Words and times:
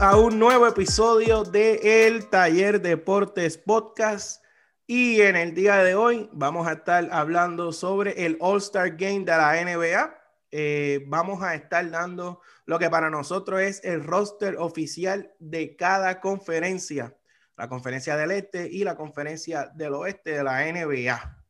a 0.00 0.16
un 0.16 0.38
nuevo 0.38 0.66
episodio 0.68 1.42
de 1.42 2.06
El 2.06 2.28
Taller 2.28 2.80
Deportes 2.80 3.58
Podcast. 3.58 4.44
Y 4.86 5.20
en 5.22 5.34
el 5.34 5.54
día 5.54 5.78
de 5.78 5.96
hoy 5.96 6.30
vamos 6.32 6.68
a 6.68 6.74
estar 6.74 7.08
hablando 7.10 7.72
sobre 7.72 8.24
el 8.24 8.36
All-Star 8.40 8.96
Game 8.96 9.20
de 9.20 9.32
la 9.32 9.54
NBA. 9.60 10.14
Eh, 10.52 11.04
vamos 11.08 11.42
a 11.42 11.56
estar 11.56 11.90
dando 11.90 12.40
lo 12.64 12.78
que 12.78 12.88
para 12.88 13.10
nosotros 13.10 13.60
es 13.60 13.82
el 13.82 14.04
roster 14.04 14.56
oficial 14.58 15.32
de 15.40 15.74
cada 15.74 16.20
conferencia, 16.20 17.16
la 17.56 17.68
conferencia 17.68 18.16
del 18.16 18.30
este 18.30 18.68
y 18.70 18.84
la 18.84 18.94
conferencia 18.94 19.66
del 19.74 19.94
oeste 19.94 20.30
de 20.30 20.44
la 20.44 20.64
NBA. 20.64 21.44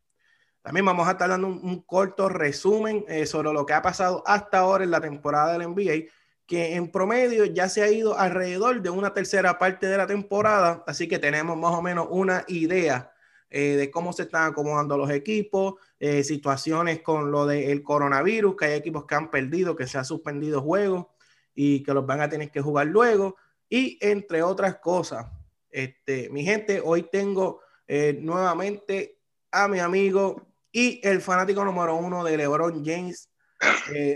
También 0.63 0.87
vamos 0.87 1.07
a 1.07 1.13
estar 1.13 1.29
dando 1.29 1.49
un, 1.49 1.83
corto 1.83 2.31
resumen 2.31 3.05
eh, 3.09 3.27
sobre 3.27 3.53
lo 3.53 3.67
que 3.67 3.75
ha 3.75 3.83
pasado 3.83 4.23
hasta 4.27 4.61
ahora 4.61 4.85
en 4.85 4.91
la 4.91 5.01
temporada 5.01 5.53
del 5.53 5.69
NBA 5.69 6.09
que 6.49 6.77
en 6.77 6.91
promedio 6.91 7.45
ya 7.45 7.69
se 7.69 7.83
ha 7.83 7.91
ido 7.91 8.19
alrededor 8.19 8.81
de 8.81 8.89
una 8.89 9.13
tercera 9.13 9.59
parte 9.59 9.87
de 9.87 9.99
la 9.99 10.07
temporada, 10.07 10.83
así 10.87 11.07
que 11.07 11.19
tenemos 11.19 11.59
más 11.59 11.75
o 11.75 11.83
menos 11.83 12.09
una 12.11 12.45
idea 12.49 13.13
eh, 13.51 13.77
de 13.77 13.91
cómo 13.91 14.15
se 14.15 14.23
están 14.23 14.51
acomodando 14.51 14.97
los 14.97 15.11
equipos, 15.11 15.75
eh, 16.01 16.25
situaciones 16.25 17.03
con 17.03 17.31
lo 17.31 17.45
del 17.45 17.83
coronavirus, 17.83 18.57
que 18.57 18.65
hay 18.65 18.73
equipos 18.79 19.05
que 19.05 19.15
han 19.15 19.31
perdido, 19.31 19.77
que 19.77 19.87
se 19.87 19.99
han 19.99 20.07
suspendido 20.07 20.63
juegos 20.63 21.09
y 21.55 21.83
que 21.83 21.93
los 21.93 22.07
van 22.07 22.23
a 22.23 22.31
tener 22.31 22.51
que 22.51 22.63
jugar 22.63 22.87
luego, 22.87 23.37
y 23.69 23.99
entre 24.01 24.43
otras 24.43 24.77
cosas. 24.77 25.27
Este, 25.71 26.31
mi 26.31 26.45
gente, 26.45 26.81
hoy 26.83 27.11
tengo 27.13 27.61
eh, 27.87 28.19
nuevamente 28.23 29.19
a 29.51 29.69
mi 29.69 29.81
amigo 29.81 30.47
y 30.73 30.99
el 31.07 31.21
fanático 31.21 31.63
número 31.63 31.95
uno 31.97 32.25
de 32.25 32.39
LeBron 32.39 32.83
James, 32.83 33.29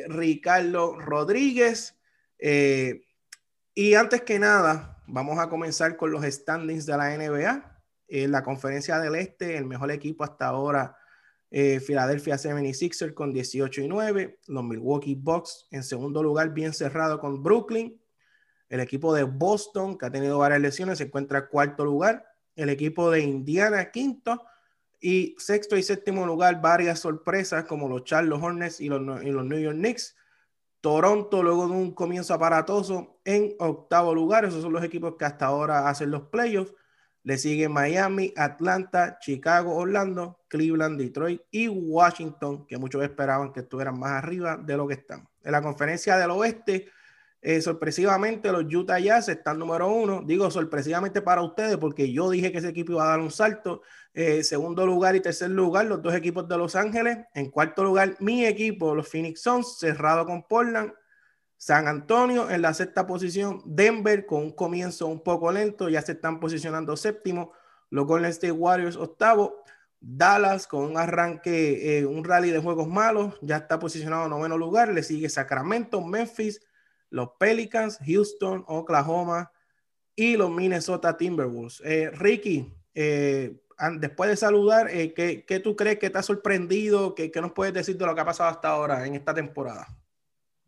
Ricardo 0.09 0.99
Rodríguez. 0.99 1.95
Eh, 2.45 3.05
y 3.73 3.95
antes 3.95 4.23
que 4.23 4.41
nada, 4.41 5.01
vamos 5.07 5.39
a 5.39 5.49
comenzar 5.49 5.97
con 5.97 6.11
los 6.11 6.25
standings 6.25 6.87
de 6.87 6.97
la 6.97 7.17
NBA. 7.17 7.81
En 8.09 8.33
la 8.33 8.43
conferencia 8.43 8.99
del 8.99 9.15
Este, 9.15 9.57
el 9.57 9.65
mejor 9.65 9.93
equipo 9.93 10.25
hasta 10.25 10.47
ahora, 10.47 10.99
eh, 11.53 11.81
Philadelphia 11.81 12.37
76ers 12.37 13.15
con 13.15 13.33
18 13.33 13.83
y 13.83 13.89
9. 13.89 14.41
Los 14.49 14.65
Milwaukee 14.65 15.15
Bucks 15.15 15.69
en 15.71 15.85
segundo 15.85 16.21
lugar, 16.21 16.53
bien 16.53 16.75
cerrado 16.75 17.21
con 17.21 17.45
Brooklyn. 17.45 18.03
El 18.69 18.81
equipo 18.81 19.15
de 19.15 19.23
Boston, 19.23 19.97
que 19.97 20.07
ha 20.07 20.11
tenido 20.11 20.39
varias 20.39 20.61
lesiones, 20.61 20.99
se 20.99 21.05
encuentra 21.05 21.39
en 21.39 21.47
cuarto 21.47 21.85
lugar. 21.85 22.27
El 22.57 22.71
equipo 22.71 23.11
de 23.11 23.21
Indiana, 23.21 23.91
quinto. 23.93 24.45
Y 25.01 25.37
sexto 25.39 25.77
y 25.77 25.83
séptimo 25.85 26.27
lugar, 26.27 26.61
varias 26.61 26.99
sorpresas 26.99 27.65
como 27.65 27.89
los 27.89 28.05
Charlotte 28.05 28.43
Hornets 28.43 28.81
y 28.81 28.89
los 28.89 29.01
New 29.01 29.59
York 29.59 29.77
Knicks. 29.77 30.17
Toronto, 30.83 31.45
luego 31.45 31.69
de 31.69 31.75
un 31.75 31.95
comienzo 31.95 32.35
aparatoso, 32.35 33.21
en 33.25 33.55
octavo 33.61 34.15
lugar. 34.15 34.45
Esos 34.45 34.63
son 34.63 34.73
los 34.73 34.83
equipos 34.83 35.15
que 35.17 35.25
hasta 35.25 35.47
ahora 35.47 35.89
hacen 35.89 36.11
los 36.11 36.23
playoffs. 36.23 36.75
Le 37.23 37.39
siguen 37.39 37.71
Miami, 37.71 38.35
Atlanta, 38.37 39.19
Chicago, 39.21 39.77
Orlando, 39.77 40.41
Cleveland, 40.49 40.99
Detroit 40.99 41.41
y 41.53 41.69
Washington, 41.69 42.67
que 42.67 42.79
muchos 42.79 43.01
esperaban 43.05 43.53
que 43.53 43.61
estuvieran 43.61 43.97
más 43.97 44.11
arriba 44.11 44.57
de 44.57 44.77
lo 44.77 44.89
que 44.89 44.95
están. 44.95 45.29
En 45.45 45.53
la 45.53 45.63
conferencia 45.63 46.17
del 46.17 46.33
oeste, 46.33 46.89
eh, 47.45 47.61
sorpresivamente, 47.61 48.53
los 48.53 48.73
Utah 48.73 49.01
Jazz 49.01 49.29
están 49.29 49.59
número 49.59 49.93
uno. 49.93 50.23
Digo 50.25 50.49
sorpresivamente 50.49 51.21
para 51.23 51.43
ustedes 51.43 51.77
porque 51.77 52.13
yo 52.13 52.31
dije 52.31 52.53
que 52.53 52.59
ese 52.59 52.69
equipo 52.69 52.93
iba 52.93 53.03
a 53.05 53.09
dar 53.09 53.21
un 53.21 53.33
salto. 53.33 53.83
Eh, 54.15 54.45
segundo 54.45 54.87
lugar 54.87 55.17
y 55.17 55.21
tercer 55.21 55.51
lugar, 55.51 55.87
los 55.87 56.01
dos 56.01 56.15
equipos 56.15 56.49
de 56.49 56.57
Los 56.57 56.77
Ángeles. 56.77 57.19
En 57.35 57.51
cuarto 57.51 57.83
lugar, 57.83 58.15
mi 58.21 58.47
equipo, 58.47 58.95
los 58.95 59.09
Phoenix 59.09 59.43
Suns, 59.43 59.77
cerrado 59.81 60.25
con 60.25 60.45
Portland. 60.45 60.93
San 61.57 61.89
Antonio 61.89 62.49
en 62.49 62.63
la 62.63 62.75
sexta 62.75 63.09
posición. 63.09 63.61
Denver 63.65 64.25
con 64.25 64.43
un 64.43 64.53
comienzo 64.53 65.09
un 65.09 65.23
poco 65.25 65.51
lento, 65.51 65.89
ya 65.89 66.01
se 66.01 66.13
están 66.13 66.39
posicionando 66.39 66.97
séptimo. 66.97 67.53
Los 67.91 68.07
Golden 68.07 68.31
State 68.31 68.53
Warriors 68.53 68.97
octavo. 68.97 69.65
Dallas 69.99 70.69
con 70.69 70.85
un 70.85 70.97
arranque, 70.97 71.99
eh, 71.99 72.07
un 72.07 72.25
rally 72.25 72.51
de 72.51 72.59
juegos 72.59 72.89
malos, 72.89 73.35
ya 73.41 73.59
está 73.59 73.79
posicionado 73.79 74.25
en 74.25 74.31
noveno 74.31 74.59
lugar. 74.59 74.93
Le 74.93 75.03
sigue 75.03 75.29
Sacramento, 75.29 76.01
Memphis 76.01 76.61
los 77.13 77.33
Pelicans, 77.39 77.99
Houston, 78.07 78.65
Oklahoma 78.67 79.53
y 80.17 80.37
los 80.37 80.51
Minnesota 80.51 81.17
Timberwolves. 81.17 81.83
Eh, 81.85 82.11
Ricky, 82.11 82.73
eh, 82.95 83.61
después 83.99 84.31
de 84.31 84.37
saludar, 84.37 84.89
eh, 84.91 85.13
¿qué, 85.13 85.61
tú 85.61 85.77
crees 85.77 85.99
que 85.99 86.09
te 86.09 86.19
ha 86.19 86.23
sorprendido? 86.23 87.15
¿Qué, 87.15 87.31
nos 87.41 87.53
puedes 87.53 87.75
decir 87.75 87.99
de 87.99 88.07
lo 88.07 88.15
que 88.15 88.21
ha 88.23 88.25
pasado 88.25 88.49
hasta 88.49 88.71
ahora 88.71 89.07
en 89.07 89.15
esta 89.15 89.35
temporada? 89.35 89.87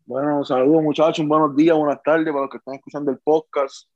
Bueno, 0.05 0.45
saludos 0.45 0.83
muchachos, 0.83 1.25
buenos 1.27 1.55
días, 1.55 1.75
buenas 1.75 2.01
tardes 2.03 2.27
para 2.27 2.41
los 2.41 2.49
que 2.51 2.57
están 2.57 2.75
escuchando 2.75 3.11
el 3.11 3.17
podcast. 3.17 3.89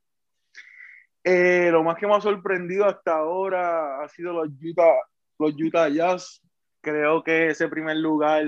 lo 1.24 1.84
más 1.84 1.98
que 1.98 2.08
me 2.08 2.16
ha 2.16 2.22
sorprendido 2.22 2.86
hasta 2.86 3.16
ahora 3.16 4.04
ha 4.04 4.10
sido 4.10 4.34
los 4.34 4.50
Utah, 4.60 4.96
los 5.38 5.54
Utah 5.54 5.88
Jazz. 5.88 6.42
Creo 6.82 7.24
que 7.24 7.50
ese 7.50 7.68
primer 7.68 7.98
lugar 7.98 8.44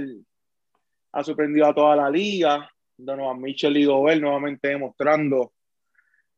ha 1.11 1.23
sorprendido 1.23 1.67
a 1.67 1.75
toda 1.75 1.95
la 1.95 2.09
liga. 2.09 2.67
Donovan 3.05 3.41
Mitchell 3.41 3.77
y 3.77 3.85
Gobert 3.85 4.21
nuevamente 4.21 4.69
demostrando 4.69 5.53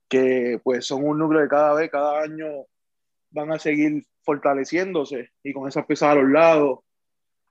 que 0.08 0.60
pues 0.64 0.86
son 0.86 1.08
un 1.08 1.18
núcleo 1.18 1.42
de 1.42 1.50
cada 1.50 1.74
vez, 1.74 1.90
cada 1.90 2.22
año 2.22 2.66
van 3.32 3.52
a 3.52 3.60
seguir 3.60 4.06
fortaleciéndose 4.22 5.32
y 5.44 5.54
con 5.54 5.68
esas 5.68 5.86
piezas 5.86 6.12
a 6.12 6.16
los 6.16 6.30
lados 6.30 6.80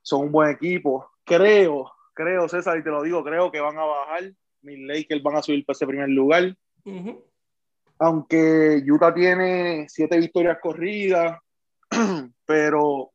son 0.02 0.26
un 0.26 0.32
buen 0.32 0.50
equipo. 0.50 1.10
Creo, 1.24 1.90
creo, 2.14 2.48
César, 2.48 2.78
y 2.78 2.84
te 2.84 2.90
lo 2.90 3.02
digo, 3.02 3.22
creo 3.24 3.50
que 3.50 3.60
van 3.60 3.78
a 3.78 3.84
bajar. 3.84 4.32
Mis 4.62 4.78
Lakers 4.78 5.22
van 5.22 5.36
a 5.36 5.42
subir 5.42 5.64
para 5.64 5.74
ese 5.74 5.86
primer 5.86 6.08
lugar. 6.08 6.56
Aunque 7.98 8.82
Utah 8.86 9.14
tiene 9.14 9.86
siete 9.88 10.18
victorias 10.18 10.58
corridas, 10.60 11.38
pero 12.46 13.12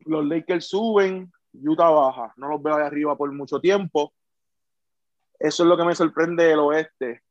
los 0.00 0.24
Lakers 0.24 0.68
suben, 0.68 1.30
Utah 1.52 1.90
baja. 1.90 2.32
No 2.36 2.48
los 2.48 2.62
veo 2.62 2.76
ahí 2.76 2.84
arriba 2.84 3.16
por 3.16 3.32
mucho 3.32 3.60
tiempo. 3.60 4.12
Eso 5.38 5.62
es 5.62 5.68
lo 5.68 5.76
que 5.76 5.84
me 5.84 5.94
sorprende 5.94 6.44
del 6.44 6.58
oeste. 6.58 7.22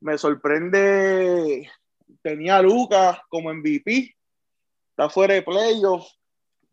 Me 0.00 0.18
sorprende, 0.18 1.70
tenía 2.22 2.56
a 2.56 2.62
Lucas 2.62 3.18
como 3.28 3.52
MVP, 3.52 4.14
está 4.90 5.08
fuera 5.08 5.34
de 5.34 5.42
playoffs. 5.42 6.18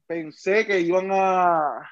Pensé 0.07 0.65
que 0.65 0.79
iban 0.81 1.09
a, 1.11 1.89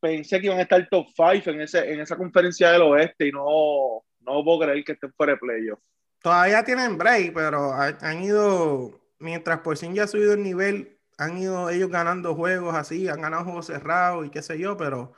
pensé 0.00 0.40
que 0.40 0.46
iban 0.46 0.58
a 0.58 0.62
estar 0.62 0.88
top 0.88 1.06
5 1.14 1.50
en, 1.50 1.60
ese, 1.60 1.92
en 1.92 2.00
esa 2.00 2.16
conferencia 2.16 2.70
del 2.72 2.82
oeste 2.82 3.28
y 3.28 3.32
no, 3.32 4.04
no 4.20 4.44
puedo 4.44 4.60
creer 4.60 4.84
que 4.84 4.92
estén 4.92 5.12
fuera 5.12 5.34
de 5.34 5.38
playoffs. 5.38 5.82
Todavía 6.20 6.64
tienen 6.64 6.96
break, 6.96 7.34
pero 7.34 7.72
han 7.74 8.22
ido, 8.22 8.98
mientras 9.18 9.60
por 9.60 9.76
fin 9.76 9.94
ya 9.94 10.04
ha 10.04 10.06
subido 10.08 10.32
el 10.32 10.42
nivel, 10.42 10.98
han 11.18 11.38
ido 11.38 11.68
ellos 11.68 11.90
ganando 11.90 12.34
juegos 12.34 12.74
así, 12.74 13.08
han 13.08 13.20
ganado 13.20 13.44
juegos 13.44 13.66
cerrados 13.66 14.26
y 14.26 14.30
qué 14.30 14.42
sé 14.42 14.58
yo, 14.58 14.76
pero 14.76 15.12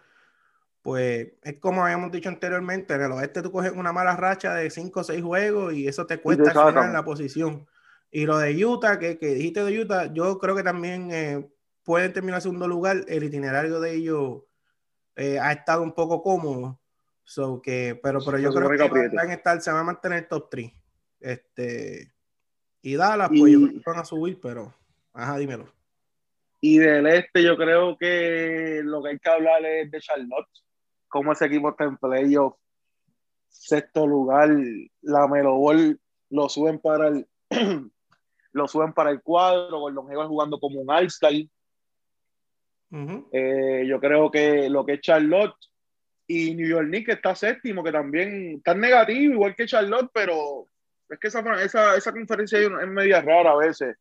pues 0.87 1.33
es 1.43 1.59
como 1.59 1.83
habíamos 1.83 2.13
dicho 2.13 2.29
anteriormente, 2.29 2.95
en 2.95 3.03
el 3.03 3.11
oeste 3.11 3.43
tú 3.43 3.51
coges 3.51 3.73
una 3.73 3.93
mala 3.93 4.15
racha 4.15 4.55
de 4.55 4.71
5 4.71 5.01
o 5.01 5.03
6 5.03 5.21
juegos 5.21 5.75
y 5.75 5.89
eso 5.89 6.07
te 6.07 6.19
cuesta 6.21 6.53
en 6.85 6.93
la 6.93 7.05
posición. 7.05 7.67
Y 8.09 8.25
lo 8.25 8.39
de 8.39 8.65
Utah, 8.65 8.97
que, 8.97 9.19
que, 9.19 9.35
dijiste 9.35 9.65
de 9.65 9.81
Utah, 9.81 10.13
yo 10.13 10.39
creo 10.39 10.55
que 10.55 10.63
también 10.63 11.11
eh, 11.11 11.45
pueden 11.83 12.13
terminar 12.13 12.39
en 12.39 12.43
segundo 12.43 12.69
lugar. 12.69 13.05
El 13.09 13.25
itinerario 13.25 13.81
de 13.81 13.95
ellos 13.95 14.43
eh, 15.17 15.41
ha 15.41 15.51
estado 15.51 15.83
un 15.83 15.93
poco 15.93 16.23
cómodo. 16.23 16.79
So 17.25 17.61
que, 17.61 17.99
pero, 18.01 18.21
pero 18.25 18.39
yo 18.39 18.55
creo 18.55 18.71
que 18.71 19.09
van 19.09 19.31
a 19.31 19.35
estar, 19.35 19.61
se 19.61 19.73
van 19.73 19.81
a 19.81 19.85
mantener 19.87 20.29
top 20.29 20.49
3. 20.51 20.73
Este, 21.19 22.13
y 22.81 22.95
Dallas, 22.95 23.29
pues 23.29 23.53
yo 23.53 23.59
creo 23.59 23.73
que 23.73 23.91
van 23.91 23.99
a 23.99 24.05
subir, 24.05 24.39
pero 24.41 24.73
ajá, 25.13 25.37
dímelo. 25.37 25.67
Y 26.61 26.79
del 26.79 27.09
este, 27.09 27.43
yo 27.43 27.57
creo 27.57 27.99
que 27.99 28.83
lo 28.85 29.03
que 29.03 29.09
hay 29.09 29.19
que 29.19 29.31
hablar 29.31 29.65
es 29.65 29.91
de 29.91 30.01
Charlotte 30.01 30.47
cómo 31.09 31.33
ese 31.33 31.47
equipo 31.47 31.71
está 31.71 31.85
en 31.85 31.97
playoff, 31.97 32.55
sexto 33.49 34.07
lugar, 34.07 34.51
la 35.03 35.27
Melo 35.29 35.57
Ball 35.57 36.01
lo 36.31 36.49
suben 36.49 36.79
para 36.79 37.09
el 37.09 37.27
lo 38.53 38.69
suben 38.69 38.93
para 38.93 39.11
el 39.11 39.23
cuadro, 39.23 39.81
Gordon 39.81 40.11
Hayward 40.11 40.29
jugando 40.29 40.59
como 40.59 40.81
un 40.81 40.91
All-Star. 40.91 41.33
Eh, 43.33 43.85
yo 43.87 44.01
creo 44.01 44.31
que 44.31 44.71
lo 44.71 44.87
que 44.87 44.95
es 44.95 45.01
Charlotte 45.01 45.57
y 46.27 46.55
New 46.55 46.67
York 46.67 46.89
Knicks 46.89 47.11
está 47.11 47.35
séptimo, 47.35 47.85
que 47.85 47.93
también 47.93 48.57
está 48.57 48.75
negativo, 48.75 49.35
igual 49.35 49.55
que 49.55 49.67
Charlotte, 49.67 50.11
pero 50.13 50.67
es 51.11 51.19
que 51.19 51.29
esa, 51.29 51.63
esa, 51.63 51.97
esa 51.97 52.13
conferencia 52.13 52.59
es 52.59 52.89
media 52.89 53.21
rara 53.21 53.53
a 53.53 53.57
veces. 53.57 53.99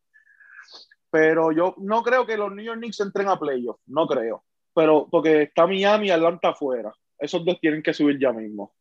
Pero 1.10 1.52
yo 1.52 1.74
no 1.78 2.02
creo 2.02 2.24
que 2.26 2.38
los 2.38 2.50
New 2.50 2.64
York 2.64 2.78
Knicks 2.78 3.00
entren 3.00 3.28
a 3.28 3.38
playoff, 3.38 3.78
no 3.86 4.06
creo 4.06 4.45
pero 4.76 5.08
porque 5.10 5.44
está 5.44 5.66
Miami 5.66 6.08
y 6.08 6.10
Atlanta 6.10 6.50
afuera. 6.50 6.92
Esos 7.18 7.42
dos 7.46 7.58
tienen 7.58 7.82
que 7.82 7.94
subir 7.94 8.18
ya 8.20 8.30
mismo. 8.30 8.74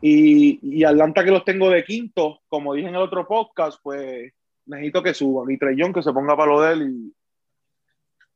Y, 0.00 0.58
y, 0.60 0.82
Atlanta 0.82 1.22
que 1.22 1.30
los 1.30 1.44
tengo 1.44 1.70
de 1.70 1.84
quinto, 1.84 2.40
como 2.48 2.74
dije 2.74 2.88
en 2.88 2.96
el 2.96 3.00
otro 3.00 3.24
podcast, 3.28 3.78
pues 3.80 4.32
necesito 4.66 5.00
que 5.00 5.14
suban. 5.14 5.48
Y 5.52 5.56
Trellón 5.56 5.92
que 5.92 6.02
se 6.02 6.12
ponga 6.12 6.36
para 6.36 6.50
lo 6.50 6.60
de 6.62 6.72
él 6.72 6.82
y 6.82 7.14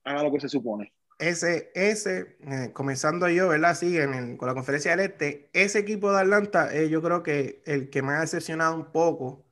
haga 0.04 0.22
lo 0.22 0.31
que 0.31 0.38
se 0.38 0.48
supone. 0.48 0.93
ese, 1.19 1.72
ese 1.75 2.37
eh, 2.46 2.70
comenzando 2.72 3.28
yo, 3.28 3.48
¿verdad? 3.48 3.75
Sí, 3.75 3.98
en 3.98 4.37
con 4.37 4.46
la 4.46 4.54
conferencia 4.54 4.94
del 4.94 5.10
Este, 5.10 5.50
ese 5.52 5.81
equipo 5.81 6.12
de 6.12 6.20
Atlanta, 6.20 6.72
eh, 6.72 6.88
yo 6.88 7.02
creo 7.02 7.25
que 7.25 7.60
el 7.66 7.90
que 7.90 8.02
me 8.02 8.12
ha 8.12 8.20
decepcionado 8.20 8.76
un 8.76 8.93
poco 8.93 9.44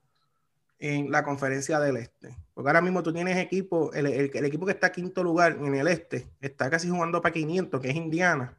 en 0.79 1.11
la 1.11 1.25
conferencia 1.25 1.81
del 1.81 1.97
Este. 1.97 2.44
Porque 2.55 2.69
ahora 2.71 2.81
mismo 2.81 3.03
tú 3.03 3.13
tienes 3.13 3.37
equipo, 3.37 3.93
el, 3.93 4.07
el, 4.07 4.45
equipo 4.45 4.65
que 4.65 4.73
está 4.73 4.93
quinto 4.93 5.25
lugar 5.25 5.59
en 5.61 5.75
el 5.75 5.89
Este, 5.89 6.29
está 6.41 6.71
casi 6.71 6.89
jugando 6.89 7.21
para 7.21 7.33
500, 7.33 7.81
que 7.81 7.91
es 7.91 7.97
Indiana. 7.97 8.57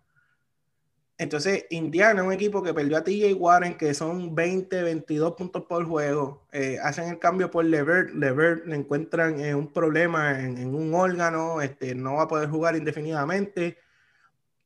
Entonces, 1.17 1.65
Indiana 1.69 2.21
es 2.21 2.27
un 2.27 2.33
equipo 2.33 2.61
que 2.61 2.73
perdió 2.73 2.97
a 2.97 3.03
TJ 3.03 3.33
Warren, 3.35 3.77
que 3.77 3.93
son 3.93 4.35
20, 4.35 4.83
22 4.83 5.33
puntos 5.35 5.63
por 5.63 5.85
juego. 5.85 6.45
Eh, 6.51 6.77
hacen 6.83 7.07
el 7.07 7.19
cambio 7.19 7.49
por 7.49 7.63
Levert. 7.63 8.13
Levert 8.13 8.65
le 8.65 8.75
encuentran 8.75 9.39
eh, 9.39 9.55
un 9.55 9.71
problema 9.71 10.37
en, 10.41 10.75
un 10.75 10.93
órgano, 10.93 11.61
este, 11.61 11.95
no 11.95 12.15
va 12.15 12.23
a 12.23 12.27
poder 12.27 12.49
jugar 12.49 12.75
indefinidamente. 12.75 13.77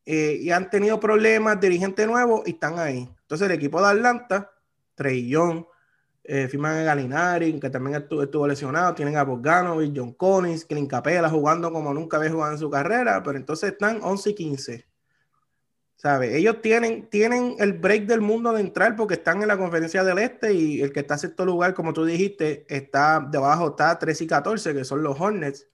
Eh, 0.05 0.39
y 0.41 0.49
han 0.49 0.71
tenido 0.71 0.99
problemas, 0.99 1.59
dirigente 1.61 2.07
nuevo, 2.07 2.41
y 2.47 2.51
están 2.51 2.79
ahí. 2.79 3.07
Entonces, 3.21 3.45
el 3.47 3.53
equipo 3.53 3.79
de 3.79 3.89
Atlanta, 3.89 4.51
Trey 4.95 5.29
firman 6.47 6.77
a 6.77 6.83
Galinari, 6.83 7.59
que 7.59 7.69
también 7.69 8.05
estuvo, 8.11 8.47
lesionado. 8.47 8.93
Tienen 8.93 9.17
a 9.17 9.23
Bogdanovich, 9.23 9.93
John 9.95 10.13
Collins, 10.13 10.65
Clint 10.65 10.89
Capela 10.89 11.29
jugando 11.29 11.71
como 11.71 11.93
nunca 11.93 12.17
había 12.17 12.31
jugado 12.31 12.53
en 12.53 12.59
su 12.59 12.69
carrera, 12.69 13.23
pero 13.23 13.37
entonces 13.37 13.71
están 13.71 13.99
11 14.03 14.29
y 14.29 14.35
15 14.35 14.89
¿Sabe? 15.99 16.37
Ellos 16.37 16.61
tienen, 16.61 17.09
tienen 17.09 17.55
el 17.59 17.73
break 17.73 18.05
del 18.05 18.21
mundo 18.21 18.53
de 18.53 18.61
entrar 18.61 18.95
porque 18.95 19.15
están 19.15 19.41
en 19.41 19.49
la 19.49 19.57
conferencia 19.57 20.01
del 20.01 20.19
este 20.19 20.53
y 20.53 20.81
el 20.81 20.93
que 20.93 21.01
está 21.01 21.15
en 21.15 21.19
sexto 21.19 21.43
lugar, 21.45 21.73
como 21.73 21.91
tú 21.91 22.05
dijiste, 22.05 22.65
está 22.69 23.19
debajo, 23.19 23.71
está 23.71 23.99
13 23.99 24.23
y 24.23 24.27
14, 24.27 24.73
que 24.73 24.85
son 24.85 25.03
los 25.03 25.19
Hornets. 25.19 25.67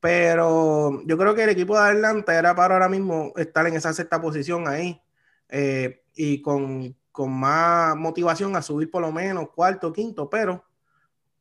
Pero 0.00 1.02
yo 1.06 1.16
creo 1.16 1.34
que 1.34 1.44
el 1.44 1.48
equipo 1.48 1.80
de 1.80 1.88
Atlanta 1.92 2.38
era 2.38 2.54
para 2.54 2.74
ahora 2.74 2.90
mismo 2.90 3.32
estar 3.36 3.66
en 3.66 3.74
esa 3.74 3.94
sexta 3.94 4.20
posición 4.20 4.68
ahí 4.68 5.00
eh, 5.48 6.02
y 6.14 6.42
con, 6.42 6.94
con, 7.14 7.32
más 7.32 7.96
motivación 7.96 8.56
a 8.56 8.62
subir 8.62 8.90
por 8.90 9.02
lo 9.02 9.12
menos 9.12 9.50
cuarto, 9.50 9.92
quinto, 9.92 10.28
pero 10.28 10.64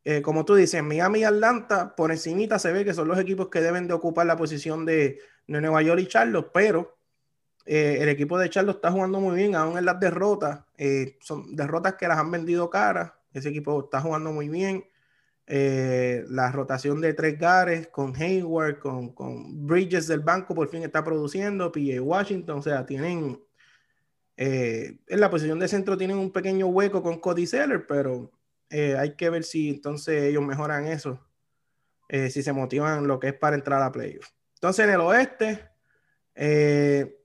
eh, 0.06 0.22
como 0.22 0.46
tú 0.46 0.56
dices, 0.56 0.84
Miami 0.84 1.20
y 1.20 1.24
Atlanta 1.24 1.96
por 1.96 2.12
encimita 2.12 2.60
se 2.60 2.72
ve 2.72 2.86
que 2.86 2.94
son 2.94 3.08
los 3.08 3.18
equipos 3.18 3.50
que 3.50 3.62
deben 3.62 3.88
de 3.88 3.94
ocupar 3.94 4.26
la 4.26 4.38
posición 4.38 4.86
de, 4.86 5.20
Nueva 5.48 5.82
York 5.82 6.00
y 6.00 6.08
Charlotte, 6.08 6.52
pero 6.54 6.98
eh, 7.66 7.98
el 8.02 8.10
equipo 8.10 8.38
de 8.38 8.50
Charlo 8.50 8.72
está 8.72 8.92
jugando 8.92 9.20
muy 9.20 9.36
bien, 9.36 9.56
aún 9.56 9.78
en 9.78 9.86
las 9.86 10.00
derrotas. 10.00 10.62
Eh, 10.78 11.18
son 11.22 11.56
derrotas 11.56 11.96
que 11.96 12.08
las 12.08 12.18
han 12.18 12.32
vendido 12.32 12.70
caras. 12.70 13.14
Ese 13.34 13.50
equipo 13.50 13.84
está 13.84 14.02
jugando 14.02 14.32
muy 14.32 14.50
bien. 14.50 14.86
Eh, 15.46 16.24
la 16.30 16.52
rotación 16.52 17.02
de 17.02 17.14
tres 17.14 17.38
gares 17.38 17.88
con 17.88 18.16
Hayward, 18.16 18.80
con, 18.80 19.10
con, 19.14 19.68
Bridges 19.68 20.08
del 20.08 20.22
banco, 20.22 20.56
por 20.56 20.70
fin 20.70 20.84
está 20.84 21.04
produciendo. 21.04 21.72
PJ 21.72 22.00
Washington, 22.02 22.60
o 22.60 22.62
sea, 22.62 22.86
tienen. 22.86 23.42
En 24.36 25.20
la 25.20 25.30
posición 25.30 25.60
de 25.60 25.68
centro 25.68 25.98
tienen 25.98 26.18
un 26.18 26.32
pequeño 26.32 26.68
hueco 26.68 27.04
con 27.04 27.20
Cody 27.20 27.46
Seller, 27.46 27.86
pero 27.88 28.32
hay 28.70 29.16
que 29.16 29.30
ver 29.30 29.44
si 29.44 29.70
entonces 29.70 30.24
ellos 30.24 30.44
mejoran 30.44 30.88
eso. 30.88 31.20
si 32.10 32.44
se 32.44 32.54
motivan 32.54 33.08
lo 33.08 33.20
que 33.20 33.30
es 33.30 33.34
para 33.34 33.56
entrar 33.56 33.82
a 33.82 33.92
playoff. 33.92 34.28
Entonces, 34.64 34.86
en 34.86 34.94
el 34.94 35.02
oeste, 35.02 35.60
eh, 36.36 37.20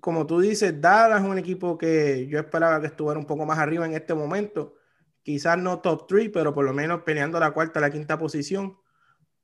como 0.00 0.26
tú 0.26 0.40
dices, 0.40 0.80
Dallas 0.80 1.22
es 1.22 1.28
un 1.28 1.38
equipo 1.38 1.78
que 1.78 2.26
yo 2.26 2.40
esperaba 2.40 2.80
que 2.80 2.88
estuviera 2.88 3.18
un 3.18 3.26
poco 3.26 3.46
más 3.46 3.58
arriba 3.58 3.86
en 3.86 3.94
este 3.94 4.14
momento. 4.14 4.74
Quizás 5.22 5.58
no 5.58 5.80
top 5.80 6.06
3, 6.08 6.30
pero 6.32 6.52
por 6.54 6.64
lo 6.64 6.72
menos 6.72 7.02
peleando 7.02 7.38
la 7.38 7.52
cuarta, 7.52 7.80
la 7.80 7.90
quinta 7.90 8.18
posición. 8.18 8.76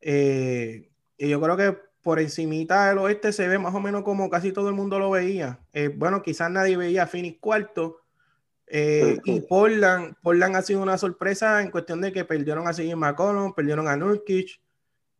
Eh, 0.00 0.90
y 1.16 1.28
yo 1.28 1.40
creo 1.40 1.56
que 1.56 1.78
por 2.06 2.20
encimita 2.20 2.88
del 2.88 2.98
oeste 2.98 3.32
se 3.32 3.48
ve 3.48 3.58
más 3.58 3.74
o 3.74 3.80
menos 3.80 4.04
como 4.04 4.30
casi 4.30 4.52
todo 4.52 4.68
el 4.68 4.76
mundo 4.76 4.96
lo 5.00 5.10
veía. 5.10 5.58
Eh, 5.72 5.88
bueno, 5.88 6.22
quizás 6.22 6.48
nadie 6.48 6.76
veía 6.76 7.02
a 7.02 7.06
Phoenix 7.08 7.40
cuarto. 7.40 7.96
Eh, 8.68 9.18
y 9.24 9.40
Portland, 9.40 10.14
Portland 10.22 10.54
ha 10.54 10.62
sido 10.62 10.82
una 10.82 10.98
sorpresa 10.98 11.60
en 11.60 11.72
cuestión 11.72 12.00
de 12.00 12.12
que 12.12 12.24
perdieron 12.24 12.68
a 12.68 12.72
Siggy 12.72 12.94
McCollum, 12.94 13.54
perdieron 13.54 13.88
a 13.88 13.96
Nurkic. 13.96 14.60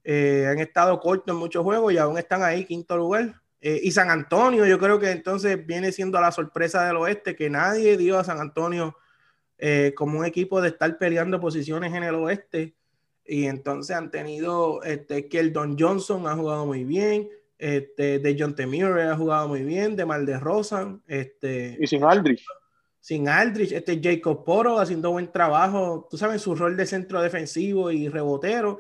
han 0.05 0.61
estado 0.61 1.01
cortos 1.01 1.35
en 1.35 1.41
muchos 1.41 1.65
juegos 1.65 1.93
y 1.93 1.99
aún 1.99 2.19
están 2.19 2.45
ahí, 2.45 2.65
quinto 2.65 2.97
lugar. 2.97 3.35
Eh, 3.61 3.81
y 3.83 3.91
San 3.91 4.09
Antonio, 4.09 4.65
yo 4.65 4.79
creo 4.79 5.01
que 5.01 5.11
entonces 5.11 5.67
viene 5.67 5.91
siendo 5.91 6.21
la 6.21 6.31
sorpresa 6.31 6.87
del 6.87 6.99
oeste, 6.99 7.35
que 7.35 7.51
nadie 7.51 7.97
dio 7.97 8.17
a 8.17 8.23
San 8.23 8.39
Antonio 8.39 8.97
eh, 9.59 9.93
como 9.97 10.21
un 10.21 10.25
equipo 10.25 10.61
de 10.61 10.69
estar 10.69 10.97
peleando 10.99 11.41
posiciones 11.41 11.93
en 11.93 12.05
el 12.05 12.15
oeste. 12.15 12.77
Y 13.29 13.47
entonces 13.47 13.97
han 13.97 14.11
tenido 14.11 14.83
este, 14.83 15.29
que 15.29 15.39
el 15.39 15.53
Don 15.53 15.77
Johnson 15.79 16.27
ha 16.27 16.35
jugado 16.35 16.67
muy 16.67 16.85
bien, 16.85 17.29
este, 17.59 18.19
de 18.19 18.37
John 18.39 18.55
Temure 18.55 19.03
ha 19.05 19.17
jugado 19.17 19.49
muy 19.49 19.63
bien, 19.63 19.97
de 19.97 20.05
Mal 20.05 20.27
de 20.27 20.39
Rosan. 20.39 21.03
Este, 21.07 21.77
y 21.81 21.87
sin 21.87 22.05
Aldrich. 22.05 22.45
Sin 23.01 23.29
Aldrich, 23.29 23.73
este 23.73 24.01
Jacob 24.03 24.45
Poro 24.45 24.79
haciendo 24.79 25.13
buen 25.13 25.31
trabajo, 25.31 26.09
tú 26.11 26.17
sabes, 26.17 26.43
su 26.43 26.55
rol 26.55 26.77
de 26.77 26.87
centro 26.87 27.23
defensivo 27.23 27.91
y 27.91 28.09
rebotero 28.09 28.79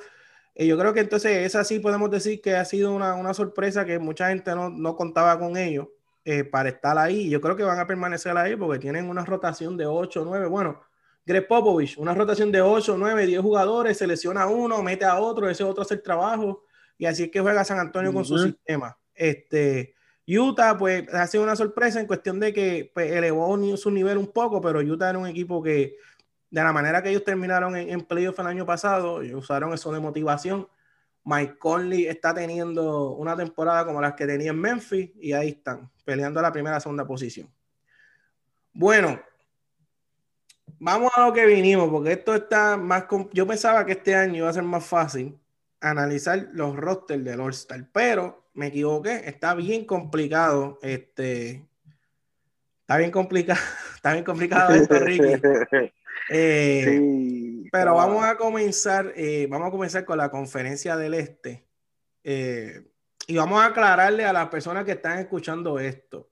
yo 0.65 0.79
creo 0.79 0.95
que 0.95 1.01
entonces 1.01 1.45
esa 1.45 1.65
sí 1.65 1.81
podemos 1.81 2.11
decir 2.11 2.41
que 2.41 2.57
ha 2.57 2.65
sido 2.65 2.95
una, 2.95 3.15
una 3.15 3.35
sorpresa 3.35 3.85
que 3.85 3.99
mucha 3.99 4.29
gente 4.29 4.55
no, 4.55 4.71
no 4.71 4.97
contaba 4.97 5.39
con 5.39 5.57
ellos 5.57 5.89
eh, 6.25 6.45
para 6.45 6.71
estar 6.71 6.97
ahí. 6.97 7.29
Yo 7.29 7.43
creo 7.43 7.57
que 7.57 7.63
van 7.63 7.79
a 7.79 7.87
permanecer 7.87 8.35
ahí 8.39 8.57
porque 8.57 8.79
tienen 8.79 9.11
una 9.11 9.25
rotación 9.25 9.77
de 9.77 9.85
8, 9.85 10.23
9. 10.25 10.47
Bueno, 10.47 10.81
Greg 11.26 11.49
Popovich, 11.49 11.99
una 11.99 12.14
rotación 12.14 12.52
de 12.52 12.62
8, 12.62 12.96
9, 12.96 13.26
10 13.26 13.40
jugadores, 13.43 13.99
selecciona 13.99 14.43
a 14.43 14.46
uno, 14.46 14.81
mete 14.81 15.05
a 15.05 15.19
otro, 15.19 15.50
ese 15.50 15.64
otro 15.64 15.82
hace 15.82 15.94
el 15.94 16.02
trabajo. 16.02 16.64
Y 16.96 17.05
así 17.05 17.25
es 17.25 17.31
que 17.31 17.40
juega 17.40 17.64
San 17.64 17.81
Antonio 17.81 18.12
con 18.12 18.25
su 18.25 18.38
sistema. 18.38 18.96
Este, 19.12 19.94
Utah, 20.26 20.78
pues 20.78 21.12
ha 21.12 21.26
sido 21.26 21.43
una 21.43 21.56
sorpresa 21.56 22.00
en 22.00 22.06
cuestión 22.06 22.38
de 22.38 22.52
que 22.52 22.90
pues, 22.94 23.11
elevó 23.11 23.76
su 23.76 23.90
nivel 23.90 24.19
un 24.19 24.28
poco, 24.28 24.61
pero 24.61 24.78
Utah 24.78 25.11
era 25.11 25.19
un 25.19 25.26
equipo 25.26 25.61
que 25.61 25.96
de 26.49 26.62
la 26.62 26.73
manera 26.73 27.02
que 27.02 27.11
ellos 27.11 27.25
terminaron 27.25 27.76
en, 27.76 27.90
en 27.90 28.02
playoff 28.02 28.38
el 28.38 28.46
año 28.46 28.64
pasado, 28.64 29.17
usaron 29.34 29.75
eso 29.75 29.93
de 29.93 29.99
motivación. 29.99 30.69
Mike 31.25 31.58
Conley 31.58 32.06
está 32.06 32.32
teniendo 32.32 33.11
una 33.11 33.37
temporada 33.37 33.84
como 33.84 34.00
las 34.00 34.14
que 34.14 34.26
tenía 34.26 34.52
en 34.52 34.61
Memphis 34.61 35.11
y 35.17 35.32
ahí 35.32 35.49
están, 35.49 35.90
peleando 36.04 36.40
la 36.40 36.52
primera 36.52 36.78
segunda 36.78 37.04
posición. 37.04 37.52
Bueno, 38.73 39.21
vamos 40.78 41.12
a 41.14 41.26
lo 41.26 41.33
que 41.33 41.47
vinimos, 41.47 41.88
porque 41.90 42.12
esto 42.12 42.35
está 42.35 42.76
más. 42.76 43.04
Yo 43.33 43.47
pensaba 43.47 43.85
que 43.85 43.92
este 43.92 44.14
año 44.14 44.37
iba 44.37 44.49
a 44.49 44.52
ser 44.52 44.62
más 44.62 44.85
fácil 44.85 45.38
analizar 45.80 46.49
los 46.52 46.76
rosters 46.76 47.25
del 47.25 47.40
All-Star, 47.40 47.87
pero 47.92 48.49
me 48.54 48.68
equivoqué, 48.68 49.23
está 49.26 49.54
bien 49.54 49.85
complicado. 49.85 50.78
Este, 50.83 51.66
está 52.80 52.97
bien 52.97 53.11
complicado, 53.11 53.61
está 53.95 54.12
bien 54.12 54.25
complicado 54.25 54.75
esto, 54.75 54.99
Ricky. 54.99 55.23
Eh, 56.28 57.68
pero 57.71 57.95
vamos 57.95 58.25
a 58.25 58.37
comenzar, 58.37 59.12
eh, 59.14 59.47
vamos 59.49 59.68
a 59.68 59.71
comenzar 59.71 60.04
con 60.04 60.18
la 60.18 60.28
conferencia 60.28 60.97
del 60.97 61.14
Este. 61.14 61.64
Eh, 62.25 62.83
y 63.28 63.37
vamos 63.37 63.62
a 63.62 63.66
aclararle 63.66 64.25
a 64.25 64.33
las 64.33 64.49
personas 64.49 64.85
que 64.85 64.92
están 64.92 65.21
escuchando 65.21 65.78
esto. 65.78 66.28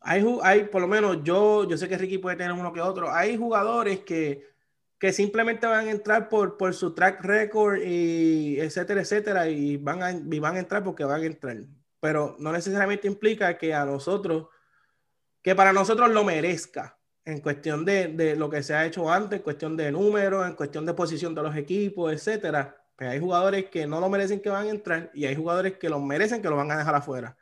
Hay, 0.00 0.24
hay, 0.42 0.64
por 0.64 0.80
lo 0.80 0.88
menos 0.88 1.18
yo, 1.22 1.68
yo 1.68 1.76
sé 1.76 1.88
que 1.88 1.98
Ricky 1.98 2.18
puede 2.18 2.36
tener 2.36 2.52
uno 2.52 2.72
que 2.72 2.80
otro. 2.80 3.12
Hay 3.12 3.36
jugadores 3.36 4.00
que, 4.00 4.46
que 4.98 5.12
simplemente 5.12 5.66
van 5.66 5.88
a 5.88 5.90
entrar 5.90 6.28
por, 6.28 6.56
por 6.56 6.74
su 6.74 6.94
track 6.94 7.24
record 7.24 7.78
y 7.82 8.60
etcétera, 8.60 9.00
etcétera, 9.00 9.48
y 9.48 9.76
van 9.76 10.02
a, 10.02 10.12
y 10.12 10.38
van 10.38 10.56
a 10.56 10.60
entrar 10.60 10.84
porque 10.84 11.04
van 11.04 11.22
a 11.22 11.26
entrar. 11.26 11.56
Pero 12.00 12.36
no 12.38 12.52
necesariamente 12.52 13.06
implica 13.08 13.58
que 13.58 13.74
a 13.74 13.84
nosotros, 13.84 14.48
que 15.42 15.54
para 15.54 15.72
nosotros 15.72 16.10
lo 16.10 16.24
merezca 16.24 16.98
en 17.24 17.40
cuestión 17.40 17.84
de, 17.84 18.08
de, 18.08 18.36
lo 18.36 18.48
que 18.48 18.62
se 18.62 18.74
ha 18.74 18.86
hecho 18.86 19.10
antes, 19.10 19.38
en 19.38 19.42
cuestión 19.42 19.76
de 19.76 19.92
números, 19.92 20.46
en 20.46 20.54
cuestión 20.54 20.86
de 20.86 20.94
posición 20.94 21.34
de 21.34 21.42
los 21.42 21.56
equipos, 21.56 22.12
etcétera. 22.12 22.76
Pues 22.96 23.10
hay 23.10 23.20
jugadores 23.20 23.66
que 23.66 23.86
no 23.86 24.00
lo 24.00 24.08
merecen 24.08 24.40
que 24.40 24.50
van 24.50 24.66
a 24.66 24.70
entrar 24.70 25.10
y 25.14 25.26
hay 25.26 25.36
jugadores 25.36 25.76
que 25.78 25.88
lo 25.88 26.00
merecen 26.00 26.42
que 26.42 26.48
lo 26.48 26.56
van 26.56 26.70
a 26.72 26.78
dejar 26.78 26.94
afuera. 26.94 27.36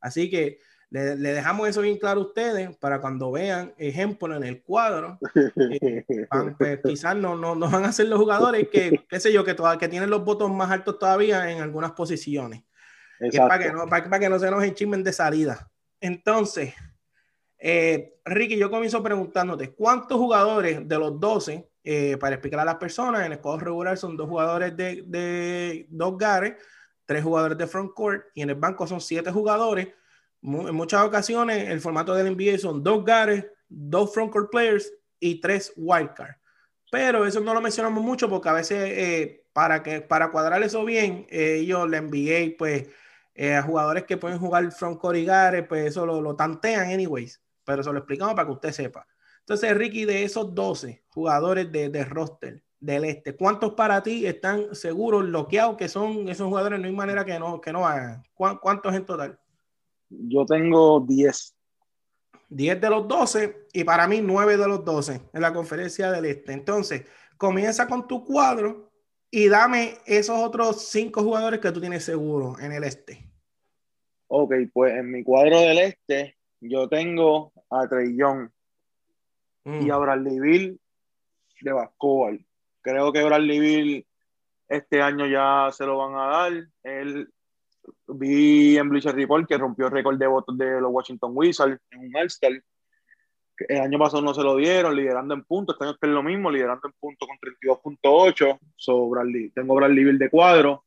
Así 0.00 0.30
que 0.30 0.60
le, 0.90 1.16
le 1.16 1.32
dejamos 1.32 1.68
eso 1.68 1.80
bien 1.82 1.98
claro 1.98 2.20
a 2.20 2.24
ustedes 2.24 2.76
para 2.76 3.00
cuando 3.00 3.30
vean 3.30 3.72
ejemplo 3.78 4.36
en 4.36 4.42
el 4.42 4.62
cuadro. 4.62 5.18
Eh, 5.80 6.04
pues, 6.58 6.80
quizás 6.84 7.16
no, 7.16 7.36
no, 7.36 7.54
no, 7.54 7.70
van 7.70 7.84
a 7.84 7.92
ser 7.92 8.08
los 8.08 8.18
jugadores 8.18 8.68
que, 8.68 9.04
qué 9.08 9.20
sé 9.20 9.32
yo, 9.32 9.44
que, 9.44 9.56
que 9.78 9.88
tienen 9.88 10.10
los 10.10 10.24
votos 10.24 10.50
más 10.50 10.70
altos 10.70 10.98
todavía 10.98 11.50
en 11.50 11.60
algunas 11.60 11.92
posiciones. 11.92 12.64
para 13.36 13.58
que, 13.58 13.72
no, 13.72 13.86
para, 13.86 14.04
para 14.04 14.18
que 14.18 14.28
no 14.28 14.38
se 14.38 14.50
nos 14.50 14.64
enchismen 14.64 15.04
de 15.04 15.12
salida. 15.12 15.70
Entonces, 16.00 16.74
eh, 17.56 18.18
Ricky, 18.24 18.56
yo 18.56 18.70
comienzo 18.70 19.02
preguntándote, 19.02 19.72
¿cuántos 19.72 20.18
jugadores 20.18 20.88
de 20.88 20.98
los 20.98 21.20
12, 21.20 21.70
eh, 21.84 22.16
para 22.18 22.34
explicar 22.34 22.60
a 22.60 22.64
las 22.64 22.76
personas, 22.76 23.24
en 23.24 23.32
el 23.32 23.38
juego 23.38 23.58
regular 23.58 23.96
son 23.96 24.16
dos 24.16 24.28
jugadores 24.28 24.76
de, 24.76 25.04
de 25.06 25.86
dos 25.88 26.18
gares, 26.18 26.54
tres 27.06 27.22
jugadores 27.22 27.58
de 27.58 27.66
front 27.66 27.92
court 27.94 28.24
y 28.34 28.42
en 28.42 28.50
el 28.50 28.56
banco 28.56 28.86
son 28.86 29.00
siete 29.00 29.30
jugadores. 29.30 29.88
En 30.42 30.74
muchas 30.74 31.04
ocasiones 31.04 31.68
el 31.68 31.80
formato 31.80 32.14
del 32.14 32.34
NBA 32.34 32.58
son 32.58 32.82
dos 32.82 33.04
gares, 33.04 33.46
dos 33.68 34.12
front 34.12 34.32
court 34.32 34.50
players 34.50 34.92
y 35.18 35.40
tres 35.40 35.72
wildcards. 35.76 36.36
Pero 36.90 37.26
eso 37.26 37.40
no 37.40 37.54
lo 37.54 37.60
mencionamos 37.60 38.02
mucho 38.02 38.28
porque 38.28 38.48
a 38.48 38.54
veces 38.54 38.78
eh, 38.78 39.44
para, 39.52 39.82
que, 39.82 40.00
para 40.00 40.30
cuadrar 40.30 40.62
eso 40.62 40.84
bien, 40.84 41.26
ellos, 41.30 41.88
la 41.88 42.00
NBA, 42.00 42.56
pues 42.58 42.88
eh, 43.34 43.60
jugadores 43.64 44.04
que 44.04 44.16
pueden 44.16 44.38
jugar 44.38 44.70
front 44.72 44.98
court 44.98 45.18
pues 45.68 45.86
eso 45.86 46.04
lo, 46.04 46.20
lo, 46.20 46.34
tantean 46.34 46.90
anyways, 46.90 47.40
pero 47.64 47.82
se 47.82 47.92
lo 47.92 47.98
explicamos 47.98 48.34
para 48.34 48.46
que 48.46 48.52
usted 48.52 48.72
sepa. 48.72 49.06
Entonces, 49.40 49.76
Ricky, 49.76 50.04
de 50.04 50.24
esos 50.24 50.54
12 50.54 51.04
jugadores 51.08 51.70
de, 51.70 51.88
de 51.88 52.04
roster 52.04 52.62
del 52.80 53.04
este, 53.04 53.36
¿cuántos 53.36 53.74
para 53.74 54.02
ti 54.02 54.26
están 54.26 54.74
seguros, 54.74 55.26
bloqueados, 55.26 55.76
que 55.76 55.88
son 55.88 56.28
esos 56.28 56.48
jugadores? 56.48 56.80
No 56.80 56.86
hay 56.86 56.92
manera 56.92 57.24
que 57.24 57.38
no, 57.38 57.60
que 57.60 57.72
no 57.72 57.86
hagan. 57.86 58.22
¿Cuántos 58.34 58.94
en 58.94 59.04
total? 59.04 59.38
Yo 60.10 60.44
tengo 60.44 61.00
10. 61.00 61.56
10 62.50 62.80
de 62.80 62.90
los 62.90 63.06
12 63.06 63.68
y 63.72 63.84
para 63.84 64.08
mí 64.08 64.20
9 64.20 64.56
de 64.56 64.68
los 64.68 64.84
12 64.84 65.20
en 65.32 65.40
la 65.40 65.52
conferencia 65.52 66.10
del 66.10 66.26
este. 66.26 66.52
Entonces, 66.52 67.04
comienza 67.36 67.86
con 67.86 68.06
tu 68.06 68.24
cuadro 68.24 68.90
y 69.30 69.48
dame 69.48 69.98
esos 70.04 70.38
otros 70.38 70.88
5 70.88 71.22
jugadores 71.22 71.60
que 71.60 71.70
tú 71.70 71.80
tienes 71.80 72.04
seguro 72.04 72.58
en 72.58 72.72
el 72.72 72.84
este. 72.84 73.30
Ok, 74.26 74.52
pues 74.72 74.94
en 74.94 75.10
mi 75.10 75.22
cuadro 75.22 75.60
del 75.60 75.78
este 75.78 76.36
yo 76.60 76.88
tengo 76.88 77.52
a 77.70 77.88
Trey 77.88 78.16
Young 78.16 78.50
y 79.64 79.86
mm. 79.86 79.92
a 79.92 79.98
Bradley 79.98 80.40
Bill 80.40 80.80
de 81.60 81.72
Bascoal. 81.72 82.44
Creo 82.82 83.12
que 83.12 83.22
Bradley 83.22 83.60
Bill 83.60 84.06
este 84.68 85.02
año 85.02 85.26
ya 85.26 85.70
se 85.72 85.86
lo 85.86 85.98
van 85.98 86.14
a 86.14 86.26
dar. 86.26 86.52
Él 86.82 87.32
vi 88.06 88.76
en 88.76 88.88
Bleacher 88.88 89.14
Report 89.14 89.46
que 89.46 89.58
rompió 89.58 89.86
el 89.86 89.92
récord 89.92 90.18
de 90.18 90.26
votos 90.26 90.56
de 90.56 90.80
los 90.80 90.90
Washington 90.92 91.32
Wizards 91.34 91.80
en 91.90 92.00
un 92.00 92.16
All-Star. 92.16 92.52
El 93.68 93.80
año 93.80 93.98
pasado 93.98 94.22
no 94.22 94.32
se 94.32 94.42
lo 94.42 94.56
dieron, 94.56 94.96
liderando 94.96 95.34
en 95.34 95.44
puntos. 95.44 95.74
Este 95.74 95.84
año 95.84 95.96
es 96.00 96.08
lo 96.08 96.22
mismo, 96.22 96.50
liderando 96.50 96.88
en 96.88 96.94
puntos 96.98 97.28
con 97.28 97.38
32.8. 97.38 98.58
So, 98.76 99.10
tengo 99.54 99.74
Bradley 99.74 100.04
Bill 100.04 100.18
de 100.18 100.30
cuadro. 100.30 100.84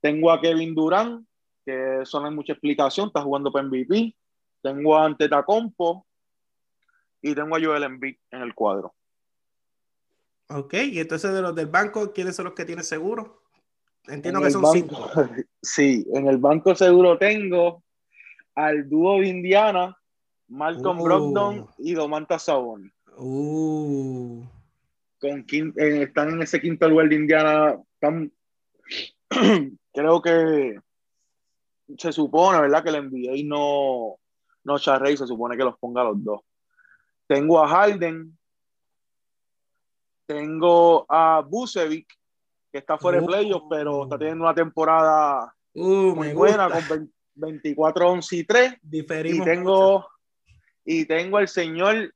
Tengo 0.00 0.30
a 0.30 0.40
Kevin 0.40 0.74
Durant, 0.74 1.26
que 1.64 2.02
eso 2.02 2.20
no 2.20 2.30
mucha 2.30 2.52
explicación, 2.52 3.08
está 3.08 3.22
jugando 3.22 3.52
para 3.52 3.66
MVP. 3.66 4.14
Tengo 4.62 4.96
a 4.96 5.04
Antetokounmpo 5.04 6.06
y 7.20 7.34
tengo 7.34 7.56
a 7.56 7.60
Joel 7.60 7.84
Embiid 7.84 8.16
en 8.30 8.42
el 8.42 8.54
cuadro. 8.54 8.94
Ok, 10.48 10.74
y 10.74 11.00
entonces 11.00 11.32
de 11.32 11.40
los 11.42 11.54
del 11.54 11.66
banco, 11.66 12.12
¿quiénes 12.12 12.36
son 12.36 12.46
los 12.46 12.54
que 12.54 12.64
tienen 12.64 12.84
seguro? 12.84 13.43
Entiendo 14.06 14.40
que 14.40 14.50
son 14.50 14.66
cinco. 14.72 15.10
Sí, 15.62 16.06
en 16.12 16.28
el 16.28 16.38
banco 16.38 16.74
seguro 16.74 17.16
tengo 17.16 17.82
al 18.54 18.88
dúo 18.88 19.20
de 19.20 19.28
Indiana, 19.28 19.96
Malcolm 20.48 21.00
uh. 21.00 21.04
Brogdon 21.04 21.66
y 21.78 21.94
Domantas 21.94 22.44
Sabonis. 22.44 22.92
Uh. 23.16 24.44
Con 25.20 25.46
eh, 25.48 26.02
están 26.02 26.30
en 26.30 26.42
ese 26.42 26.60
quinto 26.60 26.88
lugar 26.88 27.08
de 27.08 27.14
Indiana. 27.14 27.80
creo 29.92 30.20
que 30.20 30.78
se 31.96 32.12
supone, 32.12 32.60
¿verdad? 32.60 32.82
Que 32.84 32.90
el 32.90 33.10
NBA 33.10 33.44
no, 33.44 34.16
no 34.64 34.78
charrey, 34.78 35.16
se 35.16 35.26
supone 35.26 35.56
que 35.56 35.64
los 35.64 35.78
ponga 35.78 36.02
a 36.02 36.04
los 36.04 36.22
dos. 36.22 36.40
Tengo 37.26 37.62
a 37.62 37.68
Harden, 37.68 38.36
tengo 40.26 41.06
a 41.08 41.40
Busevic 41.40 42.06
que 42.74 42.78
está 42.78 42.98
fuera 42.98 43.20
de 43.20 43.26
playoffs, 43.26 43.66
pero 43.70 44.02
está 44.02 44.18
teniendo 44.18 44.42
una 44.42 44.52
temporada 44.52 45.54
uh, 45.74 46.12
muy 46.16 46.32
buena 46.32 46.68
con 46.88 47.08
24, 47.36 48.10
11 48.10 48.36
y 48.36 48.44
3. 48.44 48.74
y 48.90 49.40
tengo, 49.44 50.04
y 50.84 51.04
tengo 51.04 51.38
el 51.38 51.46
señor 51.46 52.12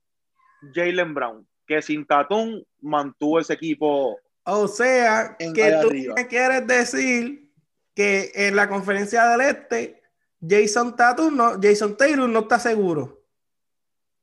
Jalen 0.73 1.13
Brown, 1.13 1.47
que 1.65 1.81
sin 1.81 2.05
Tatum 2.05 2.61
mantuvo 2.81 3.39
ese 3.39 3.53
equipo. 3.53 4.19
O 4.43 4.67
sea, 4.67 5.37
que 5.39 5.79
tú 5.81 5.91
me 6.13 6.27
quieres 6.27 6.67
decir 6.67 7.53
que 7.95 8.29
en 8.35 8.57
la 8.57 8.67
conferencia 8.67 9.29
del 9.29 9.39
Este, 9.39 10.01
Jason 10.45 10.93
Tatum 10.93 11.37
no, 11.37 11.53
Jason 11.61 11.95
Taylor 11.95 12.27
no 12.27 12.39
está 12.39 12.59
seguro. 12.59 13.18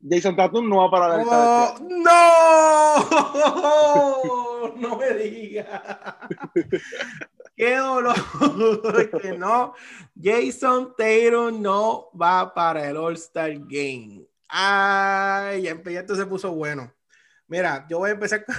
Jason 0.00 0.36
Tatum 0.36 0.68
no 0.68 0.76
va 0.78 0.90
para 0.90 1.08
la 1.08 1.24
oh, 1.24 1.78
¡No! 1.88 3.36
No 4.76 4.96
me 4.98 5.14
digas. 5.14 5.66
¡Qué 7.56 7.76
dolor! 7.76 8.14
que 9.22 9.32
no. 9.38 9.74
Jason 10.20 10.94
Tatum 10.96 11.62
no 11.62 12.10
va 12.20 12.52
para 12.52 12.88
el 12.88 12.96
All-Star 12.96 13.52
Game. 13.60 14.26
Ay, 14.48 15.62
ya 15.62 15.72
esto 16.00 16.14
se 16.14 16.26
puso 16.26 16.52
bueno. 16.52 16.92
Mira, 17.48 17.86
yo 17.88 17.98
voy 17.98 18.10
a 18.10 18.14
empezar 18.14 18.44
con... 18.44 18.54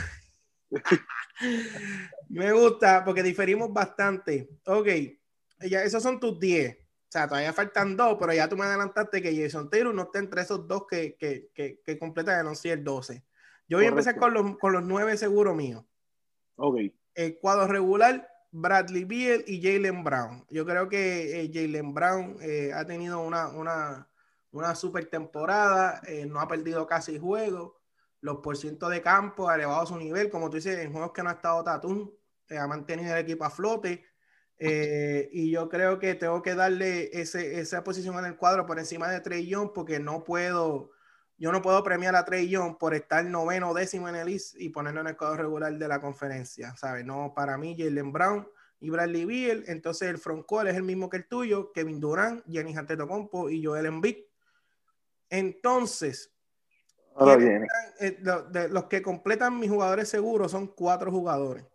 Me 2.30 2.52
gusta 2.52 3.04
porque 3.06 3.22
diferimos 3.22 3.72
bastante. 3.72 4.50
Ok, 4.66 4.88
ya, 5.70 5.84
esos 5.84 6.02
son 6.02 6.20
tus 6.20 6.40
10. 6.40 6.78
O 7.08 7.10
sea, 7.10 7.26
todavía 7.26 7.54
faltan 7.54 7.96
dos, 7.96 8.18
pero 8.20 8.34
ya 8.34 8.50
tú 8.50 8.58
me 8.58 8.66
adelantaste 8.66 9.22
que 9.22 9.34
Jason 9.34 9.70
Taylor 9.70 9.96
no 9.96 10.04
está 10.04 10.20
entre 10.20 10.42
esos 10.42 10.68
dos 10.68 10.88
que, 10.88 11.16
que, 11.16 11.50
que, 11.54 11.80
que 11.82 11.98
completan 11.98 12.46
el 12.46 12.84
12. 12.84 13.24
Yo 13.70 13.78
voy 13.78 13.86
a 13.86 13.90
empezar 13.90 14.18
con 14.18 14.34
los, 14.34 14.58
con 14.58 14.74
los 14.74 14.84
nueve 14.84 15.16
seguros 15.16 15.56
míos. 15.56 15.86
Ok. 16.58 16.80
El 17.16 17.40
cuadro 17.40 17.66
regular, 17.68 18.30
Bradley 18.52 19.06
Beal 19.06 19.44
y 19.48 19.62
Jalen 19.62 20.04
Brown. 20.04 20.46
Yo 20.50 20.66
creo 20.66 20.90
que 20.90 21.42
eh, 21.42 21.52
Jalen 21.54 21.94
Brown 21.94 22.38
eh, 22.42 22.74
ha 22.74 22.86
tenido 22.86 23.22
una, 23.22 23.48
una, 23.50 24.10
una 24.52 24.76
super 24.76 25.06
temporada, 25.06 26.02
eh, 26.08 26.26
no 26.26 26.42
ha 26.42 26.48
perdido 26.48 26.86
casi 26.88 27.18
juego. 27.18 27.80
Los 28.20 28.38
porcientos 28.38 28.90
de 28.90 29.02
campo 29.02 29.48
ha 29.48 29.56
elevado 29.56 29.86
su 29.86 29.96
nivel, 29.98 30.30
como 30.30 30.50
tú 30.50 30.58
dices, 30.58 30.80
en 30.80 30.92
juegos 30.92 31.14
que 31.14 31.24
no 31.24 31.30
ha 31.30 31.34
estado 31.34 31.64
Tatum, 31.64 32.12
ha 32.50 32.68
mantenido 32.68 33.14
el 33.14 33.22
equipo 33.22 33.46
a 33.46 33.50
flote. 33.50 34.04
Eh, 34.60 35.30
y 35.32 35.52
yo 35.52 35.70
creo 35.70 36.00
que 36.00 36.16
tengo 36.16 36.42
que 36.42 36.56
darle 36.56 37.12
ese, 37.14 37.60
esa 37.60 37.84
posición 37.84 38.18
en 38.18 38.26
el 38.26 38.38
cuadro 38.38 38.66
por 38.66 38.80
encima 38.80 39.10
de 39.10 39.22
Trey 39.22 39.48
Young 39.48 39.72
porque 39.74 40.00
no 40.00 40.24
puedo, 40.24 40.92
yo 41.38 41.52
no 41.52 41.62
puedo 41.62 41.84
premiar 41.84 42.16
a 42.16 42.26
Trey 42.26 42.50
Young 42.50 42.78
por 42.78 42.96
estar 42.96 43.24
noveno 43.24 43.74
décimo 43.74 44.10
en 44.10 44.16
el 44.16 44.30
East 44.30 44.56
y 44.58 44.70
ponerlo 44.70 45.02
en 45.02 45.08
el 45.08 45.18
cuadro 45.18 45.44
regular 45.44 45.78
de 45.78 45.88
la 45.88 46.02
conferencia, 46.02 46.76
¿sabes? 46.76 47.06
No, 47.06 47.34
para 47.36 47.58
mí 47.58 47.76
Jalen 47.78 48.12
Brown 48.12 48.48
y 48.80 48.90
Bradley 48.90 49.26
Beal, 49.26 49.64
entonces 49.68 50.10
el 50.10 50.18
frontcourt 50.18 50.68
es 50.70 50.76
el 50.76 50.84
mismo 50.84 51.10
que 51.10 51.18
el 51.18 51.28
tuyo, 51.28 51.72
Kevin 51.72 52.00
Durant, 52.00 52.44
Giannis 52.48 52.78
Antetokounmpo 52.78 53.50
y 53.50 53.64
Joel 53.64 53.86
Embiid. 53.86 54.18
Entonces, 55.30 56.32
eh, 58.00 58.20
los 58.70 58.86
que 58.86 59.02
completan 59.02 59.60
mis 59.60 59.70
jugadores 59.70 60.10
seguros 60.10 60.52
son 60.52 60.68
cuatro 60.68 61.12
jugadores. 61.12 61.66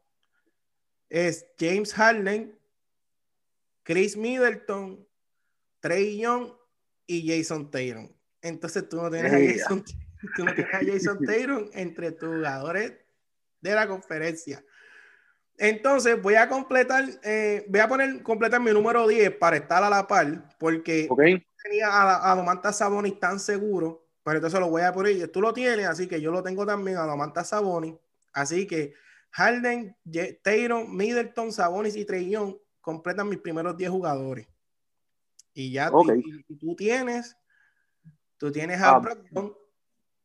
Es 1.09 1.47
James 1.59 1.93
Harden, 1.93 2.59
Chris 3.83 4.17
Middleton, 4.17 5.07
Trey 5.81 6.19
Young 6.19 6.53
y 7.07 7.29
Jason 7.29 7.71
Taylor. 7.71 8.09
Entonces 8.41 8.89
tú 8.89 8.97
no 8.97 9.11
tienes, 9.11 9.33
a, 9.33 9.39
Jason, 9.39 9.85
tú 10.37 10.45
no 10.45 10.55
tienes 10.55 10.75
a 10.75 10.81
Jason 10.81 11.19
Taylor 11.27 11.71
entre 11.73 12.13
tus 12.13 12.29
jugadores 12.29 12.93
de 13.61 13.75
la 13.75 13.87
conferencia. 13.87 14.65
Entonces 15.59 16.21
voy 16.21 16.35
a 16.35 16.49
completar, 16.49 17.05
eh, 17.23 17.65
voy 17.69 17.81
a 17.81 17.89
poner 17.89 18.23
completar 18.23 18.61
mi 18.61 18.73
número 18.73 19.07
10 19.07 19.37
para 19.37 19.57
estar 19.57 19.83
a 19.85 19.91
la 19.91 20.07
par, 20.07 20.49
porque 20.59 21.09
tenía 21.63 21.89
a, 21.89 22.33
a 22.33 22.35
Domantas 22.35 22.79
Sabonis 22.79 23.21
tan 23.21 23.39
seguro, 23.39 24.09
pero 24.25 24.39
entonces 24.39 24.59
lo 24.59 24.71
voy 24.71 24.83
a 24.83 24.93
poner, 24.93 25.29
tú 25.29 25.41
lo 25.41 25.53
tienes, 25.53 25.87
así 25.87 26.09
que 26.09 26.21
yo 26.21 26.33
lo 26.33 26.43
tengo 26.43 26.65
también 26.67 26.97
a 26.97 27.07
Domantas 27.07 27.51
Sabonis, 27.51 27.95
así 28.33 28.67
que 28.67 28.95
Harden, 29.31 29.97
Taylor, 30.43 30.89
Middleton, 30.89 31.53
Sabonis 31.53 31.97
y 31.97 32.05
Trey 32.05 32.31
Young 32.31 32.57
completan 32.83 33.29
mis 33.29 33.39
primeros 33.39 33.77
10 33.77 33.91
jugadores. 33.91 34.47
Y 35.55 35.73
ya 35.73 35.91
tú, 35.91 36.05
tienes, 36.77 37.37
tú 38.37 38.53
tienes 38.53 38.81
a 38.81 38.97
ah, 38.97 39.51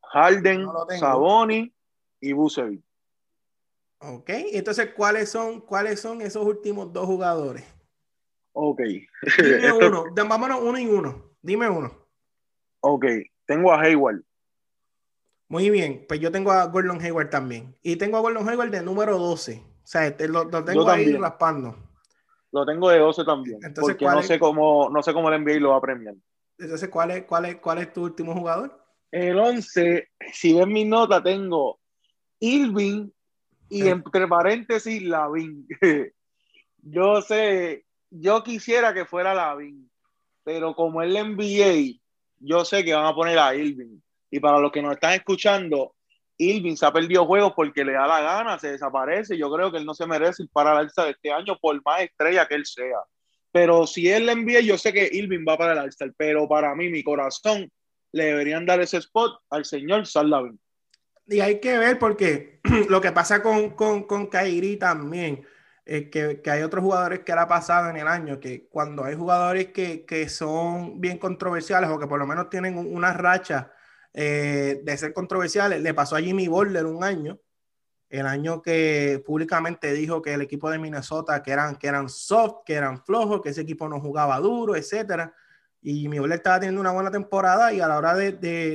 Harden, 0.02 0.68
Saboni 1.00 1.74
y 2.20 2.34
Busevic. 2.34 2.82
Ok, 4.00 4.30
entonces, 4.30 4.94
¿cuáles 4.96 5.30
son, 5.30 5.62
¿cuáles 5.62 6.00
son 6.00 6.22
esos 6.22 6.46
últimos 6.46 6.94
dos 6.94 7.06
jugadores? 7.06 7.64
Ok. 8.54 8.82
Dime 9.38 9.72
uno, 9.88 10.06
vámonos 10.14 10.62
uno 10.62 10.80
y 10.80 10.88
uno. 10.88 11.32
Dime 11.42 11.70
uno. 11.70 11.92
Ok, 12.82 13.06
tengo 13.46 13.72
a 13.72 13.82
Hayward. 13.82 14.22
Muy 15.50 15.70
bien, 15.70 16.06
pues 16.08 16.20
yo 16.20 16.32
tengo 16.32 16.52
a 16.52 16.66
Gordon 16.66 17.02
Hayward 17.02 17.30
también. 17.30 17.76
Y 17.82 17.96
tengo 17.96 18.18
a 18.18 18.22
Gordon 18.22 18.48
Hayward 18.48 18.70
de 18.70 18.82
número 18.82 19.18
12. 19.18 19.64
O 19.64 19.88
sea, 19.88 20.16
lo, 20.28 20.50
tengo 20.64 20.90
ahí 20.90 21.14
raspando. 21.14 21.87
Lo 22.51 22.66
tengo 22.66 22.89
de 22.89 23.00
12 23.00 23.25
también. 23.25 23.60
Entonces, 23.63 23.96
porque 23.96 24.06
no 24.06 24.24
sé 24.24 24.39
cómo, 24.39 24.89
no 24.89 25.04
sé 25.04 25.13
cómo 25.13 25.30
el 25.30 25.44
NBA 25.44 25.60
lo 25.60 25.72
va 25.72 25.77
a 25.77 25.82
premiar. 25.82 26.16
Entonces, 26.58 26.89
¿cuál 26.89 27.12
es, 27.12 27.24
cuál 27.25 27.46
es, 27.46 27.56
cuál 27.58 27.80
es 27.80 27.94
tu 27.94 28.04
último 28.04 28.34
jugador? 28.34 28.84
El 29.12 29.38
11, 29.38 30.10
si 30.34 30.54
ven 30.54 30.72
mi 30.72 30.86
nota, 30.86 31.22
tengo 31.22 31.80
Irving 32.39 33.10
y 33.70 33.88
entre 33.88 34.27
paréntesis 34.27 35.01
Lavin. 35.04 35.68
yo 36.77 37.22
sé, 37.22 37.86
yo 38.10 38.44
quisiera 38.44 38.94
que 38.94 39.06
fuera 39.06 39.34
Lavin, 39.34 39.89
pero 40.44 40.75
como 40.75 41.01
es 41.01 41.13
el 41.13 41.36
NBA, 41.36 42.00
yo 42.39 42.66
sé 42.66 42.84
que 42.84 42.94
van 42.94 43.06
a 43.06 43.16
poner 43.16 43.38
a 43.39 43.54
Irving. 43.56 44.00
Y 44.30 44.39
para 44.39 44.60
los 44.60 44.72
que 44.72 44.82
nos 44.82 44.94
están 44.94 45.13
escuchando, 45.13 45.96
Irving 46.38 46.75
se 46.75 46.86
ha 46.86 46.94
perdido 46.94 47.25
juegos 47.25 47.53
porque 47.56 47.84
le 47.84 47.94
da 47.94 48.08
la 48.08 48.22
gana, 48.22 48.60
se 48.60 48.72
desaparece. 48.72 49.38
Yo 49.38 49.51
creo 49.51 49.72
que 49.72 49.77
él 49.77 49.86
no 49.86 49.94
se 49.94 50.06
merece 50.06 50.44
ir 50.44 50.50
para 50.51 50.74
la 50.74 50.82
alza 50.82 51.06
de 51.06 51.12
este 51.12 51.32
año, 51.32 51.58
por 51.60 51.82
más 51.84 52.01
estrella 52.01 52.48
que 52.48 52.56
él 52.56 52.65
sea. 52.65 53.00
Pero 53.51 53.88
si 53.88 54.10
él 54.10 54.27
le 54.27 54.34
envía, 54.34 54.62
yo 54.62 54.77
sé 54.77 54.94
que 54.94 55.10
Irving 55.12 55.46
va 55.48 55.58
para 55.58 55.74
el 55.74 55.79
All-Star, 55.79 56.13
pero 56.15 56.48
para 56.48 56.75
mí, 56.75 56.89
mi 56.89 57.03
corazón, 57.03 57.72
le 58.12 58.25
deberían 58.25 58.65
dar 58.65 58.82
ese 58.82 58.98
spot 58.98 59.39
al 59.50 59.65
señor 59.65 60.06
Salavin. 60.06 60.60
Y 61.27 61.39
hay 61.39 61.60
que 61.60 61.77
ver 61.77 61.98
porque 61.98 62.60
lo 62.89 63.01
que 63.01 63.12
pasa 63.12 63.41
con, 63.41 63.72
con, 63.72 64.03
con 64.03 64.27
Kairi 64.27 64.77
también, 64.77 65.46
es 65.86 66.10
que, 66.10 66.41
que, 66.41 66.51
hay 66.51 66.63
otros 66.63 66.84
jugadores 66.84 67.20
que 67.20 67.34
le 67.34 67.39
ha 67.39 67.48
pasado 67.48 67.89
en 67.89 67.98
el 67.98 68.08
año, 68.08 68.39
que 68.39 68.67
cuando 68.67 69.06
hay 69.06 69.15
jugadores 69.15 69.67
que, 69.67 70.06
que 70.06 70.27
son 70.29 71.00
bien 71.00 71.17
controversiales 71.17 71.89
o 71.89 71.98
que 71.98 72.08
por 72.08 72.20
lo 72.20 72.27
menos 72.27 72.50
tienen 72.50 72.77
una 72.77 73.13
racha 73.13 73.72
eh, 74.19 74.81
de 74.83 74.97
ser 74.97 75.13
controversiales, 75.13 75.79
le 75.79 75.93
pasó 75.93 76.15
a 76.15 76.19
Jimmy 76.19 76.47
Butler 76.47 76.88
un 76.88 77.03
año, 77.03 77.39
el 78.09 78.25
año 78.25 78.63
que 78.63 79.21
públicamente 79.24 79.93
dijo 79.93 80.24
que 80.24 80.33
el 80.33 80.41
equipo 80.41 80.71
de 80.71 80.79
Minnesota 80.79 81.43
que 81.43 81.51
eran, 81.51 81.75
que 81.75 81.86
eran 81.86 82.09
soft, 82.09 82.63
que 82.65 82.74
eran 82.74 83.05
flojos, 83.05 83.43
que 83.43 83.50
ese 83.50 83.62
equipo 83.62 83.88
no 83.88 84.00
jugaba 84.00 84.39
duro, 84.39 84.75
etcétera. 84.75 85.36
Y 85.83 86.07
mi 86.09 86.17
estaba 86.33 86.59
teniendo 86.59 86.81
una 86.81 86.93
buena 86.93 87.12
temporada 87.12 87.71
y 87.71 87.79
a 87.79 87.88
la 87.88 87.95
hora 87.95 88.15
de, 88.15 88.31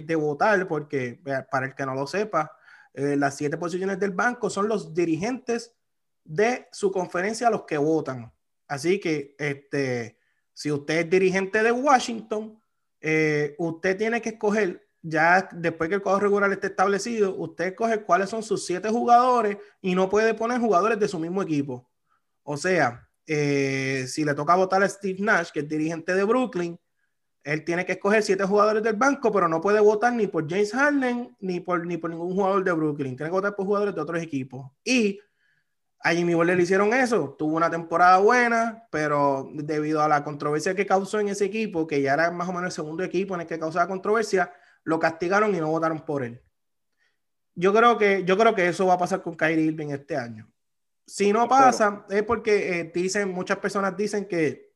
de, 0.06 0.14
votar, 0.14 0.68
porque 0.68 1.20
para 1.50 1.66
el 1.66 1.74
que 1.74 1.86
no 1.86 1.94
lo 1.96 2.06
sepa, 2.06 2.52
eh, 2.94 3.16
las 3.16 3.36
siete 3.36 3.56
posiciones 3.56 3.98
del 3.98 4.12
banco 4.12 4.48
son 4.48 4.68
los 4.68 4.94
dirigentes 4.94 5.74
de 6.22 6.68
su 6.70 6.92
conferencia 6.92 7.50
los 7.50 7.64
que 7.64 7.78
votan. 7.78 8.32
Así 8.68 9.00
que 9.00 9.34
este, 9.40 10.18
si 10.52 10.70
usted 10.70 10.98
es 10.98 11.10
dirigente 11.10 11.64
de 11.64 11.72
Washington, 11.72 12.62
eh, 13.00 13.56
usted 13.58 13.98
tiene 13.98 14.22
que 14.22 14.28
escoger 14.28 14.86
ya 15.02 15.48
después 15.52 15.88
que 15.88 15.96
el 15.96 16.02
cuadro 16.02 16.20
regular 16.20 16.50
esté 16.52 16.68
establecido, 16.68 17.34
usted 17.36 17.74
coge 17.74 18.02
cuáles 18.02 18.30
son 18.30 18.42
sus 18.42 18.64
siete 18.64 18.88
jugadores 18.88 19.58
y 19.80 19.94
no 19.94 20.08
puede 20.08 20.32
poner 20.34 20.60
jugadores 20.60 20.98
de 20.98 21.08
su 21.08 21.18
mismo 21.18 21.42
equipo. 21.42 21.90
O 22.44 22.56
sea, 22.56 23.08
eh, 23.26 24.06
si 24.08 24.24
le 24.24 24.34
toca 24.34 24.54
votar 24.54 24.82
a 24.82 24.88
Steve 24.88 25.18
Nash, 25.20 25.50
que 25.50 25.60
es 25.60 25.68
dirigente 25.68 26.14
de 26.14 26.24
Brooklyn, 26.24 26.78
él 27.44 27.64
tiene 27.64 27.84
que 27.84 27.92
escoger 27.92 28.22
siete 28.22 28.44
jugadores 28.44 28.82
del 28.84 28.94
banco, 28.94 29.32
pero 29.32 29.48
no 29.48 29.60
puede 29.60 29.80
votar 29.80 30.12
ni 30.12 30.28
por 30.28 30.48
James 30.48 30.72
Harden 30.72 31.36
ni 31.40 31.58
por, 31.58 31.84
ni 31.84 31.96
por 31.96 32.10
ningún 32.10 32.34
jugador 32.34 32.62
de 32.62 32.72
Brooklyn. 32.72 33.16
Tiene 33.16 33.30
que 33.30 33.34
votar 33.34 33.56
por 33.56 33.66
jugadores 33.66 33.94
de 33.94 34.00
otros 34.00 34.22
equipos. 34.22 34.70
Y 34.84 35.20
a 36.04 36.12
Jimmy 36.12 36.34
Butler 36.34 36.56
le 36.56 36.62
hicieron 36.62 36.92
eso. 36.94 37.34
Tuvo 37.36 37.56
una 37.56 37.68
temporada 37.70 38.18
buena, 38.18 38.86
pero 38.90 39.50
debido 39.54 40.02
a 40.02 40.08
la 40.08 40.22
controversia 40.22 40.74
que 40.76 40.86
causó 40.86 41.18
en 41.18 41.28
ese 41.28 41.46
equipo, 41.46 41.86
que 41.86 42.00
ya 42.00 42.14
era 42.14 42.30
más 42.30 42.48
o 42.48 42.52
menos 42.52 42.66
el 42.66 42.72
segundo 42.72 43.02
equipo 43.02 43.34
en 43.34 43.42
el 43.42 43.46
que 43.48 43.58
causaba 43.58 43.88
controversia, 43.88 44.52
lo 44.84 44.98
castigaron 44.98 45.54
y 45.54 45.60
no 45.60 45.68
votaron 45.68 46.04
por 46.04 46.24
él. 46.24 46.40
Yo 47.54 47.72
creo 47.72 47.98
que, 47.98 48.24
yo 48.24 48.36
creo 48.38 48.54
que 48.54 48.68
eso 48.68 48.86
va 48.86 48.94
a 48.94 48.98
pasar 48.98 49.22
con 49.22 49.34
Kyrie 49.34 49.66
Irving 49.66 49.88
este 49.88 50.16
año. 50.16 50.50
Si 51.06 51.32
no 51.32 51.48
pasa, 51.48 52.06
es 52.08 52.22
porque 52.22 52.80
eh, 52.80 52.92
dicen, 52.94 53.30
muchas 53.30 53.58
personas 53.58 53.96
dicen 53.96 54.26
que 54.26 54.72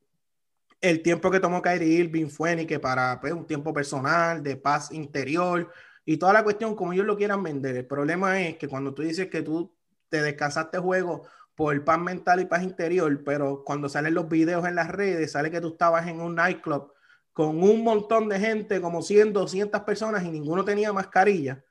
el 0.81 1.03
tiempo 1.03 1.31
que 1.31 1.41
tomó 1.41 1.63
Kyrie 1.63 2.01
Irving 2.01 2.29
fue 2.29 2.55
ni 2.55 2.67
que 2.67 2.79
para 2.79 3.21
pues, 3.21 3.33
un 3.33 3.47
tiempo 3.47 3.73
personal, 3.73 4.43
de 4.43 4.57
paz 4.57 4.93
interior 4.93 5.71
y 6.05 6.19
toda 6.19 6.33
la 6.33 6.45
cuestión 6.45 6.77
como 6.77 6.93
ellos 6.93 7.07
lo 7.07 7.17
quieran 7.17 7.43
vender. 7.43 7.77
El 7.77 7.87
problema 7.87 8.41
es 8.41 8.57
que 8.59 8.69
cuando 8.69 8.93
tú 8.93 9.03
dices 9.03 9.29
que 9.29 9.43
tú 9.43 9.75
te 10.09 10.23
descansaste 10.23 10.79
juego 10.79 11.27
por 11.55 11.83
paz 11.85 11.99
mental 11.99 12.41
y 12.41 12.45
paz 12.45 12.63
interior, 12.63 13.25
pero 13.25 13.65
cuando 13.65 13.89
salen 13.89 14.15
los 14.15 14.29
videos 14.29 14.67
en 14.67 14.75
las 14.75 14.89
redes, 14.89 15.33
sale 15.33 15.51
que 15.51 15.61
tú 15.61 15.69
estabas 15.69 16.07
en 16.07 16.21
un 16.21 16.35
nightclub 16.35 16.93
con 17.37 17.63
un 17.63 17.85
montón 17.85 18.31
de 18.31 18.41
gente, 18.41 18.81
como 18.81 19.03
100, 19.03 19.35
200 19.35 19.83
personas 19.83 20.25
y 20.25 20.31
ninguno 20.31 20.65
tenía 20.65 20.91
mascarilla, 20.91 21.63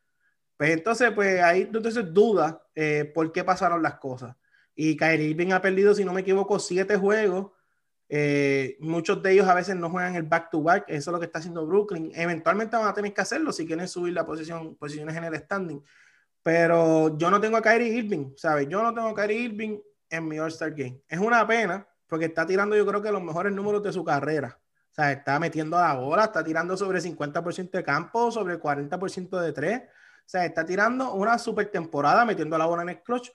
pues 0.55 0.69
entonces, 0.69 1.09
pues 1.09 1.41
ahí 1.41 1.61
entonces 1.61 2.13
duda 2.13 2.61
eh, 2.75 3.11
por 3.15 3.31
qué 3.31 3.43
pasaron 3.43 3.81
las 3.81 3.95
cosas. 3.95 4.35
Y 4.75 4.95
Kyrie 4.95 5.29
Irving 5.29 5.53
ha 5.53 5.63
perdido, 5.63 5.95
si 5.95 6.05
no 6.05 6.13
me 6.13 6.21
equivoco, 6.21 6.59
siete 6.59 6.97
juegos. 6.97 7.51
Eh, 8.09 8.77
muchos 8.79 9.23
de 9.23 9.31
ellos 9.31 9.47
a 9.47 9.55
veces 9.55 9.75
no 9.75 9.89
juegan 9.89 10.13
el 10.13 10.21
back-to-back. 10.21 10.85
Eso 10.87 11.09
es 11.09 11.13
lo 11.13 11.19
que 11.19 11.25
está 11.25 11.39
haciendo 11.39 11.65
Brooklyn. 11.65 12.11
Eventualmente 12.13 12.77
van 12.77 12.87
a 12.87 12.93
tener 12.93 13.11
que 13.11 13.21
hacerlo 13.21 13.51
si 13.51 13.65
quieren 13.65 13.87
subir 13.87 14.13
la 14.13 14.23
posición, 14.23 14.75
posiciones 14.75 15.15
en 15.15 15.23
el 15.23 15.35
standing. 15.35 15.83
Pero 16.43 17.17
yo 17.17 17.31
no 17.31 17.41
tengo 17.41 17.57
a 17.57 17.63
Kyrie 17.63 17.91
Irving, 17.91 18.33
¿sabes? 18.37 18.69
Yo 18.69 18.83
no 18.83 18.93
tengo 18.93 19.07
a 19.07 19.15
Kyrie 19.15 19.39
Irving 19.39 19.79
en 20.11 20.27
mi 20.27 20.37
All-Star 20.37 20.75
Game. 20.75 21.01
Es 21.07 21.17
una 21.17 21.47
pena 21.47 21.87
porque 22.05 22.25
está 22.25 22.45
tirando 22.45 22.75
yo 22.75 22.85
creo 22.85 23.01
que 23.01 23.11
los 23.11 23.23
mejores 23.23 23.51
números 23.51 23.81
de 23.81 23.91
su 23.91 24.03
carrera. 24.03 24.59
O 24.95 25.01
sea, 25.01 25.11
está 25.11 25.37
metiendo 25.41 25.77
la 25.77 25.93
bola, 25.93 26.23
está 26.23 26.41
tirando 26.41 26.77
sobre 26.77 27.01
50% 27.01 27.69
de 27.71 27.83
campo, 27.83 28.31
sobre 28.31 28.57
40% 28.57 29.41
de 29.41 29.51
tres. 29.51 29.81
O 29.81 30.23
sea, 30.25 30.45
está 30.45 30.65
tirando 30.65 31.11
una 31.15 31.37
super 31.37 31.69
temporada 31.69 32.23
metiendo 32.23 32.57
la 32.57 32.65
bola 32.65 32.83
en 32.83 32.89
el 32.89 33.03
clutch, 33.03 33.29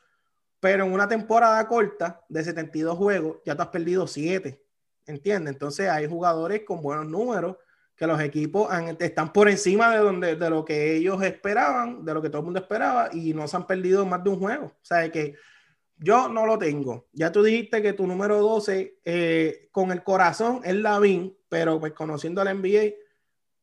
pero 0.58 0.86
en 0.86 0.92
una 0.92 1.06
temporada 1.06 1.68
corta 1.68 2.24
de 2.30 2.42
72 2.42 2.96
juegos 2.96 3.40
ya 3.44 3.54
tú 3.54 3.60
has 3.60 3.68
perdido 3.68 4.06
7. 4.06 4.58
¿Entiendes? 5.04 5.52
Entonces 5.52 5.90
hay 5.90 6.08
jugadores 6.08 6.62
con 6.64 6.80
buenos 6.80 7.06
números 7.06 7.58
que 7.94 8.06
los 8.06 8.18
equipos 8.22 8.70
están 8.98 9.30
por 9.30 9.50
encima 9.50 9.90
de, 9.90 9.98
donde, 9.98 10.36
de 10.36 10.48
lo 10.48 10.64
que 10.64 10.96
ellos 10.96 11.22
esperaban, 11.22 12.06
de 12.06 12.14
lo 12.14 12.22
que 12.22 12.30
todo 12.30 12.38
el 12.38 12.46
mundo 12.46 12.60
esperaba, 12.60 13.10
y 13.12 13.34
no 13.34 13.46
se 13.46 13.58
han 13.58 13.66
perdido 13.66 14.06
más 14.06 14.24
de 14.24 14.30
un 14.30 14.38
juego. 14.38 14.64
O 14.64 14.80
sea, 14.80 15.12
que 15.12 15.34
yo 15.98 16.30
no 16.30 16.46
lo 16.46 16.58
tengo. 16.58 17.08
Ya 17.12 17.30
tú 17.30 17.42
dijiste 17.42 17.82
que 17.82 17.92
tu 17.92 18.06
número 18.06 18.40
12 18.40 19.00
eh, 19.04 19.68
con 19.70 19.92
el 19.92 20.02
corazón 20.02 20.62
es 20.64 20.74
Lavin, 20.76 21.36
pero 21.50 21.78
pues 21.78 21.92
conociendo 21.92 22.40
al 22.40 22.58
NBA 22.58 22.94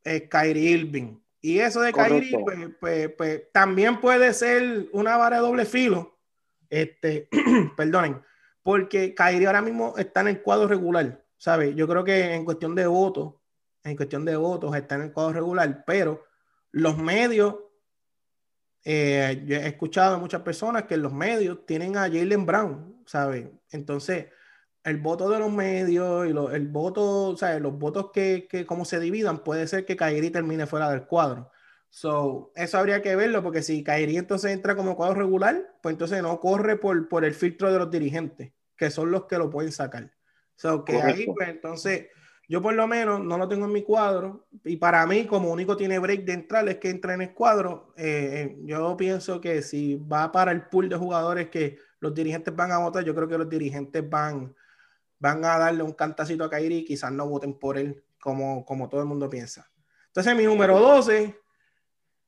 es 0.04 0.30
Kyrie 0.30 0.70
Irving. 0.70 1.18
Y 1.42 1.58
eso 1.60 1.82
de 1.82 1.94
Kyrie, 1.94 2.38
pues, 2.44 2.58
pues, 2.80 3.10
pues, 3.18 3.42
también 3.52 4.00
puede 4.00 4.34
ser 4.34 4.88
una 4.92 5.18
vara 5.18 5.38
de 5.38 5.42
doble 5.42 5.66
filo. 5.66 6.20
Este, 6.70 7.30
perdonen, 7.78 8.22
porque 8.62 9.16
Kyrie 9.16 9.48
ahora 9.48 9.62
mismo 9.62 9.96
está 9.98 10.22
en 10.22 10.28
el 10.28 10.42
cuadro 10.42 10.68
regular, 10.68 11.24
¿sabes? 11.38 11.74
Yo 11.76 11.88
creo 11.88 12.04
que 12.04 12.34
en 12.36 12.46
cuestión 12.46 12.76
de 12.76 12.86
votos, 12.86 13.36
en 13.84 13.96
cuestión 13.96 14.26
de 14.26 14.36
votos 14.36 14.76
está 14.76 14.96
en 14.96 15.04
el 15.04 15.14
cuadro 15.14 15.34
regular, 15.34 15.84
pero 15.88 16.26
los 16.72 16.98
medios 16.98 17.56
eh, 18.90 19.44
yo 19.46 19.58
he 19.58 19.68
escuchado 19.68 20.16
a 20.16 20.18
muchas 20.18 20.42
personas 20.44 20.84
que 20.84 20.96
los 20.96 21.12
medios 21.12 21.66
tienen 21.66 21.98
a 21.98 22.04
Jalen 22.04 22.46
Brown, 22.46 23.04
¿sabes? 23.06 23.50
Entonces, 23.72 24.28
el 24.88 24.98
voto 24.98 25.30
de 25.30 25.40
los 25.40 25.52
medios 25.52 26.26
y 26.28 26.30
el 26.30 26.68
voto, 26.68 27.30
o 27.32 27.60
los 27.60 27.78
votos 27.78 28.12
que, 28.14 28.48
que 28.50 28.66
como 28.66 28.86
se 28.86 29.00
dividan, 29.00 29.44
puede 29.44 29.68
ser 29.68 29.86
que 29.86 29.98
Kairi 29.98 30.30
termine 30.30 30.66
fuera 30.66 30.90
del 30.90 31.06
cuadro. 31.06 31.52
So, 31.90 32.52
eso 32.56 32.78
habría 32.78 33.02
que 33.02 33.16
verlo, 33.16 33.44
porque 33.44 33.62
si 33.62 33.84
Kairi 33.84 34.18
entonces 34.18 34.52
entra 34.52 34.76
como 34.76 34.96
cuadro 34.96 35.16
regular, 35.16 35.76
pues 35.82 35.94
entonces 35.94 36.22
no 36.22 36.40
corre 36.40 36.78
por, 36.78 37.10
por 37.10 37.26
el 37.26 37.34
filtro 37.34 37.72
de 37.72 37.80
los 37.80 37.92
dirigentes, 37.92 38.54
que 38.78 38.90
son 38.90 39.12
los 39.12 39.26
que 39.26 39.38
lo 39.38 39.50
pueden 39.50 39.74
sacar. 39.74 40.14
So, 40.56 40.86
que 40.86 41.02
ahí, 41.02 41.26
pues 41.26 41.50
entonces 41.50 42.08
yo 42.48 42.62
por 42.62 42.74
lo 42.74 42.88
menos 42.88 43.22
no 43.22 43.38
lo 43.38 43.50
tengo 43.50 43.66
en 43.66 43.74
mi 43.74 43.84
cuadro 43.84 44.48
y 44.64 44.78
para 44.78 45.06
mí 45.06 45.26
como 45.26 45.52
único 45.52 45.76
tiene 45.76 46.00
break 46.00 46.24
de 46.24 46.32
entrar 46.32 46.68
es 46.70 46.78
que 46.78 46.90
entra 46.90 47.14
en 47.14 47.24
el 47.24 47.34
cuadro. 47.34 47.94
Eh, 47.98 48.56
eh, 48.56 48.58
yo 48.64 48.96
pienso 48.96 49.42
que 49.42 49.62
si 49.62 49.96
va 49.96 50.32
para 50.32 50.54
el 50.54 50.68
pool 50.68 50.88
de 50.88 50.96
jugadores 50.96 51.50
que 51.50 51.78
los 52.00 52.14
dirigentes 52.14 52.56
van 52.56 52.72
a 52.72 52.78
votar, 52.78 53.04
yo 53.04 53.14
creo 53.14 53.28
que 53.28 53.38
los 53.38 53.50
dirigentes 53.50 54.10
van, 54.10 54.56
van 55.20 55.44
a 55.46 55.58
darle 55.58 55.84
un 55.84 55.94
cantacito 55.94 56.44
a 56.44 56.50
Kairi 56.50 56.78
y 56.78 56.86
quizás 56.86 57.12
no 57.12 57.28
voten 57.28 57.58
por 57.58 57.78
él 57.78 58.04
como, 58.20 58.66
como 58.66 58.90
todo 58.90 59.02
el 59.02 59.08
mundo 59.08 59.30
piensa. 59.30 59.70
Entonces 60.08 60.36
mi 60.36 60.44
número 60.44 60.80
12 60.80 61.40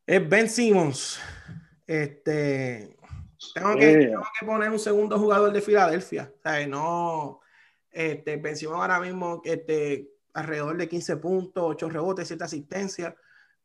es 0.06 0.30
Ben 0.30 0.49
Simmons. 0.49 1.19
Este, 1.86 2.95
tengo 3.54 3.75
que, 3.75 3.97
tengo 3.97 4.23
que 4.39 4.45
poner 4.45 4.69
un 4.69 4.80
segundo 4.80 5.17
jugador 5.17 5.52
de 5.52 5.62
Filadelfia. 5.62 6.32
O 6.38 6.41
sea, 6.41 6.67
no 6.67 7.39
este, 7.91 8.38
Ben 8.38 8.56
ahora 8.67 8.99
mismo 8.99 9.41
este, 9.43 10.12
alrededor 10.34 10.78
de 10.78 10.88
15 10.88 11.17
puntos, 11.17 11.63
8 11.63 11.89
rebotes, 11.89 12.28
7 12.28 12.43
asistencias. 12.43 13.13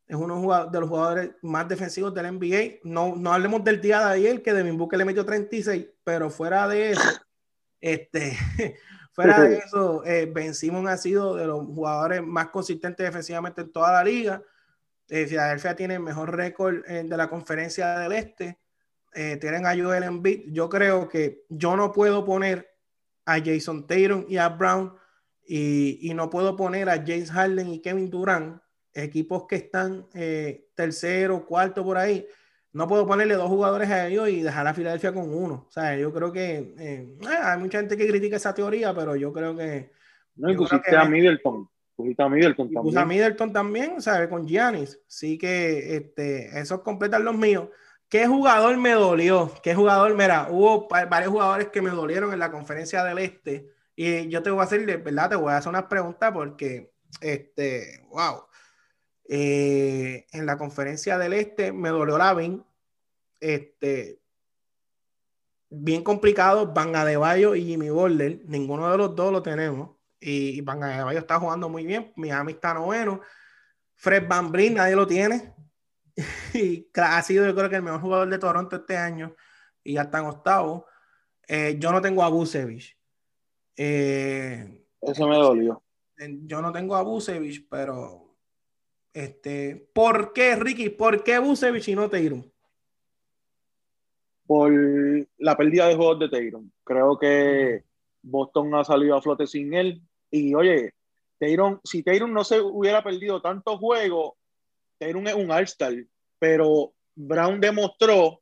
Es 0.07 0.15
uno 0.15 0.67
de 0.71 0.79
los 0.79 0.89
jugadores 0.89 1.31
más 1.41 1.67
defensivos 1.67 2.13
del 2.13 2.31
NBA. 2.33 2.79
No, 2.83 3.15
no 3.15 3.33
hablemos 3.33 3.63
del 3.63 3.81
día 3.81 3.99
de 3.99 4.13
ayer, 4.13 4.41
que 4.41 4.53
Devin 4.53 4.77
Booker 4.77 4.99
le 4.99 5.05
metió 5.05 5.25
36, 5.25 5.87
pero 6.03 6.29
fuera 6.29 6.67
de 6.67 6.91
eso, 6.91 7.09
este, 7.81 8.37
fuera 9.15 9.41
de 9.41 9.57
eso, 9.57 10.05
eh, 10.05 10.29
Ben 10.31 10.53
Simon 10.53 10.87
ha 10.87 10.97
sido 10.97 11.35
de 11.35 11.47
los 11.47 11.65
jugadores 11.65 12.21
más 12.21 12.49
consistentes 12.49 13.05
defensivamente 13.05 13.61
en 13.61 13.71
toda 13.71 13.93
la 13.93 14.03
liga. 14.03 14.43
Eh, 15.07 15.25
Filadelfia 15.25 15.75
tiene 15.75 15.95
el 15.95 16.01
mejor 16.01 16.35
récord 16.35 16.83
eh, 16.87 17.03
de 17.03 17.17
la 17.17 17.29
conferencia 17.29 17.99
del 17.99 18.11
este. 18.11 18.59
Eh, 19.13 19.37
tienen 19.37 19.65
a 19.65 19.75
Joel 19.75 20.03
Embiid. 20.03 20.51
Yo 20.51 20.67
creo 20.67 21.07
que 21.07 21.45
yo 21.47 21.77
no 21.77 21.93
puedo 21.93 22.25
poner 22.25 22.69
a 23.25 23.39
Jason 23.39 23.87
Tatum 23.87 24.25
y 24.27 24.35
a 24.37 24.49
Brown 24.49 24.93
y, 25.47 26.11
no 26.13 26.29
puedo 26.29 26.55
poner 26.57 26.89
a 26.89 26.97
James 26.97 27.31
Harden 27.31 27.69
y 27.69 27.79
Kevin 27.79 28.09
Durant, 28.09 28.61
equipos 28.93 29.45
que 29.47 29.55
están 29.55 30.07
eh, 30.13 30.67
tercero, 30.75 31.45
cuarto 31.45 31.83
por 31.83 31.97
ahí. 31.97 32.27
No 32.75 32.89
puedo 32.89 33.07
ponerle 33.07 33.35
dos 33.35 33.47
jugadores 33.47 33.89
a 33.89 34.05
ellos 34.05 34.27
y 34.27 34.41
dejar 34.41 34.67
a 34.67 34.73
Filadelfia 34.73 35.13
con 35.13 35.33
uno. 35.33 35.65
O 35.65 35.71
sea, 35.71 35.95
yo 35.95 36.11
creo 36.11 36.33
que 36.33 36.73
eh, 36.77 37.17
eh, 37.21 37.37
hay 37.41 37.57
mucha 37.57 37.79
gente 37.79 37.95
que 37.95 38.05
critica 38.05 38.35
esa 38.35 38.53
teoría, 38.53 38.93
pero 38.93 39.15
yo 39.15 39.31
creo 39.31 39.55
que. 39.55 39.91
No, 40.35 40.51
y 40.51 40.57
pusiste 40.57 40.93
a 40.93 41.05
Middleton. 41.05 41.69
Pusiste 41.95 42.21
a 42.21 42.27
Middleton 42.27 42.73
también. 42.73 42.97
a 42.97 43.05
Middleton 43.05 43.53
también, 43.53 44.01
¿sabes? 44.01 44.27
Con 44.27 44.45
Giannis. 44.45 44.99
Sí 45.07 45.37
que 45.37 45.95
este, 45.95 46.59
esos 46.59 46.81
completan 46.81 47.23
los 47.23 47.37
míos. 47.37 47.69
¿Qué 48.09 48.27
jugador 48.27 48.75
me 48.75 48.91
dolió? 48.91 49.53
¿Qué 49.63 49.73
jugador? 49.73 50.13
Mira, 50.13 50.49
hubo 50.51 50.89
varios 50.89 51.31
jugadores 51.31 51.69
que 51.69 51.81
me 51.81 51.91
dolieron 51.91 52.33
en 52.33 52.39
la 52.39 52.51
conferencia 52.51 53.05
del 53.05 53.19
Este 53.19 53.71
Y 53.95 54.27
yo 54.27 54.43
te 54.43 54.49
voy 54.49 54.59
a 54.59 54.63
hacer, 54.63 54.85
¿verdad? 55.01 55.29
Te 55.29 55.37
voy 55.37 55.53
a 55.53 55.57
hacer 55.57 55.69
unas 55.69 55.85
preguntas 55.85 56.29
porque, 56.33 56.91
este, 57.21 58.05
wow. 58.09 58.44
Eh, 59.27 60.27
en 60.31 60.45
la 60.45 60.57
conferencia 60.57 61.17
del 61.17 61.33
Este 61.33 61.71
me 61.71 61.89
dolió 61.89 62.17
la. 62.17 62.35
Este, 63.39 64.21
bien 65.69 66.03
complicado, 66.03 66.73
Van 66.73 66.95
Adebayo 66.95 67.55
y 67.55 67.65
Jimmy 67.65 67.89
Butler. 67.89 68.41
Ninguno 68.45 68.91
de 68.91 68.97
los 68.97 69.15
dos 69.15 69.31
lo 69.31 69.41
tenemos. 69.41 69.97
Y, 70.19 70.61
Van 70.61 70.83
Adebayo 70.83 71.19
está 71.19 71.39
jugando 71.39 71.69
muy 71.69 71.85
bien. 71.85 72.13
Miami 72.15 72.53
está 72.53 72.73
noveno. 72.73 73.21
Fred 73.95 74.27
Van 74.27 74.51
Vliet, 74.51 74.73
nadie 74.73 74.95
lo 74.95 75.07
tiene. 75.07 75.53
y 76.53 76.89
ha 76.93 77.21
sido, 77.21 77.45
yo 77.45 77.55
creo 77.55 77.69
que 77.69 77.75
el 77.77 77.83
mejor 77.83 78.01
jugador 78.01 78.29
de 78.29 78.39
Toronto 78.39 78.75
este 78.77 78.97
año. 78.97 79.35
Y 79.83 79.93
ya 79.93 80.03
está 80.03 80.19
en 80.19 80.25
octavo. 80.25 80.87
Eh, 81.47 81.77
yo 81.79 81.91
no 81.91 82.01
tengo 82.01 82.23
a 82.23 82.29
Busevich. 82.29 82.97
Eh, 83.77 84.85
Eso 85.01 85.27
me 85.27 85.35
dolió. 85.35 85.83
Yo 86.17 86.61
no 86.61 86.71
tengo 86.71 86.95
a 86.95 87.03
Busevich, 87.03 87.67
pero 87.69 88.24
este, 89.15 89.87
¿por 89.93 90.33
qué, 90.33 90.57
Ricky? 90.57 90.89
¿Por 90.89 91.23
qué 91.23 91.39
Busevich 91.39 91.87
y 91.87 91.95
no 91.95 92.09
Teirum? 92.09 92.43
Por 94.45 94.73
la 95.37 95.55
pérdida 95.55 95.87
de 95.87 95.95
juegos 95.95 96.19
de 96.19 96.27
Teirum. 96.27 96.69
Creo 96.83 97.17
que 97.17 97.85
Boston 98.21 98.75
ha 98.75 98.83
salido 98.83 99.15
a 99.15 99.21
flote 99.21 99.47
sin 99.47 99.73
él. 99.73 100.01
Y 100.29 100.53
oye, 100.53 100.93
Teiron, 101.39 101.79
si 101.85 102.03
Teirum 102.03 102.33
no 102.33 102.43
se 102.43 102.59
hubiera 102.59 103.01
perdido 103.01 103.41
tantos 103.41 103.79
juegos, 103.79 104.33
Teirum 104.97 105.25
es 105.27 105.33
un 105.33 105.49
All-Star. 105.49 105.93
Pero 106.37 106.93
Brown 107.15 107.61
demostró 107.61 108.41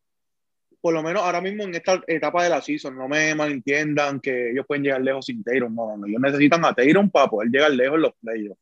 por 0.82 0.94
lo 0.96 1.04
menos 1.04 1.22
ahora 1.22 1.40
mismo 1.40 1.64
en 1.64 1.76
esta 1.76 2.04
etapa 2.08 2.44
de 2.44 2.50
la 2.50 2.62
season, 2.62 2.98
no 2.98 3.08
me 3.08 3.34
malentiendan 3.36 4.20
que 4.20 4.52
ellos 4.52 4.66
pueden 4.68 4.84
llegar 4.84 5.02
lejos 5.02 5.28
sin 5.28 5.42
Tayron, 5.42 5.74
no, 5.74 5.96
no, 5.96 6.06
ellos 6.06 6.20
necesitan 6.20 6.66
a 6.66 6.74
Tayron 6.74 7.10
para 7.10 7.30
poder 7.30 7.50
llegar 7.50 7.72
lejos 7.72 7.96
en 7.96 8.02
los 8.02 8.14
playoffs. 8.16 8.60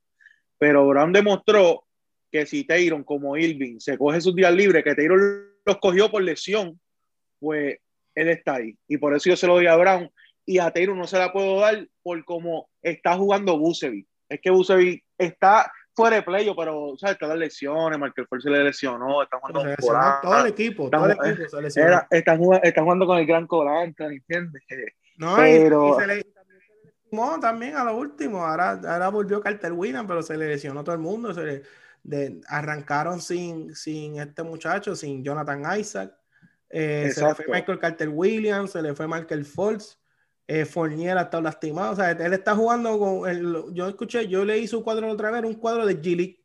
Pero 0.60 0.88
Brown 0.88 1.12
demostró 1.12 1.86
que 2.32 2.46
si 2.46 2.64
Tayron 2.64 3.04
como 3.04 3.36
Irving 3.38 3.80
se 3.80 3.98
coge 3.98 4.22
sus 4.22 4.36
días 4.36 4.54
libres, 4.54 4.84
que 4.84 4.96
Tayron 4.96 5.20
los 5.66 5.78
cogió 5.78 6.10
por 6.10 6.24
lesión, 6.24 6.80
pues 7.40 7.78
él 8.16 8.30
está 8.30 8.56
ahí. 8.56 8.78
Y 8.88 8.98
por 8.98 9.14
eso 9.14 9.30
yo 9.30 9.36
se 9.36 9.48
lo 9.48 9.56
doy 9.56 9.68
a 9.68 9.76
Brown. 9.76 10.10
Y 10.46 10.60
a 10.60 10.72
Tayron 10.72 10.98
no 10.98 11.08
se 11.08 11.20
la 11.20 11.32
puedo 11.32 11.60
dar 11.60 11.88
por 12.02 12.24
cómo 12.26 12.70
está 12.82 13.16
jugando 13.16 13.60
Busevic. 13.60 14.08
Es 14.30 14.40
que 14.42 14.50
Busevic 14.50 15.04
está, 15.18 15.72
fuera 15.94 16.18
de 16.18 16.24
playo, 16.24 16.56
pero 16.56 16.94
¿sabes? 16.98 17.18
todas 17.18 17.36
las 17.36 17.40
lesiones, 17.40 18.00
Michael 18.00 18.28
Ford 18.28 18.42
se 18.42 18.50
le 18.50 18.64
lesionó, 18.64 19.22
están 19.22 19.40
jugando 19.42 19.62
con 19.62 19.76
Colanta. 19.76 20.20
Todo 20.22 20.40
el 20.40 20.48
equipo, 20.48 20.90
todo 20.90 21.06
el 21.06 21.12
equipo 21.12 21.50
se 21.50 21.62
lesionó. 21.62 22.02
están, 22.10 22.38
jugando, 22.38 23.06
con 23.06 23.18
el 23.18 23.26
gran 23.26 23.46
Colanta, 23.46 24.06
¿entiendes? 24.06 24.64
No, 25.18 25.36
pero... 25.36 25.98
y, 25.98 26.02
se 26.02 26.08
le 26.08 26.26
también 27.42 27.76
a 27.76 27.84
lo 27.84 27.98
último. 27.98 28.46
Ahora, 28.46 28.80
ahora 28.88 29.10
volvió 29.10 29.42
Carter 29.42 29.74
Winnan, 29.74 30.08
pero 30.08 30.24
se 30.24 30.38
le 30.38 30.48
lesionó 30.48 30.84
todo 30.84 30.96
el 30.96 31.02
mundo. 31.02 31.34
Se 31.34 31.44
le, 31.44 31.64
de, 32.04 32.42
arrancaron 32.48 33.22
sin, 33.22 33.76
sin 33.76 34.20
este 34.20 34.44
muchacho, 34.44 34.96
sin 34.96 35.24
Jonathan 35.24 35.64
Isaac. 35.80 36.14
Eh, 36.70 37.12
se 37.14 37.26
le 37.26 37.36
fue 37.36 37.46
Michael 37.50 37.80
Carter 37.80 38.10
Williams, 38.10 38.72
se 38.72 38.82
le 38.82 38.96
fue 38.96 39.08
Michael 39.08 39.46
Forbes 39.46 40.02
eh, 40.54 40.66
Fournier 40.66 41.18
está 41.18 41.40
lastimado. 41.40 41.94
O 41.94 41.96
sea, 41.96 42.12
él 42.12 42.34
está 42.34 42.54
jugando 42.54 43.00
con. 43.00 43.30
El, 43.30 43.74
yo 43.74 43.88
escuché, 43.88 44.28
yo 44.28 44.44
leí 44.44 44.68
su 44.68 44.84
cuadro 44.84 45.10
otra 45.10 45.32
vez, 45.32 45.46
un 45.46 45.56
cuadro 45.56 45.86
de 45.86 45.98
Gilly. 45.98 46.44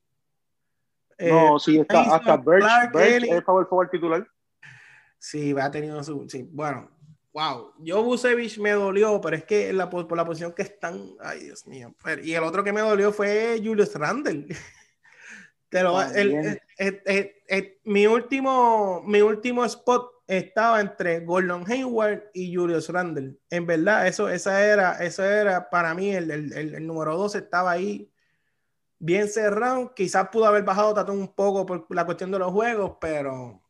Eh, 1.19 1.29
no, 1.29 1.59
sí, 1.59 1.79
está 1.81 2.03
hasta 2.15 2.37
Birch, 2.37 2.93
Birch 2.93 3.25
es 3.25 3.33
el 3.33 3.43
favor 3.43 3.89
titular. 3.91 4.25
Sí, 5.19 5.55
ha 5.61 5.71
tenido 5.73 6.05
su. 6.05 6.25
Sí, 6.29 6.49
bueno, 6.53 6.89
wow. 7.33 7.73
Yo 7.81 8.05
Busevich 8.05 8.59
me 8.59 8.71
dolió, 8.73 9.21
pero 9.21 9.35
es 9.35 9.45
que 9.45 9.73
la, 9.73 9.91
por 9.91 10.17
la 10.17 10.25
posición 10.25 10.53
que 10.53 10.63
están. 10.63 11.01
Ay, 11.21 11.41
Dios 11.41 11.67
mío. 11.67 11.93
Y 12.23 12.33
el 12.33 12.45
otro 12.45 12.63
que 12.63 12.73
me 12.73 12.83
dolió 12.83 13.13
fue 13.13 13.61
Julius 13.65 13.95
Randle. 13.95 14.47
Pero 15.77 16.01
el, 16.15 16.59
mi, 17.85 18.07
último, 18.07 19.03
mi 19.05 19.21
último 19.21 19.63
spot 19.67 20.11
estaba 20.27 20.81
entre 20.81 21.21
Gordon 21.21 21.71
Hayward 21.71 22.31
y 22.33 22.55
Julius 22.55 22.89
Randle. 22.89 23.37
En 23.51 23.67
verdad, 23.67 24.07
eso, 24.07 24.31
esa 24.31 24.65
era, 24.65 25.05
eso 25.05 25.23
era 25.23 25.69
para 25.69 25.93
mí 25.93 26.15
el, 26.15 26.87
número 26.87 27.15
2 27.19 27.35
estaba 27.35 27.73
ahí 27.73 28.11
bien 28.99 29.29
cerrado. 29.29 29.93
Quizás 29.95 30.31
pudo 30.31 30.47
haber 30.47 30.63
bajado 30.63 30.95
tatón 30.95 31.19
un 31.19 31.35
poco 31.35 31.67
por 31.67 31.87
la 31.95 32.07
cuestión 32.07 32.31
de 32.31 32.39
los 32.39 32.51
juegos, 32.53 32.97
pero 32.99 33.61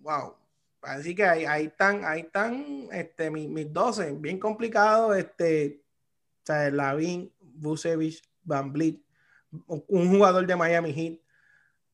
wow. 0.00 0.34
Así 0.82 1.14
que 1.14 1.24
ahí, 1.24 1.44
ahí 1.44 1.66
están, 1.66 2.04
ahí 2.04 2.22
están 2.22 2.88
este, 2.90 3.30
mis, 3.30 3.48
mis 3.48 3.72
12, 3.72 4.16
bien 4.18 4.40
complicado. 4.40 5.14
Este, 5.14 5.80
o 6.42 6.46
sea, 6.46 6.68
Lavin, 6.72 7.32
Busevich, 7.38 8.20
Van 8.42 8.72
Vliet, 8.72 9.00
un 9.68 10.10
jugador 10.10 10.44
de 10.44 10.56
Miami 10.56 10.92
Heat. 10.92 11.25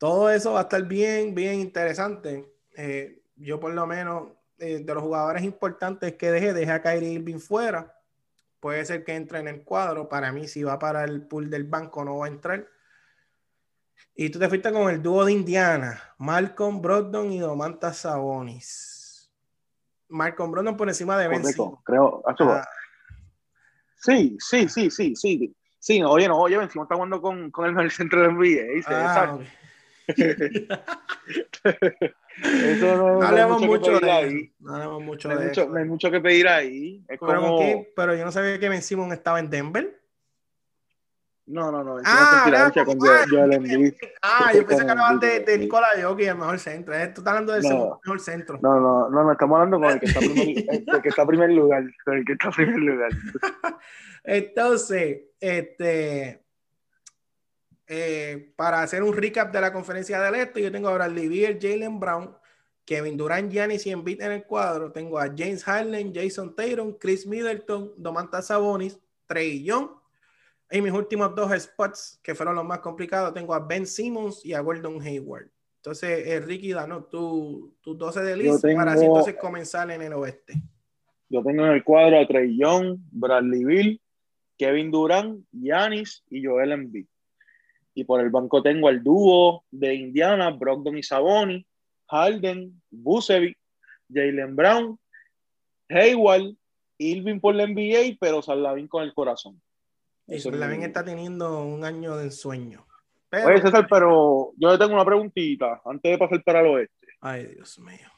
Todo 0.03 0.31
eso 0.31 0.55
va 0.55 0.59
a 0.59 0.63
estar 0.63 0.83
bien, 0.83 1.33
bien 1.33 1.61
interesante. 1.61 2.53
Eh, 2.77 3.23
yo 3.37 3.61
por 3.61 3.73
lo 3.73 3.87
menos 3.87 4.31
eh, 4.59 4.81
de 4.81 4.95
los 4.95 5.01
jugadores 5.01 5.45
importantes 5.45 6.15
que 6.15 6.33
dejé, 6.33 6.53
dejé 6.53 6.73
a 6.73 6.83
Kyrie 6.83 7.13
Irving 7.13 7.39
fuera. 7.39 7.97
Puede 8.59 8.85
ser 8.85 9.05
que 9.05 9.15
entre 9.15 9.39
en 9.39 9.47
el 9.47 9.63
cuadro. 9.63 10.09
Para 10.09 10.33
mí, 10.33 10.49
si 10.49 10.65
va 10.65 10.77
para 10.77 11.05
el 11.05 11.23
pool 11.29 11.49
del 11.49 11.63
banco, 11.63 12.05
no 12.05 12.19
va 12.19 12.27
a 12.27 12.31
entrar. 12.31 12.67
Y 14.17 14.29
tú 14.31 14.41
te 14.41 14.49
fuiste 14.49 14.73
con 14.73 14.91
el 14.91 15.01
dúo 15.01 15.25
de 15.25 15.35
Indiana, 15.35 16.03
Malcolm 16.19 16.83
Brogdon 16.83 17.31
y 17.31 17.39
Domantas 17.39 17.99
Sabonis. 17.99 19.31
Malcolm 20.09 20.51
Brogdon 20.51 20.77
por 20.77 20.89
encima 20.89 21.17
de 21.17 21.29
Ben 21.29 21.45
creo. 21.85 22.25
Ah. 22.27 22.67
Sí, 23.99 24.37
sí, 24.41 24.69
sí, 24.69 24.91
sí, 24.91 25.15
sí. 25.15 25.57
Sí, 25.79 26.03
oye, 26.03 26.27
no, 26.27 26.41
oye, 26.41 26.57
Ben 26.59 26.67
está 26.67 26.97
jugando 26.97 27.23
con, 27.23 27.53
con 27.53 27.79
el, 27.79 27.91
centro 27.93 28.21
de 28.23 28.33
NBA. 28.33 28.83
Ah, 28.89 29.39
no, 32.81 33.23
hablemos 33.23 33.63
mucho 33.63 34.01
de 34.01 34.11
ahí. 34.11 34.53
No 34.59 34.75
hablemos 34.75 35.03
mucho 35.03 35.29
no 35.29 35.37
de 35.39 35.47
mucho, 35.47 35.69
No 35.69 35.79
hay 35.79 35.85
mucho 35.85 36.11
que 36.11 36.21
pedir 36.21 36.49
ahí. 36.49 37.05
Es 37.09 37.19
pero, 37.21 37.41
como... 37.41 37.85
pero 37.95 38.15
yo 38.15 38.25
no 38.25 38.33
sabía 38.33 38.59
que 38.59 38.69
Ben 38.69 38.83
Simon 38.83 39.13
estaba 39.13 39.39
en 39.41 39.51
Denver. 39.51 40.03
No, 41.47 41.73
no, 41.73 41.83
no. 41.83 41.97
Ah, 42.05 42.45
no, 42.47 42.85
con 42.85 42.99
ah, 43.09 43.27
Ah, 44.23 44.53
yo 44.55 44.65
pensé 44.65 44.85
que 44.85 44.91
hablaban 44.91 45.19
de, 45.19 45.41
de 45.41 45.59
Nicolás 45.59 45.91
Jokic, 46.01 46.29
el 46.29 46.37
mejor 46.37 46.59
centro. 46.61 46.95
Tú 46.95 47.01
estás 47.21 47.27
hablando 47.27 47.53
del 47.53 47.63
no, 47.65 48.01
mejor 48.05 48.21
centro. 48.21 48.59
No, 48.63 48.81
no, 48.81 49.11
no, 49.11 49.25
no, 49.25 49.33
estamos 49.33 49.57
hablando 49.57 49.81
con 49.81 49.91
el 49.91 50.01
que 50.01 50.07
está 50.07 50.21
primer, 50.21 50.65
el 50.69 51.03
que 51.03 51.09
está 51.09 51.27
primer 51.27 51.51
lugar. 51.51 51.83
el 52.07 52.25
que 52.25 52.33
está 52.33 52.51
primer 52.51 52.79
lugar. 52.79 53.11
Entonces, 54.25 55.23
este 55.41 56.45
eh, 57.95 58.53
para 58.57 58.81
hacer 58.81 59.03
un 59.03 59.13
recap 59.13 59.53
de 59.53 59.61
la 59.61 59.71
conferencia 59.71 60.19
del 60.19 60.37
este, 60.37 60.63
yo 60.63 60.73
tengo 60.73 60.89
a 60.89 60.95
Bradley 60.95 61.29
Beal, 61.29 61.59
Jalen 61.61 62.01
Brown, 62.01 62.35
Kevin 62.87 63.19
Durant, 63.19 63.53
Giannis 63.53 63.87
y 63.87 63.91
Embiid 63.91 64.23
en 64.23 64.33
el 64.33 64.45
cuadro. 64.45 64.91
Tengo 64.91 65.19
a 65.19 65.27
James 65.27 65.63
Harden, 65.63 66.11
Jason 66.15 66.57
Tatum, 66.57 66.97
Chris 66.99 67.27
Middleton, 67.27 67.93
Domantas 67.99 68.47
Sabonis, 68.47 68.99
Trey 69.27 69.63
Young. 69.63 69.91
En 70.71 70.85
mis 70.85 70.93
últimos 70.95 71.35
dos 71.35 71.53
spots, 71.61 72.19
que 72.23 72.35
fueron 72.35 72.55
los 72.55 72.65
más 72.65 72.79
complicados, 72.79 73.35
tengo 73.35 73.53
a 73.53 73.59
Ben 73.59 73.87
Simmons 73.87 74.43
y 74.43 74.55
a 74.55 74.61
Gordon 74.61 74.99
Hayward. 75.03 75.51
Entonces, 75.77 76.27
eh, 76.27 76.41
Ricky, 76.41 76.73
danos 76.73 77.11
tus 77.11 77.79
tu 77.83 77.95
12 77.95 78.23
de 78.23 78.37
lista 78.39 78.69
para 78.75 78.93
así 78.93 79.05
entonces 79.05 79.35
comenzar 79.35 79.91
en 79.91 80.01
el 80.01 80.15
oeste. 80.15 80.55
Yo 81.29 81.43
tengo 81.43 81.67
en 81.67 81.73
el 81.73 81.85
cuadro 81.85 82.19
a 82.19 82.27
Trey 82.27 82.57
Young, 82.57 82.97
Bradley 83.11 83.65
Bill, 83.65 84.01
Kevin 84.57 84.91
Durant, 84.91 85.45
Giannis 85.53 86.25
y 86.31 86.43
Joel 86.43 86.73
Embiid. 86.73 87.07
Y 87.95 88.05
por 88.05 88.21
el 88.21 88.31
banco 88.31 88.63
tengo 88.63 88.89
el 88.89 89.03
dúo 89.03 89.65
de 89.71 89.95
Indiana, 89.95 90.51
Brogdon 90.51 90.97
y 90.97 91.03
Saboni, 91.03 91.67
Harden, 92.09 92.83
Busevic, 92.91 93.59
Jalen 94.13 94.57
Brown, 94.57 94.99
Hayward, 95.89 96.55
Irving 96.99 97.41
por 97.41 97.55
la 97.55 97.67
NBA, 97.67 98.17
pero 98.21 98.43
Salavin 98.43 98.89
con 98.89 99.03
el 99.03 99.13
corazón. 99.13 99.61
Y 100.27 100.39
Salavin 100.39 100.83
está 100.83 101.05
teniendo 101.05 101.65
un 101.65 101.85
año 101.85 102.17
de 102.17 102.25
ensueño. 102.25 102.87
Pero... 103.29 103.49
Oye, 103.49 103.61
César, 103.61 103.87
pero 103.89 104.53
yo 104.57 104.71
le 104.71 104.79
tengo 104.79 104.95
una 104.95 105.05
preguntita 105.05 105.81
antes 105.85 106.13
de 106.13 106.19
pasar 106.19 106.43
para 106.45 106.61
el 106.61 106.67
oeste. 106.67 107.09
Ay, 107.21 107.47
Dios 107.47 107.79
mío. 107.79 108.09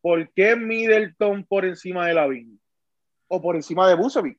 ¿Por 0.00 0.28
qué 0.32 0.56
Middleton 0.56 1.44
por 1.44 1.64
encima 1.64 2.06
de 2.06 2.14
Lavin? 2.14 2.60
¿O 3.28 3.40
por 3.40 3.54
encima 3.54 3.88
de 3.88 3.94
Busevic? 3.94 4.38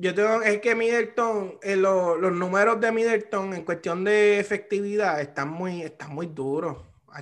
Yo 0.00 0.14
tengo, 0.14 0.40
es 0.40 0.62
que 0.62 0.74
Middleton, 0.74 1.58
eh, 1.60 1.76
los 1.76 2.32
números 2.32 2.80
de 2.80 2.90
Middleton 2.90 3.52
en 3.52 3.64
cuestión 3.66 4.02
de 4.02 4.40
efectividad 4.40 5.20
están 5.20 5.50
muy, 5.50 5.82
están 5.82 6.14
muy 6.14 6.26
duros. 6.26 6.78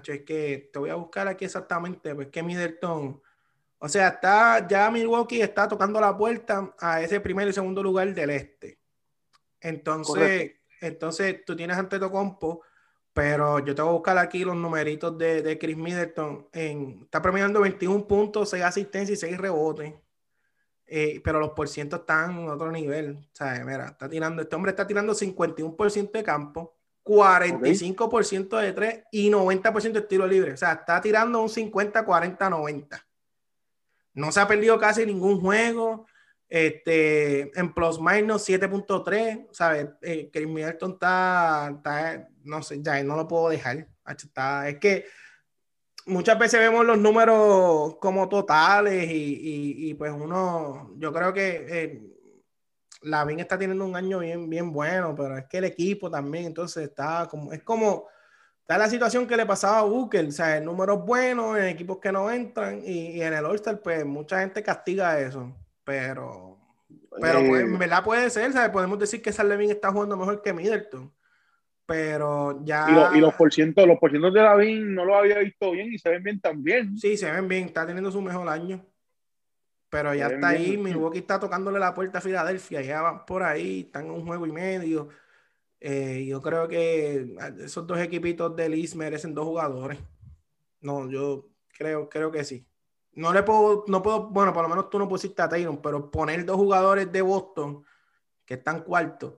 es 0.07 0.23
que 0.23 0.71
te 0.73 0.79
voy 0.79 0.91
a 0.91 0.95
buscar 0.95 1.27
aquí 1.27 1.45
exactamente, 1.45 2.14
pues 2.14 2.29
que 2.29 2.41
Middleton, 2.41 3.21
o 3.79 3.88
sea, 3.88 4.09
está, 4.09 4.64
ya 4.69 4.93
Milwaukee 4.93 5.43
está 5.43 5.67
tocando 5.67 6.01
la 6.01 6.17
puerta 6.17 6.73
a 6.79 7.03
ese 7.03 7.19
primer 7.19 7.49
y 7.49 7.53
segundo 7.53 7.83
lugar 7.83 8.14
del 8.14 8.31
este. 8.31 8.79
Entonces, 9.61 10.53
entonces 10.81 11.45
tú 11.45 11.57
tienes 11.57 11.77
ante 11.77 11.99
Tocompo, 11.99 12.62
pero 13.12 13.59
yo 13.59 13.75
te 13.75 13.83
voy 13.83 13.88
a 13.91 13.95
buscar 13.95 14.19
aquí 14.19 14.45
los 14.45 14.55
numeritos 14.55 15.19
de, 15.19 15.43
de 15.43 15.59
Chris 15.59 15.77
Middleton. 15.77 16.49
En, 16.53 17.01
está 17.03 17.21
promediando 17.21 17.61
21 17.61 18.07
puntos, 18.07 18.51
6 18.51 18.62
asistencias 18.62 19.19
y 19.19 19.21
6 19.21 19.37
rebotes 19.38 19.95
eh, 20.88 21.20
pero 21.22 21.38
los 21.38 21.51
porcientos 21.51 22.01
están 22.01 22.38
en 22.38 22.48
otro 22.48 22.72
nivel. 22.72 23.18
O 23.18 23.37
sea, 23.37 23.62
mira, 23.64 23.88
está 23.88 24.09
tirando, 24.09 24.42
este 24.42 24.57
hombre 24.57 24.70
está 24.70 24.87
tirando 24.87 25.14
51% 25.14 26.11
de 26.12 26.22
campo, 26.22 26.77
45% 27.05 28.59
de 28.59 28.72
3 28.72 29.05
y 29.12 29.31
90% 29.31 29.92
de 29.92 30.03
tiro 30.03 30.27
libre. 30.27 30.53
O 30.53 30.57
sea, 30.57 30.72
está 30.72 31.01
tirando 31.01 31.42
un 31.42 31.48
50, 31.48 32.05
40, 32.05 32.51
90. 32.51 33.07
No 34.14 34.33
se 34.33 34.40
ha 34.40 34.48
perdido 34.48 34.79
casi 34.79 35.05
ningún 35.05 35.40
juego. 35.40 36.07
Este, 36.48 37.59
en 37.61 37.74
plus 37.74 38.01
minus 38.01 38.48
7.3, 38.48 39.48
¿sabes? 39.53 39.88
Eh, 40.01 40.31
Chris 40.33 40.48
Middleton 40.48 40.92
está, 40.92 41.70
está, 41.77 42.29
no 42.42 42.62
sé, 42.62 42.83
ya 42.83 43.03
no 43.03 43.16
lo 43.16 43.29
puedo 43.29 43.51
dejar. 43.51 43.87
Está, 44.07 44.66
es 44.68 44.79
que 44.79 45.05
muchas 46.09 46.38
veces 46.38 46.61
vemos 46.61 46.85
los 46.85 46.99
números 46.99 47.97
como 48.01 48.29
totales 48.29 49.09
y, 49.11 49.90
y, 49.90 49.94
pues 49.94 50.12
uno, 50.12 50.92
yo 50.97 51.12
creo 51.12 51.33
que 51.33 51.66
eh, 51.68 52.03
Lavín 53.03 53.40
está 53.40 53.59
teniendo 53.59 53.85
un 53.85 53.94
año 53.94 54.18
bien, 54.18 54.49
bien 54.51 54.73
bueno, 54.73 55.14
pero 55.14 55.38
es 55.38 55.47
que 55.47 55.59
el 55.59 55.64
equipo 55.64 56.11
también, 56.11 56.47
entonces 56.47 56.88
está 56.88 57.29
como, 57.31 57.53
es 57.53 57.62
como, 57.62 58.09
está 58.61 58.79
la 58.79 58.88
situación 58.88 59.27
que 59.27 59.37
le 59.37 59.47
pasaba 59.47 59.79
a 59.81 59.83
Booker, 59.83 60.27
o 60.27 60.33
sea, 60.33 60.61
números 60.61 61.05
buenos 61.05 61.57
en 61.59 61.66
equipos 61.66 61.99
que 61.99 62.11
no 62.11 62.31
entran 62.31 62.83
y, 62.85 63.21
en 63.23 63.35
el 63.35 63.44
All-Star, 63.44 63.81
pues 63.81 64.05
mucha 64.05 64.40
gente 64.40 64.62
castiga 64.62 65.21
eso, 65.21 65.55
pero, 65.85 66.59
pero 67.21 67.40
pues, 67.47 67.62
en 67.62 67.79
verdad 67.79 68.03
puede 68.03 68.31
ser, 68.31 68.53
¿sabes? 68.53 68.71
Podemos 68.71 68.99
decir 68.99 69.23
que 69.23 69.33
Levin 69.42 69.71
está 69.71 69.92
jugando 69.92 70.16
mejor 70.16 70.42
que 70.42 70.53
Middleton 70.53 71.12
pero 71.88 72.62
ya... 72.66 73.11
Y, 73.14 73.18
los 73.18 73.33
porcientos, 73.33 73.87
los 73.87 73.98
porcientos 73.98 74.35
de 74.35 74.42
David 74.42 74.85
no 74.85 75.07
lo 75.07 75.16
había 75.16 75.38
visto 75.38 75.70
bien 75.70 75.90
y 75.90 75.98
se 75.98 76.11
ven 76.11 76.22
bien 76.22 76.38
también. 76.38 76.98
Sí, 76.98 77.16
se 77.16 77.33
ven 77.33 77.48
bien, 77.48 77.64
está 77.64 77.87
teniendo 77.87 78.12
su 78.12 78.20
mejor 78.20 78.46
año. 78.46 78.85
Pero 79.88 80.14
ya 80.14 80.27
está 80.27 80.48
ahí, 80.48 80.77
Milwaukee 80.77 81.20
está 81.20 81.40
tocándole 81.40 81.79
la 81.79 81.94
puerta 81.94 82.18
a 82.18 82.20
Filadelfia, 82.20 82.83
ya 82.83 83.01
van 83.01 83.24
por 83.24 83.42
ahí, 83.42 83.81
están 83.87 84.05
en 84.05 84.11
un 84.11 84.27
juego 84.27 84.46
y 84.46 84.53
medio. 84.53 85.09
Eh, 85.81 86.27
yo 86.29 86.42
creo 86.42 86.68
que 86.68 87.35
esos 87.61 87.87
dos 87.87 87.98
equipitos 87.98 88.55
de 88.55 88.68
Liz 88.68 88.94
merecen 88.94 89.33
dos 89.33 89.46
jugadores. 89.46 89.98
No, 90.83 91.11
yo 91.11 91.48
creo, 91.68 92.11
creo 92.11 92.31
que 92.31 92.44
sí. 92.44 92.66
No 93.12 93.33
le 93.33 93.42
puedo, 93.42 93.85
no 93.88 94.03
puedo, 94.03 94.29
bueno, 94.29 94.53
por 94.53 94.62
lo 94.62 94.68
menos 94.68 94.90
tú 94.90 94.98
no 94.98 95.09
pusiste 95.09 95.40
a 95.40 95.48
Taylor, 95.48 95.81
pero 95.81 96.11
poner 96.11 96.44
dos 96.44 96.57
jugadores 96.57 97.11
de 97.11 97.22
Boston 97.22 97.83
que 98.44 98.55
están 98.55 98.83
cuartos 98.83 99.37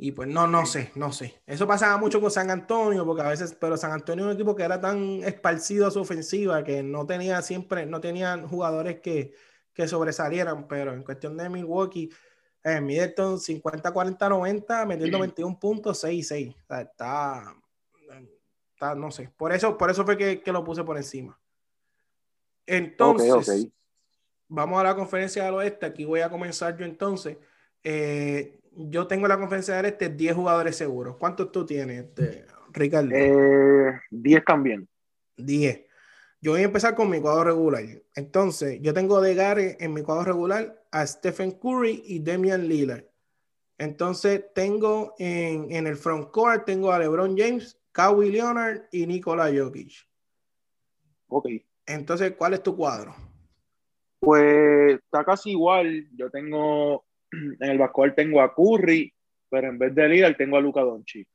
y 0.00 0.12
pues 0.12 0.28
no, 0.28 0.46
no 0.46 0.64
sé, 0.64 0.92
no 0.94 1.10
sé. 1.10 1.42
Eso 1.44 1.66
pasaba 1.66 1.98
mucho 1.98 2.20
con 2.20 2.30
San 2.30 2.48
Antonio, 2.52 3.04
porque 3.04 3.22
a 3.22 3.28
veces, 3.28 3.56
pero 3.60 3.76
San 3.76 3.90
Antonio 3.90 4.24
es 4.24 4.30
un 4.30 4.34
equipo 4.36 4.54
que 4.54 4.62
era 4.62 4.80
tan 4.80 5.24
esparcido 5.24 5.88
a 5.88 5.90
su 5.90 5.98
ofensiva 5.98 6.62
que 6.62 6.84
no 6.84 7.04
tenía 7.04 7.42
siempre, 7.42 7.84
no 7.84 8.00
tenían 8.00 8.46
jugadores 8.46 9.00
que, 9.00 9.34
que 9.74 9.88
sobresalieran, 9.88 10.68
pero 10.68 10.94
en 10.94 11.02
cuestión 11.02 11.36
de 11.36 11.48
Milwaukee, 11.48 12.10
eh, 12.62 12.80
Middleton 12.80 13.40
50, 13.40 13.90
40, 13.90 14.28
90, 14.28 14.86
metiendo 14.86 15.18
21 15.18 15.58
puntos, 15.58 15.98
6, 15.98 16.28
6. 16.28 16.54
O 16.54 16.66
sea, 16.68 16.80
está, 16.82 17.56
está, 18.72 18.94
no 18.94 19.10
sé. 19.10 19.32
Por 19.36 19.52
eso, 19.52 19.76
por 19.76 19.90
eso 19.90 20.04
fue 20.04 20.16
que, 20.16 20.40
que 20.40 20.52
lo 20.52 20.62
puse 20.62 20.84
por 20.84 20.96
encima. 20.96 21.36
Entonces, 22.64 23.66
vamos 24.46 24.78
a 24.78 24.84
la 24.84 24.94
conferencia 24.94 25.42
del 25.42 25.54
oeste. 25.54 25.86
Aquí 25.86 26.04
voy 26.04 26.20
a 26.20 26.30
comenzar 26.30 26.76
yo 26.76 26.84
entonces. 26.84 27.36
Eh, 27.82 28.57
yo 28.78 29.06
tengo 29.08 29.26
la 29.26 29.38
conferencia 29.38 29.82
de 29.82 29.88
este 29.88 30.08
10 30.08 30.36
jugadores 30.36 30.76
seguros. 30.76 31.16
¿Cuántos 31.16 31.50
tú 31.50 31.66
tienes, 31.66 32.04
este, 32.04 32.46
Ricardo? 32.72 33.10
10 33.10 33.18
eh, 33.20 34.42
también. 34.46 34.88
10. 35.36 35.84
Yo 36.40 36.52
voy 36.52 36.60
a 36.60 36.64
empezar 36.64 36.94
con 36.94 37.10
mi 37.10 37.20
cuadro 37.20 37.44
regular. 37.44 37.82
Entonces, 38.14 38.78
yo 38.80 38.94
tengo 38.94 39.20
de 39.20 39.34
Gare 39.34 39.76
en 39.80 39.92
mi 39.92 40.02
cuadro 40.02 40.24
regular 40.24 40.84
a 40.92 41.04
Stephen 41.06 41.50
Curry 41.50 42.04
y 42.06 42.20
Damian 42.20 42.68
Lillard. 42.68 43.04
Entonces, 43.78 44.44
tengo 44.54 45.14
en, 45.18 45.72
en 45.72 45.88
el 45.88 45.96
front 45.96 46.30
court, 46.30 46.64
tengo 46.64 46.92
a 46.92 47.00
LeBron 47.00 47.36
James, 47.36 47.76
Kawhi 47.90 48.30
Leonard 48.30 48.82
y 48.92 49.06
Nikola 49.06 49.50
Jokic. 49.52 49.92
Ok. 51.26 51.48
Entonces, 51.84 52.34
¿cuál 52.36 52.54
es 52.54 52.62
tu 52.62 52.76
cuadro? 52.76 53.14
Pues 54.20 55.00
está 55.00 55.24
casi 55.24 55.50
igual. 55.50 56.08
Yo 56.14 56.30
tengo 56.30 57.07
en 57.60 57.70
el 57.70 57.78
backcourt 57.78 58.14
tengo 58.14 58.40
a 58.40 58.54
Curry, 58.54 59.12
pero 59.48 59.68
en 59.68 59.78
vez 59.78 59.94
de 59.94 60.08
líder 60.08 60.36
tengo 60.36 60.56
a 60.56 60.60
Luca 60.60 60.80
Doncic. 60.82 61.28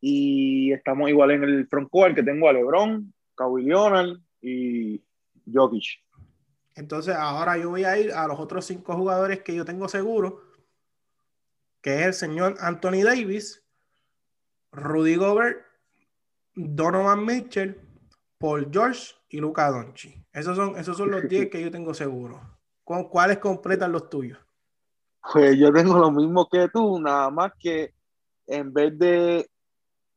Y 0.00 0.72
estamos 0.72 1.08
igual 1.08 1.30
en 1.30 1.44
el 1.44 1.68
frontcourt 1.68 2.14
que 2.14 2.22
tengo 2.22 2.48
a 2.48 2.52
LeBron, 2.52 3.12
Kawhi 3.36 3.64
Leonard 3.64 4.18
y 4.40 5.00
Jokic. 5.52 6.02
Entonces 6.74 7.14
ahora 7.14 7.56
yo 7.58 7.70
voy 7.70 7.84
a 7.84 7.98
ir 7.98 8.12
a 8.12 8.26
los 8.26 8.40
otros 8.40 8.64
cinco 8.64 8.94
jugadores 8.96 9.42
que 9.42 9.54
yo 9.54 9.64
tengo 9.64 9.88
seguro, 9.88 10.42
que 11.80 12.00
es 12.00 12.06
el 12.06 12.14
señor 12.14 12.56
Anthony 12.60 13.02
Davis, 13.04 13.62
Rudy 14.72 15.16
Gobert, 15.16 15.64
Donovan 16.54 17.24
Mitchell, 17.24 17.80
Paul 18.38 18.68
George 18.72 19.14
y 19.28 19.38
Luca 19.38 19.70
Doncic. 19.70 20.26
Esos 20.32 20.56
son, 20.56 20.76
esos 20.76 20.96
son 20.96 21.10
los 21.10 21.22
10 21.28 21.50
que 21.50 21.60
yo 21.60 21.70
tengo 21.70 21.94
seguro. 21.94 22.51
¿Cuáles 22.84 23.38
completan 23.38 23.92
los 23.92 24.08
tuyos? 24.10 24.38
Pues 25.32 25.56
yo 25.56 25.72
tengo 25.72 25.98
lo 25.98 26.10
mismo 26.10 26.48
que 26.48 26.68
tú, 26.68 27.00
nada 27.00 27.30
más 27.30 27.52
que 27.58 27.94
en 28.46 28.72
vez 28.72 28.98
de, 28.98 29.48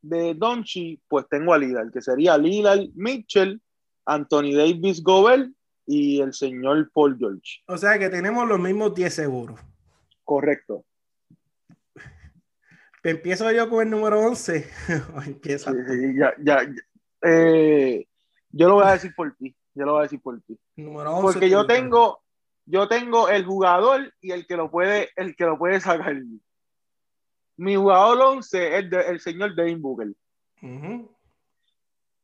de 0.02 0.34
Donchi, 0.34 1.00
pues 1.08 1.26
tengo 1.30 1.54
a 1.54 1.58
Lillard, 1.58 1.92
que 1.92 2.02
sería 2.02 2.38
Lillard, 2.38 2.90
Mitchell, 2.96 3.62
Anthony 4.06 4.54
Davis 4.56 5.04
Gobel 5.04 5.56
y 5.86 6.22
el 6.22 6.34
señor 6.34 6.92
Paul 6.92 7.18
George. 7.18 7.62
O 7.68 7.78
sea 7.78 8.00
que 8.00 8.10
tenemos 8.10 8.48
los 8.48 8.60
mismos 8.60 8.94
10 8.96 9.14
seguros. 9.14 9.60
Correcto. 10.24 10.86
Empiezo 13.04 13.52
yo 13.52 13.70
con 13.70 13.84
el 13.84 13.92
número 13.92 14.20
11. 14.22 14.70
Empieza. 15.26 15.72
ya, 16.16 16.34
ya, 16.40 16.62
eh, 17.22 18.08
yo 18.50 18.68
lo 18.68 18.76
voy 18.76 18.88
a 18.88 18.94
decir 18.94 19.14
por 19.16 19.36
ti. 19.36 19.56
Yo 19.74 19.86
lo 19.86 19.94
voy 19.94 20.00
a 20.00 20.04
decir 20.04 20.22
por 20.22 20.42
ti. 20.42 20.58
Número 20.78 21.12
11 21.16 21.34
Porque 21.34 21.50
yo 21.50 21.66
tengo, 21.68 22.24
yo 22.66 22.88
tengo 22.88 23.30
el 23.30 23.46
jugador 23.46 24.14
y 24.22 24.32
el 24.32 24.48
que 24.48 24.58
lo 24.58 24.70
puede, 24.70 25.10
el 25.16 25.36
que 25.36 25.46
lo 25.46 25.58
puede 25.58 25.80
sacar. 25.80 26.16
Mi 27.58 27.76
jugador 27.76 28.20
11 28.20 28.78
es 28.78 28.86
el 28.92 29.20
señor 29.20 29.56
Devin 29.56 29.82
Booker. 29.82 30.14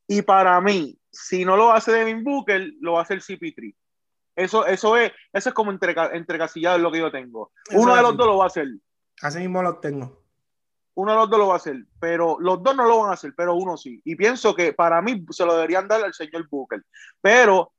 Y 0.07 0.21
para 0.23 0.59
mí, 0.59 0.97
si 1.11 1.45
no 1.45 1.55
lo 1.55 1.71
hace 1.71 1.91
Devin 1.91 2.23
Booker, 2.23 2.69
lo 2.81 2.93
va 2.93 2.99
a 2.99 3.03
hacer 3.03 3.19
CP3. 3.19 3.73
Eso, 4.35 4.65
eso 4.65 4.97
es, 4.97 5.11
eso 5.31 5.49
es 5.49 5.55
como 5.55 5.71
entre, 5.71 5.93
entrecasillado 6.13 6.77
lo 6.79 6.91
que 6.91 6.99
yo 6.99 7.11
tengo. 7.11 7.51
Uno 7.71 7.95
de 7.95 8.01
los 8.01 8.17
dos 8.17 8.27
lo 8.27 8.37
va 8.37 8.45
a 8.45 8.47
hacer. 8.47 8.67
Así 9.21 9.39
mismo 9.39 9.61
lo 9.61 9.77
tengo. 9.79 10.20
Uno 10.95 11.11
de 11.11 11.17
los 11.17 11.29
dos 11.29 11.39
lo 11.39 11.47
va 11.47 11.53
a 11.53 11.57
hacer, 11.57 11.77
pero 11.99 12.37
los 12.39 12.61
dos 12.61 12.75
no 12.75 12.85
lo 12.85 12.99
van 12.99 13.11
a 13.11 13.13
hacer, 13.13 13.33
pero 13.35 13.55
uno 13.55 13.77
sí. 13.77 14.01
Y 14.03 14.15
pienso 14.15 14.53
que 14.53 14.73
para 14.73 15.01
mí 15.01 15.25
se 15.29 15.45
lo 15.45 15.55
deberían 15.55 15.87
dar 15.87 16.03
al 16.03 16.13
señor 16.13 16.47
Booker. 16.49 16.83
Pero 17.21 17.71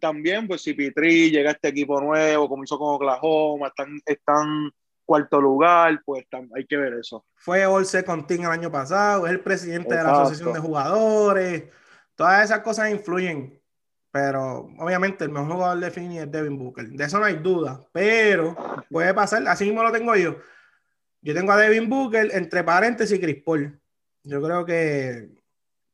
también, 0.00 0.46
pues 0.46 0.62
si 0.62 0.74
Pitri 0.74 1.30
llega 1.30 1.50
a 1.50 1.52
este 1.52 1.68
equipo 1.68 2.00
nuevo, 2.00 2.48
como 2.48 2.64
hizo 2.64 2.78
con 2.78 2.94
Oklahoma, 2.94 3.68
están, 3.68 4.00
están 4.04 4.70
cuarto 5.08 5.40
lugar, 5.40 6.02
pues 6.04 6.26
hay 6.54 6.66
que 6.66 6.76
ver 6.76 6.94
eso. 6.94 7.24
Fue 7.34 7.64
All 7.64 7.86
Second 7.86 8.26
Team 8.26 8.42
el 8.42 8.50
año 8.50 8.70
pasado, 8.70 9.26
es 9.26 9.32
el 9.32 9.40
presidente 9.40 9.94
de 9.94 10.02
la 10.02 10.12
Asociación 10.12 10.52
de 10.52 10.60
Jugadores, 10.60 11.64
todas 12.14 12.44
esas 12.44 12.60
cosas 12.60 12.90
influyen, 12.90 13.58
pero 14.10 14.68
obviamente 14.78 15.24
el 15.24 15.30
mejor 15.30 15.52
jugador 15.52 15.80
de 15.80 15.90
Fini 15.90 16.18
es 16.18 16.30
Devin 16.30 16.58
Booker, 16.58 16.88
de 16.88 17.04
eso 17.04 17.18
no 17.18 17.24
hay 17.24 17.36
duda, 17.36 17.82
pero 17.90 18.54
puede 18.90 19.14
pasar, 19.14 19.46
así 19.48 19.64
mismo 19.64 19.82
lo 19.82 19.92
tengo 19.92 20.14
yo. 20.14 20.36
Yo 21.20 21.34
tengo 21.34 21.52
a 21.52 21.56
Devin 21.56 21.88
Booker 21.88 22.30
entre 22.32 22.64
paréntesis 22.64 23.16
y 23.16 23.20
Chris 23.20 23.42
Paul. 23.42 23.80
Yo 24.22 24.42
creo 24.42 24.64
que 24.64 25.30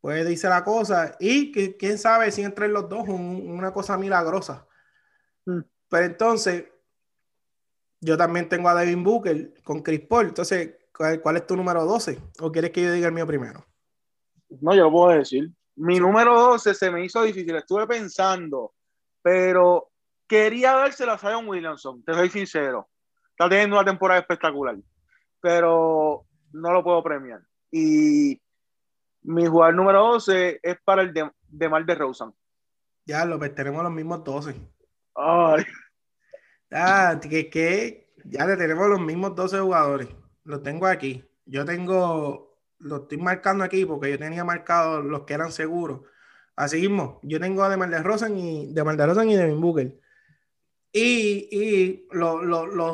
puede 0.01 0.25
dice 0.25 0.49
la 0.49 0.65
cosa 0.65 1.17
y 1.19 1.51
que, 1.51 1.77
quién 1.77 1.97
sabe 1.97 2.31
si 2.31 2.43
entre 2.43 2.69
los 2.69 2.89
dos 2.89 3.09
una 3.09 3.73
cosa 3.73 3.97
milagrosa. 3.97 4.67
Mm. 5.47 5.61
Pero 5.89 6.05
entonces, 6.05 6.65
yo 8.01 8.17
también 8.17 8.49
tengo 8.49 8.69
a 8.69 8.75
Devin 8.75 9.03
Booker 9.03 9.63
con 9.63 9.83
Chris 9.83 10.01
Paul. 10.01 10.27
Entonces, 10.27 10.77
¿cuál, 10.93 11.37
es 11.37 11.47
tu 11.47 11.57
número 11.57 11.85
12? 11.85 12.21
¿O 12.41 12.53
quieres 12.53 12.71
que 12.71 12.83
yo 12.83 12.93
diga 12.93 13.09
el 13.09 13.15
mío 13.15 13.27
primero? 13.27 13.65
No, 14.61 14.75
yo 14.75 14.85
lo 14.85 14.93
puedo 14.93 15.19
decir. 15.19 15.51
Mi 15.77 15.99
número 15.99 16.39
12 16.39 16.75
se 16.75 16.91
me 16.91 17.05
hizo 17.05 17.23
difícil. 17.23 17.57
Estuve 17.57 17.87
pensando, 17.87 18.75
pero 19.23 19.91
quería 20.27 20.73
dárselo 20.73 21.13
a 21.13 21.19
Zion 21.19 21.49
Williamson. 21.49 22.05
Te 22.05 22.13
soy 22.13 22.29
sincero. 22.29 22.89
Está 23.31 23.49
teniendo 23.49 23.77
una 23.77 23.85
temporada 23.85 24.21
espectacular, 24.21 24.77
pero 25.45 26.25
no 26.53 26.73
lo 26.73 26.83
puedo 26.83 27.03
premiar. 27.03 27.43
Y 27.71 28.41
mi 29.21 29.45
jugador 29.45 29.75
número 29.75 30.01
12 30.13 30.59
es 30.63 30.77
para 30.83 31.03
el 31.03 31.13
de, 31.13 31.31
de 31.49 31.69
Mar 31.69 31.85
de 31.85 31.95
Rosen. 31.95 32.33
Ya, 33.05 33.27
López, 33.27 33.55
tenemos 33.55 33.83
los 33.83 33.93
mismos 33.93 34.25
12. 34.25 34.55
Ay. 35.15 35.65
Ya, 36.71 37.21
que, 37.21 37.51
que 37.51 38.15
ya 38.25 38.47
le 38.47 38.57
tenemos 38.57 38.89
los 38.89 39.03
mismos 39.03 39.37
12 39.37 39.61
jugadores. 39.61 40.09
Lo 40.45 40.63
tengo 40.63 40.87
aquí. 40.87 41.23
Yo 41.45 41.67
tengo, 41.67 42.57
lo 42.79 43.03
estoy 43.03 43.19
marcando 43.19 43.65
aquí 43.65 43.85
porque 43.85 44.13
yo 44.13 44.19
tenía 44.19 44.45
marcado 44.45 45.03
los 45.03 45.25
que 45.25 45.35
eran 45.35 45.53
seguros. 45.53 46.01
Así 46.57 46.81
mismo, 46.81 47.21
yo 47.23 47.39
tengo 47.39 47.65
a 47.65 47.69
de 47.69 47.77
Mar 47.77 47.91
de 47.91 48.03
Rosen 48.03 48.39
y 48.39 48.73
de 48.73 48.83
Mar 48.83 48.97
de 48.97 49.05
Rosen 49.05 49.29
y 49.29 49.37
Devin 49.37 49.61
Booker. 49.61 50.01
Y, 50.97 51.49
y 51.51 52.07
los, 52.13 52.37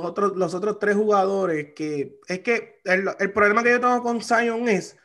otros, 0.05 0.35
los 0.35 0.55
otros 0.55 0.79
tres 0.79 0.97
jugadores 0.97 1.75
que 1.75 2.19
es 2.29 2.39
que 2.39 2.81
el, 2.85 3.11
el, 3.19 3.31
problema 3.31 3.63
que 3.63 3.73
yo 3.73 3.81
tengo 3.81 4.03
con 4.03 4.23
Zion 4.23 4.71
es 4.71 4.97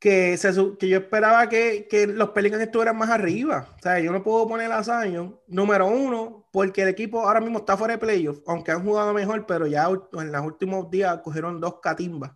que, 0.00 0.36
se, 0.36 0.52
que 0.76 0.88
yo 0.88 0.98
esperaba 0.98 1.48
que, 1.48 1.86
que, 1.88 2.08
los 2.08 2.30
Pelicans 2.30 2.64
estuvieran 2.64 2.98
más 2.98 3.08
arriba. 3.10 3.68
O 3.78 3.80
sea, 3.80 4.00
yo 4.00 4.10
no 4.10 4.24
puedo 4.24 4.48
poner 4.48 4.72
a 4.72 4.82
Zion 4.82 5.38
número 5.46 5.86
uno 5.86 6.48
porque 6.50 6.82
el 6.82 6.88
equipo 6.88 7.20
ahora 7.20 7.40
mismo 7.40 7.60
está 7.60 7.76
fuera 7.76 7.94
de 7.94 7.98
playoff, 7.98 8.40
aunque 8.48 8.72
han 8.72 8.84
jugado 8.84 9.14
mejor, 9.14 9.46
pero 9.46 9.68
ya 9.68 9.88
en 9.88 10.32
los 10.32 10.44
últimos 10.44 10.90
días 10.90 11.20
cogieron 11.22 11.60
dos 11.60 11.78
catimbas. 11.80 12.32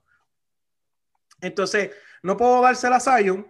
Entonces, 1.40 1.90
no 2.22 2.37
puedo 2.37 2.62
dársela 2.62 2.96
a 2.96 3.00
Zion 3.00 3.48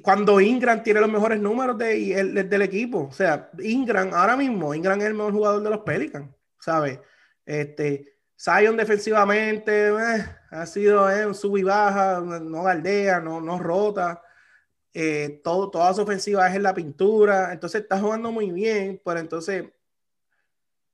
cuando 0.00 0.40
Ingram 0.40 0.82
tiene 0.82 1.00
los 1.00 1.10
mejores 1.10 1.38
números 1.38 1.76
de, 1.76 2.18
el, 2.18 2.48
del 2.48 2.62
equipo. 2.62 3.08
O 3.10 3.12
sea, 3.12 3.50
Ingram, 3.60 4.14
ahora 4.14 4.36
mismo, 4.36 4.74
Ingram 4.74 4.98
es 5.00 5.06
el 5.06 5.14
mejor 5.14 5.32
jugador 5.32 5.62
de 5.62 5.70
los 5.70 5.80
Pelicans, 5.80 6.30
¿sabes? 6.58 6.98
Este, 7.44 8.12
Zion 8.42 8.76
defensivamente 8.76 9.88
eh, 9.88 10.24
ha 10.50 10.66
sido 10.66 11.10
eh, 11.10 11.32
sub 11.34 11.56
y 11.58 11.62
baja, 11.62 12.20
no 12.20 12.62
galdea, 12.62 13.20
no, 13.20 13.40
no 13.40 13.58
rota. 13.58 14.22
Eh, 14.94 15.40
todo, 15.44 15.70
toda 15.70 15.94
su 15.94 16.02
ofensiva 16.02 16.48
es 16.48 16.56
en 16.56 16.62
la 16.62 16.74
pintura. 16.74 17.52
Entonces 17.52 17.82
está 17.82 18.00
jugando 18.00 18.32
muy 18.32 18.50
bien, 18.50 19.00
pero 19.04 19.20
entonces 19.20 19.66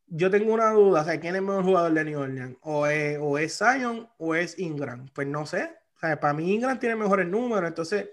yo 0.06 0.30
tengo 0.30 0.52
una 0.52 0.70
duda, 0.72 1.02
o 1.02 1.04
sea, 1.04 1.20
¿quién 1.20 1.34
es 1.34 1.40
el 1.40 1.46
mejor 1.46 1.64
jugador 1.64 1.92
de 1.92 2.04
New 2.04 2.20
Orleans? 2.20 2.56
¿O 2.62 2.86
es, 2.86 3.18
o 3.20 3.38
es 3.38 3.56
Zion 3.56 4.08
o 4.18 4.34
es 4.34 4.58
Ingram? 4.58 5.08
Pues 5.14 5.26
no 5.26 5.46
sé. 5.46 5.70
O 5.96 5.98
sea, 6.00 6.18
para 6.18 6.34
mí 6.34 6.52
Ingram 6.54 6.78
tiene 6.78 6.96
mejores 6.96 7.26
números, 7.26 7.68
entonces 7.68 8.08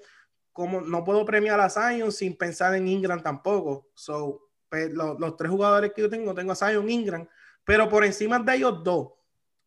como 0.56 0.80
no 0.80 1.04
puedo 1.04 1.26
premiar 1.26 1.60
a 1.60 1.70
Zion 1.70 2.14
sin 2.14 2.38
pensar 2.38 2.74
en 2.76 2.88
Ingram 2.88 3.22
tampoco. 3.22 3.90
So, 3.94 4.48
pues, 4.70 4.90
los, 4.90 5.36
tres 5.36 5.52
jugadores 5.52 5.92
que 5.94 6.02
yo 6.02 6.10
tengo, 6.10 6.34
tengo 6.34 6.54
a 6.54 6.56
Zion 6.56 6.90
Ingram, 6.90 7.28
pero 7.66 7.90
por 7.90 8.06
encima 8.06 8.40
de 8.40 8.56
ellos 8.56 8.82
dos. 8.82 9.10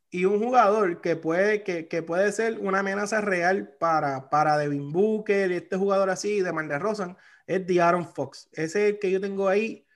Y 0.09 0.25
un 0.25 0.43
jugador 0.43 1.03
que 1.03 1.15
puede, 1.15 1.63
que, 1.63 1.89
que 1.89 2.03
puede 2.03 2.33
ser 2.33 2.59
una 2.61 2.79
amenaza 2.79 3.21
real 3.21 3.77
para, 3.79 4.31
para 4.31 4.57
Devin 4.57 4.91
Booker, 4.91 5.53
este 5.53 5.77
jugador 5.77 6.09
así, 6.09 6.41
de 6.41 6.53
Mar 6.55 6.81
Rosan, 6.81 7.19
es 7.47 7.67
de 7.67 7.83
Aaron 7.83 8.07
Fox. 8.07 8.49
Ese 8.53 8.87
es 8.87 8.95
el 8.95 8.99
que 8.99 9.11
yo 9.11 9.21
tengo 9.21 9.47
ahí, 9.47 9.87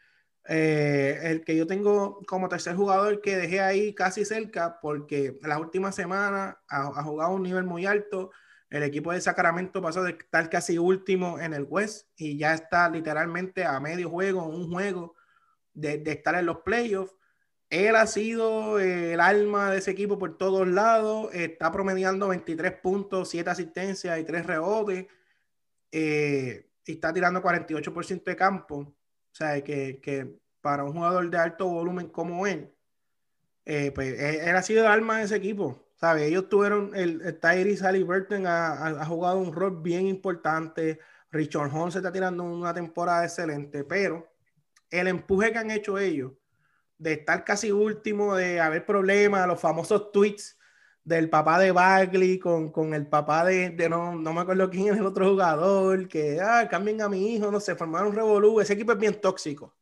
eh, 0.46 1.20
el 1.22 1.42
que 1.42 1.56
yo 1.56 1.66
tengo 1.66 2.20
como 2.26 2.50
tercer 2.50 2.76
jugador 2.76 3.22
que 3.22 3.38
dejé 3.38 3.60
ahí 3.60 3.94
casi 3.94 4.26
cerca, 4.26 4.78
porque 4.82 5.38
las 5.40 5.58
últimas 5.58 5.94
semanas 5.94 6.54
ha, 6.68 6.82
ha 6.82 7.02
jugado 7.02 7.30
un 7.32 7.44
nivel 7.44 7.64
muy 7.64 7.86
alto 7.86 8.30
el 8.72 8.84
equipo 8.84 9.12
de 9.12 9.20
Sacramento 9.20 9.82
pasó 9.82 10.02
de 10.02 10.12
estar 10.12 10.48
casi 10.48 10.78
último 10.78 11.38
en 11.38 11.52
el 11.52 11.66
West 11.68 12.08
y 12.16 12.38
ya 12.38 12.54
está 12.54 12.88
literalmente 12.88 13.66
a 13.66 13.78
medio 13.80 14.08
juego, 14.08 14.46
un 14.46 14.72
juego 14.72 15.14
de, 15.74 16.02
estar 16.06 16.34
en 16.36 16.46
los 16.46 16.60
playoffs. 16.60 17.14
Él 17.68 17.94
ha 17.96 18.06
sido 18.06 18.78
el 18.78 19.20
alma 19.20 19.70
de 19.70 19.78
ese 19.78 19.90
equipo 19.90 20.18
por 20.18 20.38
todos 20.38 20.66
lados. 20.66 21.28
Está 21.34 21.70
promediando 21.70 22.28
23 22.28 22.72
puntos, 22.80 23.28
7 23.28 23.50
asistencias 23.50 24.18
y 24.18 24.24
3 24.24 24.46
rebotes. 24.46 25.06
Eh, 25.90 26.70
y 26.86 26.92
está 26.92 27.12
tirando 27.12 27.42
48% 27.42 28.24
de 28.24 28.36
campo. 28.36 28.76
O 28.76 28.94
sea, 29.34 29.62
que, 29.62 30.40
para 30.62 30.84
un 30.84 30.94
jugador 30.94 31.28
de 31.28 31.36
alto 31.36 31.66
volumen 31.68 32.08
como 32.08 32.46
él, 32.46 32.72
eh, 33.66 33.92
pues 33.94 34.18
él 34.18 34.56
ha 34.56 34.62
sido 34.62 34.80
el 34.80 34.90
alma 34.90 35.18
de 35.18 35.24
ese 35.24 35.36
equipo. 35.36 35.91
Ellos 36.18 36.48
tuvieron, 36.48 36.90
el, 36.94 37.20
el 37.22 37.38
Tyrese 37.38 37.84
Halliburton 37.86 38.46
ha, 38.46 38.86
ha, 38.88 39.06
jugado 39.06 39.38
un 39.38 39.52
rol 39.52 39.80
bien 39.82 40.06
importante. 40.06 40.98
Richard 41.30 41.72
Holmes 41.72 41.94
está 41.96 42.12
tirando 42.12 42.42
una 42.44 42.74
temporada 42.74 43.24
excelente, 43.24 43.84
pero 43.84 44.28
el 44.90 45.06
empuje 45.06 45.52
que 45.52 45.58
han 45.58 45.70
hecho 45.70 45.98
ellos 45.98 46.32
de 46.98 47.14
estar 47.14 47.44
casi 47.44 47.72
último, 47.72 48.34
de 48.36 48.60
haber 48.60 48.84
problemas, 48.86 49.46
los 49.46 49.60
famosos 49.60 50.12
tweets 50.12 50.58
del 51.04 51.30
papá 51.30 51.58
de 51.58 51.72
Bagley 51.72 52.38
con, 52.38 52.70
con 52.70 52.94
el 52.94 53.06
papá 53.08 53.44
de, 53.44 53.70
de, 53.70 53.88
no, 53.88 54.14
no 54.16 54.32
me 54.32 54.40
acuerdo 54.42 54.70
quién 54.70 54.88
es 54.88 54.98
el 54.98 55.06
otro 55.06 55.30
jugador, 55.30 56.08
que 56.08 56.40
ah, 56.40 56.68
cambien 56.68 57.02
a 57.02 57.08
mi 57.08 57.34
hijo, 57.34 57.50
no 57.50 57.60
sé, 57.60 57.74
formaron 57.76 58.08
un 58.08 58.14
revolú. 58.16 58.60
Ese 58.60 58.74
equipo 58.74 58.92
es 58.92 58.98
bien 58.98 59.20
tóxico. 59.20 59.74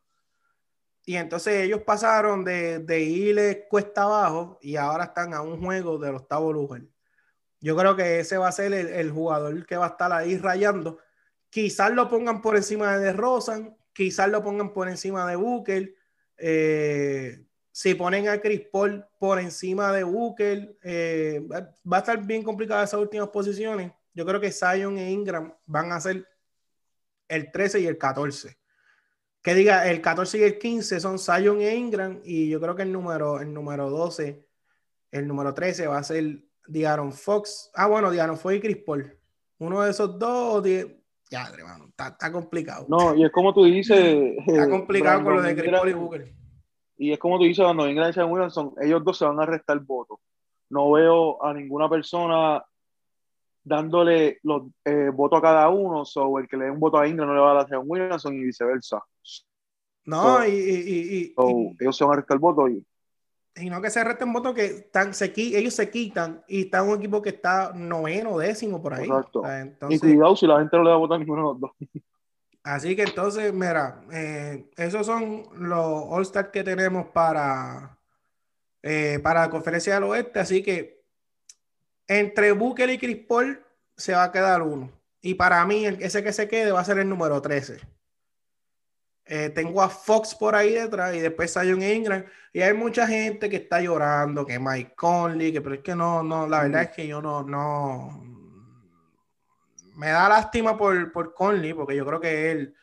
Y 1.11 1.17
entonces 1.17 1.65
ellos 1.65 1.83
pasaron 1.83 2.45
de, 2.45 2.79
de 2.79 3.01
irle 3.01 3.67
cuesta 3.69 4.05
abajo 4.05 4.61
y 4.63 4.77
ahora 4.77 5.07
están 5.07 5.35
a 5.35 5.43
un 5.43 5.61
juego 5.61 5.99
del 5.99 6.15
octavo 6.15 6.53
lugar. 6.53 6.83
Yo 7.59 7.77
creo 7.77 7.97
que 7.97 8.21
ese 8.21 8.39
va 8.39 8.47
a 8.47 8.53
ser 8.53 8.73
el, 8.73 9.11
jugador 9.11 9.67
que 9.67 9.77
va 9.77 9.87
a 9.87 9.89
estar 9.89 10.13
ahí 10.13 10.39
rayando. 10.39 10.99
Quizás 11.49 11.91
lo 11.91 12.09
pongan 12.09 12.41
por 12.41 12.55
encima 12.55 12.97
de 12.97 13.13
Rosan, 13.13 13.77
quizás 13.93 14.29
lo 14.29 14.41
pongan 14.45 14.73
por 14.73 14.89
encima 14.89 15.29
de 15.29 15.35
Booker. 15.35 15.93
Eh, 16.37 17.45
si 17.73 17.95
ponen 17.95 18.29
a 18.29 18.41
Chris 18.41 18.69
Paul 18.71 19.05
por 19.19 19.41
encima 19.41 19.91
de 19.91 20.05
Booker, 20.05 20.77
eh, 20.81 21.45
va 21.93 21.97
a 21.97 21.99
estar 21.99 22.25
bien 22.25 22.45
complicada 22.45 22.85
esas 22.85 23.01
últimas 23.01 23.31
posiciones. 23.31 23.91
Yo 24.15 24.25
creo 24.25 24.41
que 24.41 24.53
Zion 24.53 24.97
e 24.97 25.11
Ingram 25.11 25.53
van 25.67 25.91
a 25.91 26.01
ser 26.01 26.25
el 27.27 27.51
13 27.51 27.81
y 27.81 27.87
el 27.89 27.99
14 27.99 28.60
que 29.43 29.55
diga 29.55 29.91
el 29.91 30.01
14 30.01 30.39
y 30.39 30.43
el 30.43 30.59
15 30.59 31.01
son 31.01 31.19
Zion 31.19 31.61
e 31.61 31.75
Ingram 31.75 32.21
y 32.25 32.49
yo 32.49 32.61
creo 32.61 32.75
que 32.77 32.83
el 32.83 32.93
número, 32.93 33.41
el 33.41 33.53
número 33.53 33.89
12, 33.89 34.47
el 35.13 35.27
número 35.27 35.55
13 35.55 35.87
va 35.87 35.99
a 35.99 36.03
ser 36.03 36.45
Diaron 36.67 37.13
Fox. 37.13 37.71
Ah, 37.75 37.87
bueno, 37.87 38.11
Diaron 38.11 38.37
Fox 38.37 38.57
y 38.57 38.61
Chris 38.61 38.77
Paul. 38.79 39.17
Uno 39.59 39.83
de 39.83 39.91
esos 39.91 40.19
dos, 40.19 40.65
ya, 41.31 41.49
hermano, 41.53 41.87
está, 41.89 42.09
está, 42.09 42.33
complicado. 42.33 42.87
No, 42.89 43.15
y 43.15 43.25
es 43.25 43.33
como 43.33 43.55
tú 43.55 43.65
dices. 43.65 44.37
Está 44.47 44.69
complicado 44.69 45.23
con 45.23 45.35
lo 45.35 45.43
de 45.43 45.55
Chris 45.55 45.71
Paul 45.71 45.89
y 45.89 45.93
Booker. 45.93 46.35
Y 46.99 47.13
es 47.13 47.19
como 47.19 47.39
tú 47.39 47.45
dices, 47.45 47.65
cuando 47.65 47.89
Ingram 47.89 48.13
y 48.15 48.21
Williamson, 48.21 48.75
ellos 48.83 49.03
dos 49.03 49.17
se 49.17 49.25
van 49.25 49.41
a 49.41 49.47
restar 49.47 49.81
votos. 49.81 50.19
No 50.69 50.91
veo 50.93 51.43
a 51.43 51.55
ninguna 51.55 51.89
persona 51.89 52.63
dándole 53.63 54.39
los 54.43 54.65
eh, 54.85 55.11
votos 55.13 55.39
a 55.39 55.43
cada 55.43 55.69
uno, 55.71 56.03
o 56.03 56.39
el 56.39 56.49
que 56.49 56.57
le 56.57 56.67
dé 56.67 56.71
un 56.71 56.81
voto 56.81 56.99
a 56.99 57.09
Ingram 57.09 57.29
no 57.29 57.35
le 57.35 57.41
va 57.41 57.53
a 57.53 57.55
dar 57.55 57.65
a 57.65 57.69
Zion 57.69 57.85
Williamson 57.87 58.35
y 58.35 58.45
viceversa. 58.45 59.03
No, 60.05 60.45
y, 60.47 60.51
y, 60.51 61.35
ellos 61.79 61.97
se 61.97 62.05
van 62.05 62.15
a 62.15 62.17
restar 62.17 62.35
el 62.37 62.41
voto 62.41 62.69
y, 62.69 62.85
y 63.57 63.69
no 63.69 63.81
que 63.81 63.91
se 63.91 64.03
resten 64.03 64.33
votos 64.33 64.55
que 64.55 64.65
están, 64.65 65.13
se, 65.13 65.33
ellos 65.37 65.75
se 65.75 65.91
quitan 65.91 66.43
y 66.49 66.63
está 66.63 66.83
un 66.83 66.99
equipo 66.99 67.21
que 67.21 67.31
está 67.31 67.73
noveno, 67.75 68.39
décimo 68.39 68.81
por 68.81 68.95
ahí. 68.95 69.05
Exacto. 69.05 69.43
y 69.89 69.99
cuidado 69.99 70.37
si 70.37 70.47
la 70.47 70.59
gente 70.59 70.77
no 70.77 70.85
le 70.85 70.91
va 70.91 70.97
a 70.97 70.99
votar 70.99 71.17
a 71.17 71.19
ninguno 71.19 71.43
de 71.43 71.49
los 71.49 71.61
dos. 71.61 71.71
Así 72.63 72.95
que 72.95 73.03
entonces, 73.03 73.53
mira, 73.53 74.03
eh, 74.13 74.71
esos 74.77 75.07
son 75.07 75.45
los 75.57 76.05
All-Stars 76.09 76.51
que 76.51 76.63
tenemos 76.63 77.07
para, 77.07 77.99
eh, 78.83 79.19
para 79.23 79.41
la 79.41 79.51
conferencia 79.51 79.95
del 79.95 80.05
oeste. 80.05 80.41
Así 80.41 80.63
que 80.63 81.03
entre 82.07 82.53
Booker 82.53 82.91
y 82.91 82.99
Chris 82.99 83.25
Paul 83.27 83.65
se 83.97 84.13
va 84.13 84.25
a 84.25 84.33
quedar 84.33 84.63
uno. 84.63 84.91
Y 85.23 85.35
para 85.35 85.65
mí, 85.65 85.87
ese 85.87 86.23
que 86.23 86.33
se 86.33 86.49
quede 86.49 86.73
va 86.73 86.81
a 86.81 86.85
ser 86.85 86.99
el 86.99 87.09
número 87.09 87.41
13. 87.41 87.81
Eh, 89.25 89.51
tengo 89.51 89.81
a 89.81 89.89
Fox 89.89 90.35
por 90.35 90.55
ahí 90.55 90.75
detrás 90.75 91.15
y 91.15 91.21
después 91.21 91.53
Zion 91.53 91.83
Ingram. 91.83 92.25
Y 92.53 92.63
hay 92.63 92.75
mucha 92.75 93.07
gente 93.07 93.49
que 93.49 93.57
está 93.57 93.81
llorando, 93.81 94.45
que 94.45 94.59
Mike 94.59 94.95
Conley, 94.97 95.53
que 95.53 95.61
pero 95.61 95.77
es 95.77 95.83
que 95.83 95.95
no, 95.95 96.23
no, 96.23 96.49
la 96.49 96.63
verdad 96.63 96.83
es 96.83 96.91
que 96.91 97.07
yo 97.07 97.23
no, 97.23 97.43
no. 97.45 98.25
Me 99.97 100.09
da 100.09 100.29
lástima 100.29 100.77
por, 100.77 101.13
por 101.13 101.35
Conley, 101.35 101.75
porque 101.75 101.95
yo 101.95 102.05
creo 102.07 102.21
que 102.21 102.51
él 102.51 102.75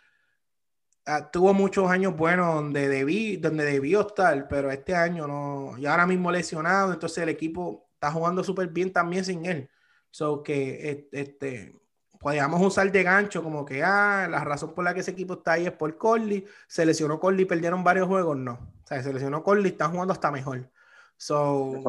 ah, 1.06 1.30
tuvo 1.32 1.54
muchos 1.54 1.90
años 1.90 2.16
buenos 2.16 2.56
donde, 2.56 2.88
debí, 2.88 3.38
donde 3.38 3.66
debió 3.66 4.08
estar, 4.08 4.48
pero 4.48 4.72
este 4.72 4.96
año 4.96 5.28
no. 5.28 5.78
Y 5.78 5.86
ahora 5.86 6.08
mismo 6.08 6.32
lesionado, 6.32 6.94
entonces 6.94 7.24
el 7.24 7.30
equipo 7.30 7.90
está 7.94 8.12
jugando 8.12 8.44
súper 8.44 8.70
bien 8.70 8.94
también 8.94 9.26
sin 9.26 9.46
él. 9.46 9.70
So 10.12 10.44
que 10.44 11.08
este 11.12 11.76
podíamos 12.20 12.62
usar 12.62 12.92
de 12.92 13.04
gancho 13.04 13.44
como 13.44 13.66
que, 13.66 13.84
ah, 13.84 14.28
la 14.30 14.44
razón 14.44 14.74
por 14.74 14.84
la 14.84 14.94
que 14.94 15.02
ese 15.02 15.12
equipo 15.12 15.36
está 15.36 15.54
ahí 15.54 15.66
es 15.66 15.72
por 15.72 15.98
Corley. 15.98 16.46
Se 16.68 16.86
lesionó 16.86 17.20
Corley, 17.20 17.46
perdieron 17.46 17.84
varios 17.84 18.08
juegos, 18.08 18.38
no. 18.38 18.54
O 18.54 18.88
sea, 18.88 19.02
se 19.04 19.14
lesionó 19.14 19.44
Corley, 19.44 19.72
están 19.72 19.92
jugando 19.92 20.14
hasta 20.14 20.32
mejor. 20.32 20.70
So, 21.16 21.84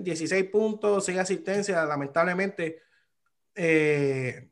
16 0.00 0.32
eh, 0.32 0.44
puntos, 0.44 1.04
6 1.04 1.18
asistencias, 1.18 1.86
lamentablemente. 1.86 2.82
Eh, 3.54 4.48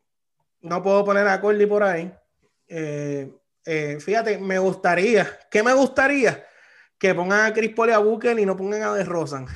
no 0.63 0.83
puedo 0.83 1.05
poner 1.05 1.27
a 1.29 1.41
Corley 1.41 1.67
por 1.67 1.83
ahí. 1.83 2.13
Eh, 2.69 3.31
fíjate, 4.01 4.39
me 4.39 4.59
gustaría, 4.59 5.27
¿qué 5.51 5.63
me 5.63 5.73
gustaría? 5.73 6.45
Que 6.99 7.15
pongan 7.15 7.47
a 7.47 7.53
Chris 7.53 7.75
Paul 7.75 7.91
y 7.91 7.93
a 7.93 7.99
Booker 7.99 8.39
y 8.39 8.47
no 8.47 8.57
pongan 8.57 8.83
a 8.83 8.95
DeRozan. 8.95 9.47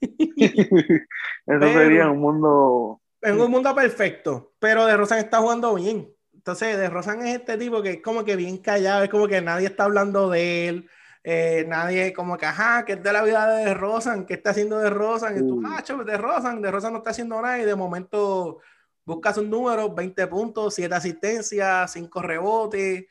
Eso 0.00 1.72
sería 1.72 2.10
un 2.10 2.20
mundo 2.20 3.00
en 3.22 3.40
un 3.40 3.50
mundo 3.50 3.74
perfecto, 3.74 4.54
pero 4.58 4.86
De 4.86 4.96
Rosan 4.96 5.18
está 5.18 5.38
jugando 5.38 5.74
bien. 5.74 6.12
Entonces, 6.32 6.76
De 6.78 6.88
Rosan 6.88 7.26
es 7.26 7.40
este 7.40 7.58
tipo 7.58 7.82
que 7.82 7.90
es 7.90 8.02
como 8.02 8.24
que 8.24 8.36
bien 8.36 8.58
callado, 8.58 9.04
es 9.04 9.10
como 9.10 9.26
que 9.28 9.40
nadie 9.40 9.66
está 9.66 9.84
hablando 9.84 10.30
de 10.30 10.68
él, 10.68 10.90
eh, 11.24 11.64
nadie 11.68 12.12
como 12.12 12.38
que, 12.38 12.46
ajá, 12.46 12.84
que 12.84 12.92
es 12.94 13.02
de 13.02 13.12
la 13.12 13.22
vida 13.22 13.48
de 13.54 13.64
De 13.66 13.74
Rosan, 13.74 14.24
¿qué 14.24 14.34
está 14.34 14.50
haciendo 14.50 14.78
De 14.78 14.88
Rosan? 14.90 15.36
Y 15.36 15.46
tú, 15.46 15.60
ah, 15.66 15.82
De 16.04 16.16
Rosan, 16.16 16.62
De 16.62 16.70
Rosan 16.70 16.92
no 16.92 16.98
está 16.98 17.10
haciendo 17.10 17.40
nada 17.42 17.58
y 17.58 17.64
de 17.64 17.74
momento 17.74 18.60
buscas 19.04 19.36
un 19.38 19.50
número, 19.50 19.92
20 19.94 20.26
puntos, 20.26 20.74
7 20.74 20.94
asistencias, 20.94 21.92
5 21.92 22.22
rebotes. 22.22 23.06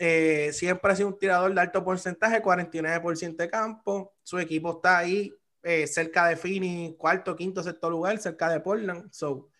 eh, 0.00 0.50
siempre 0.52 0.92
ha 0.92 0.96
sido 0.96 1.08
un 1.08 1.18
tirador 1.18 1.52
de 1.54 1.60
alto 1.60 1.84
porcentaje, 1.84 2.40
49% 2.42 3.42
de 3.42 3.50
campo. 3.50 4.14
Su 4.22 4.38
equipo 4.38 4.72
está 4.76 4.98
ahí 4.98 5.32
eh, 5.62 5.86
cerca 5.86 6.26
de 6.28 6.36
Fini, 6.36 6.96
cuarto, 6.98 7.34
quinto, 7.36 7.62
sexto 7.62 7.90
lugar, 7.90 8.18
cerca 8.18 8.48
de 8.48 8.60
Portland. 8.60 9.10
So, 9.12 9.50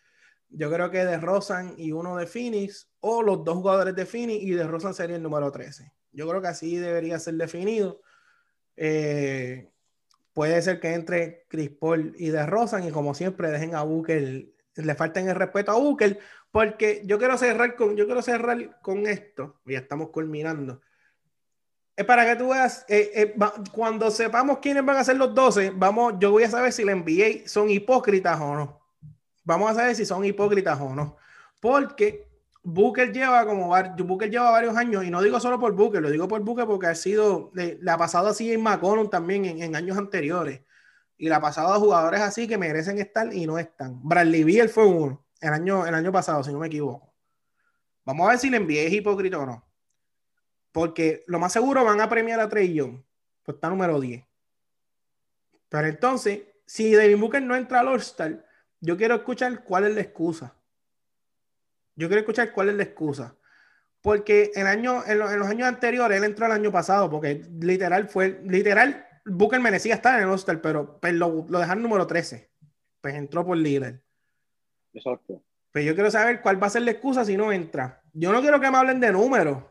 yo 0.50 0.70
creo 0.70 0.90
que 0.90 1.04
de 1.04 1.18
Rosan 1.18 1.74
y 1.76 1.92
uno 1.92 2.16
de 2.16 2.26
Phoenix, 2.26 2.90
o 3.00 3.22
los 3.22 3.44
dos 3.44 3.56
jugadores 3.56 3.94
de 3.94 4.06
Phoenix 4.06 4.42
y 4.42 4.50
de 4.52 4.66
Rosan 4.66 4.94
sería 4.94 5.16
el 5.16 5.22
número 5.22 5.50
13. 5.50 5.92
Yo 6.12 6.28
creo 6.28 6.40
que 6.40 6.48
así 6.48 6.76
debería 6.76 7.18
ser 7.18 7.34
definido. 7.34 8.00
Eh, 8.76 9.70
puede 10.32 10.62
ser 10.62 10.80
que 10.80 10.94
entre 10.94 11.46
Chris 11.48 11.70
Paul 11.70 12.14
y 12.16 12.30
de 12.30 12.46
Rosan 12.46 12.84
y 12.84 12.90
como 12.90 13.14
siempre 13.14 13.50
dejen 13.50 13.74
a 13.74 13.82
Booker, 13.82 14.48
le 14.76 14.94
falten 14.94 15.28
el 15.28 15.34
respeto 15.34 15.72
a 15.72 15.78
Booker, 15.78 16.18
porque 16.50 17.02
yo 17.04 17.18
quiero 17.18 17.36
cerrar 17.36 17.74
con, 17.74 17.96
yo 17.96 18.06
quiero 18.06 18.22
cerrar 18.22 18.80
con 18.80 19.06
esto, 19.06 19.60
ya 19.66 19.78
estamos 19.78 20.10
culminando. 20.10 20.80
Es 21.98 22.04
para 22.04 22.24
que 22.24 22.36
tú 22.36 22.50
veas, 22.50 22.84
eh, 22.86 23.10
eh, 23.12 23.34
cuando 23.72 24.08
sepamos 24.12 24.58
quiénes 24.58 24.84
van 24.84 24.98
a 24.98 25.02
ser 25.02 25.16
los 25.16 25.34
12, 25.34 25.72
vamos, 25.74 26.14
yo 26.20 26.30
voy 26.30 26.44
a 26.44 26.48
saber 26.48 26.72
si 26.72 26.84
la 26.84 26.94
NBA 26.94 27.48
son 27.48 27.68
hipócritas 27.68 28.40
o 28.40 28.54
no. 28.54 28.80
Vamos 29.42 29.72
a 29.72 29.74
saber 29.74 29.96
si 29.96 30.06
son 30.06 30.24
hipócritas 30.24 30.80
o 30.80 30.94
no. 30.94 31.16
Porque 31.58 32.28
Booker 32.62 33.12
lleva 33.12 33.44
como 33.44 33.74
Booker 34.04 34.30
lleva 34.30 34.52
varios 34.52 34.76
años, 34.76 35.02
y 35.02 35.10
no 35.10 35.20
digo 35.20 35.40
solo 35.40 35.58
por 35.58 35.72
Booker, 35.72 36.00
lo 36.00 36.08
digo 36.08 36.28
por 36.28 36.40
Booker 36.40 36.66
porque 36.66 36.86
ha 36.86 36.94
sido, 36.94 37.50
le, 37.52 37.80
ha 37.90 37.98
pasado 37.98 38.28
así 38.28 38.52
en 38.52 38.62
McCollum 38.62 39.10
también 39.10 39.46
en, 39.46 39.74
años 39.74 39.98
anteriores. 39.98 40.60
Y 41.16 41.28
le 41.28 41.34
ha 41.34 41.40
pasado 41.40 41.74
a 41.74 41.80
jugadores 41.80 42.20
así 42.20 42.46
que 42.46 42.56
merecen 42.56 42.98
estar 42.98 43.34
y 43.34 43.44
no 43.44 43.58
están. 43.58 43.98
Bradley 44.08 44.44
Beal 44.44 44.68
fue 44.68 44.86
uno 44.86 45.26
el 45.40 45.52
año, 45.52 45.84
el 45.84 45.94
año 45.94 46.12
pasado, 46.12 46.44
si 46.44 46.52
no 46.52 46.60
me 46.60 46.68
equivoco. 46.68 47.12
Vamos 48.04 48.24
a 48.24 48.30
ver 48.30 48.38
si 48.38 48.50
le 48.50 48.58
envié 48.58 48.86
es 48.86 48.92
hipócrita 48.92 49.40
o 49.40 49.46
no. 49.46 49.67
Porque 50.78 51.24
lo 51.26 51.40
más 51.40 51.52
seguro 51.52 51.82
van 51.82 52.00
a 52.00 52.08
premiar 52.08 52.38
a 52.38 52.48
Trey 52.48 52.72
Young. 52.72 53.02
Pues 53.42 53.56
está 53.56 53.68
número 53.68 53.98
10. 53.98 54.24
Pero 55.68 55.88
entonces, 55.88 56.42
si 56.66 56.94
David 56.94 57.16
Booker 57.16 57.42
no 57.42 57.56
entra 57.56 57.80
al 57.80 57.88
All-Star, 57.88 58.46
yo 58.80 58.96
quiero 58.96 59.16
escuchar 59.16 59.64
cuál 59.64 59.86
es 59.86 59.96
la 59.96 60.02
excusa. 60.02 60.54
Yo 61.96 62.06
quiero 62.06 62.20
escuchar 62.20 62.52
cuál 62.52 62.68
es 62.68 62.76
la 62.76 62.84
excusa. 62.84 63.34
Porque 64.00 64.52
en, 64.54 64.68
año, 64.68 65.02
en, 65.04 65.18
los, 65.18 65.48
años 65.48 65.66
anteriores, 65.66 66.16
él 66.16 66.22
entró 66.22 66.46
el 66.46 66.52
año 66.52 66.70
pasado, 66.70 67.10
porque 67.10 67.44
literal 67.58 68.08
fue, 68.08 68.40
literal, 68.44 69.04
Booker 69.24 69.58
merecía 69.58 69.96
estar 69.96 70.16
en 70.16 70.26
el 70.26 70.30
All-Star, 70.30 70.60
pero, 70.60 71.00
pues, 71.00 71.12
lo, 71.12 71.44
lo 71.48 71.58
dejaron 71.58 71.82
número 71.82 72.06
13. 72.06 72.52
Pues 73.00 73.14
entró 73.16 73.44
por 73.44 73.56
líder. 73.56 74.04
Exacto. 74.92 75.42
Pero 75.72 75.86
yo 75.86 75.96
quiero 75.96 76.12
saber 76.12 76.40
cuál 76.40 76.62
va 76.62 76.68
a 76.68 76.70
ser 76.70 76.82
la 76.82 76.92
excusa 76.92 77.24
si 77.24 77.36
no 77.36 77.50
entra. 77.50 78.00
Yo 78.12 78.30
no 78.30 78.40
quiero 78.40 78.60
que 78.60 78.70
me 78.70 78.76
hablen 78.76 79.00
de 79.00 79.10
números. 79.10 79.64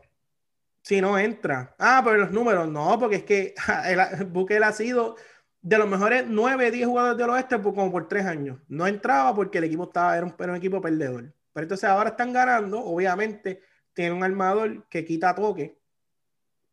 Si 0.88 1.02
no 1.02 1.18
entra. 1.18 1.74
Ah, 1.78 2.00
pero 2.02 2.16
los 2.16 2.30
números. 2.30 2.66
No, 2.66 2.98
porque 2.98 3.16
es 3.16 3.24
que 3.24 3.54
el, 3.84 4.24
Booker 4.24 4.64
ha 4.64 4.72
sido 4.72 5.16
de 5.60 5.76
los 5.76 5.86
mejores 5.86 6.24
9, 6.26 6.70
10 6.70 6.86
jugadores 6.86 7.18
del 7.18 7.28
oeste 7.28 7.58
por, 7.58 7.74
como 7.74 7.92
por 7.92 8.08
tres 8.08 8.24
años. 8.24 8.58
No 8.68 8.86
entraba 8.86 9.34
porque 9.34 9.58
el 9.58 9.64
equipo 9.64 9.84
estaba, 9.84 10.16
era 10.16 10.24
un, 10.24 10.56
equipo 10.56 10.80
perdedor. 10.80 11.30
Pero 11.52 11.64
entonces 11.64 11.90
ahora 11.90 12.08
están 12.08 12.32
ganando. 12.32 12.82
Obviamente 12.82 13.60
tiene 13.92 14.12
un 14.12 14.24
armador 14.24 14.88
que 14.88 15.04
quita 15.04 15.34
toque. 15.34 15.78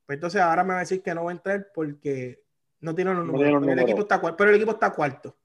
Pues 0.06 0.16
entonces 0.16 0.40
ahora 0.40 0.64
me 0.64 0.70
va 0.70 0.78
a 0.78 0.84
decir 0.84 1.04
que 1.04 1.14
no 1.14 1.26
va 1.26 1.32
a 1.32 1.34
entrar 1.34 1.68
porque 1.74 2.42
no 2.80 2.96
tiene 2.96 3.14
los 3.14 3.26
números. 3.26 3.68
el 3.68 3.80
equipo 3.80 4.04
está, 4.04 4.22
pero 4.22 4.50
el 4.50 4.56
equipo 4.56 4.72
está 4.72 4.92
cuarto. 4.92 5.36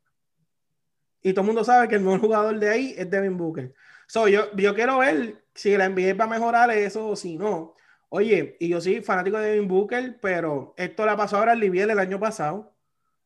Y 1.22 1.32
todo 1.32 1.40
el 1.40 1.46
mundo 1.46 1.64
sabe 1.64 1.88
que 1.88 1.96
el 1.96 2.02
mejor 2.02 2.20
jugador 2.20 2.56
de 2.56 2.68
ahí 2.68 2.94
es 2.96 3.10
Devin 3.10 3.36
Booker. 3.36 3.74
So, 4.06 4.28
yo, 4.28 4.54
yo 4.54 4.76
quiero 4.76 4.98
ver 4.98 5.42
si 5.56 5.76
la 5.76 5.88
NBA 5.88 6.14
va 6.14 6.26
a 6.26 6.28
mejorar 6.28 6.70
eso 6.70 7.08
o 7.08 7.16
si 7.16 7.36
no. 7.36 7.74
Oye, 8.10 8.56
y 8.60 8.68
yo 8.68 8.80
sí, 8.80 9.00
fanático 9.00 9.38
de 9.38 9.50
Devin 9.50 9.68
Booker, 9.68 10.18
pero 10.20 10.74
esto 10.76 11.06
le 11.06 11.16
pasó 11.16 11.38
ahora 11.38 11.52
a 11.52 11.54
Liviel 11.54 11.90
el 11.90 11.98
año 11.98 12.20
pasado. 12.20 12.74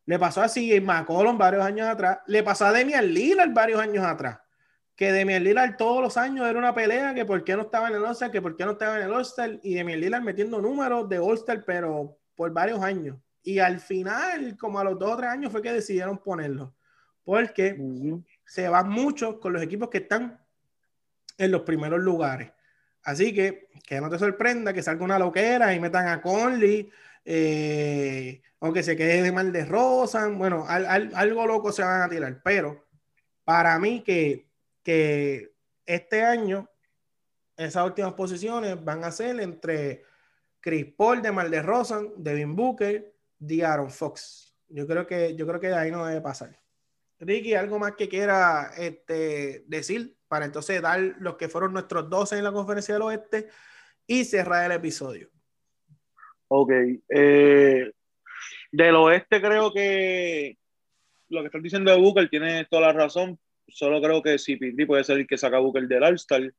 Le 0.07 0.19
pasó 0.19 0.43
así 0.43 0.73
en 0.73 0.85
McCollum 0.85 1.37
varios 1.37 1.65
años 1.65 1.89
atrás. 1.89 2.19
Le 2.27 2.43
pasó 2.43 2.67
a 2.67 2.73
Demian 2.73 3.07
Lillard 3.07 3.53
varios 3.53 3.81
años 3.81 4.05
atrás. 4.05 4.39
Que 4.95 5.11
Demian 5.11 5.43
Lillard 5.43 5.77
todos 5.77 6.03
los 6.03 6.17
años 6.17 6.47
era 6.47 6.59
una 6.59 6.75
pelea 6.75 7.15
que 7.15 7.25
por 7.25 7.43
qué 7.43 7.57
no 7.57 7.63
estaba 7.63 7.89
en 7.89 7.97
el 7.97 8.05
All-Star, 8.05 8.31
que 8.31 8.41
por 8.41 8.57
qué 8.57 8.65
no 8.65 8.73
estaba 8.73 8.97
en 8.97 9.03
el 9.07 9.13
All-Star. 9.13 9.59
Y 9.63 9.75
Demian 9.75 10.01
Lillard 10.01 10.23
metiendo 10.23 10.61
números 10.61 11.09
de 11.09 11.19
All-Star, 11.19 11.65
pero 11.67 12.19
por 12.37 12.53
varios 12.53 12.81
años. 12.81 13.17
Y 13.43 13.59
al 13.59 13.81
final, 13.81 14.57
como 14.57 14.79
a 14.79 14.85
los 14.85 14.99
dos 14.99 15.13
o 15.13 15.17
tres 15.17 15.31
años, 15.31 15.51
fue 15.51 15.63
que 15.63 15.73
decidieron 15.73 16.19
ponerlo 16.19 16.75
porque 17.25 17.81
se 18.45 18.69
van 18.69 18.91
mucho 18.91 19.41
con 19.41 19.55
los 19.55 19.63
equipos 19.63 19.89
que 19.89 19.99
están 19.99 20.39
en 21.39 21.51
los 21.51 21.63
primeros 21.63 22.01
lugares. 22.01 22.53
Así 23.05 23.35
que 23.35 23.69
que 23.87 24.01
no 24.01 24.09
te 24.09 24.19
sorprenda 24.19 24.73
que 24.73 24.83
salga 24.83 25.05
una 25.05 25.19
loquera 25.19 25.75
y 25.75 25.81
metan 25.81 26.09
a 26.09 26.23
Conley, 26.23 26.91
eh, 27.25 28.41
aunque 28.61 28.83
se 28.83 28.97
quede 28.97 29.23
de 29.23 29.33
mal 29.33 29.53
de 29.53 29.65
Rosan, 29.65 30.39
bueno, 30.39 30.65
algo 30.67 31.47
loco 31.47 31.71
se 31.71 31.83
van 31.83 32.03
a 32.03 32.09
tirar, 32.09 32.41
pero 32.43 32.87
para 33.45 33.79
mí 33.79 34.03
que, 34.03 34.49
que 34.83 35.53
este 35.85 36.23
año 36.23 36.69
esas 37.57 37.85
últimas 37.85 38.15
posiciones 38.15 38.83
van 38.83 39.05
a 39.05 39.13
ser 39.13 39.39
entre 39.41 40.03
Chris 40.61 40.87
Paul 40.97 41.21
de 41.21 41.31
Mal 41.31 41.51
de 41.51 41.63
Rosan, 41.63 42.11
Devin 42.17 42.57
Booker, 42.57 43.15
de 43.39 43.65
Aaron 43.65 43.91
Fox. 43.91 44.57
Yo 44.69 44.87
creo 44.87 45.07
que 45.07 45.37
yo 45.37 45.47
creo 45.47 45.61
que 45.61 45.73
ahí 45.73 45.91
no 45.91 46.07
debe 46.07 46.23
pasar. 46.23 46.59
Ricky, 47.21 47.55
¿algo 47.55 47.79
más 47.79 47.93
que 47.93 48.09
quiera 48.09 48.73
este, 48.77 49.65
decir 49.69 50.14
para 50.29 50.45
entonces 50.45 50.81
dar 50.81 51.01
los 51.21 51.37
que 51.37 51.49
fueron 51.49 51.73
nuestros 51.73 52.09
12 52.09 52.39
en 52.39 52.45
la 52.45 52.53
conferencia 52.53 52.95
del 52.95 53.03
oeste 53.03 53.49
y 54.07 54.25
cerrar 54.25 54.67
el 54.67 54.77
episodio? 54.77 55.29
Ok. 56.49 56.71
Eh, 57.09 57.93
del 58.73 58.95
oeste 58.97 59.41
creo 59.41 59.73
que 59.73 60.59
lo 61.29 61.41
que 61.41 61.47
estás 61.47 61.63
diciendo 61.63 61.91
de 61.91 62.01
Booker 62.01 62.29
tiene 62.29 62.65
toda 62.67 62.89
la 62.89 62.93
razón. 62.93 63.39
Solo 63.69 64.01
creo 64.01 64.23
que 64.23 64.35
CP3 64.35 64.87
puede 64.87 65.05
ser 65.05 65.19
el 65.19 65.27
que 65.27 65.39
saca 65.39 65.59
Booker 65.59 65.87
del 65.89 66.05
All-Star. 66.05 66.53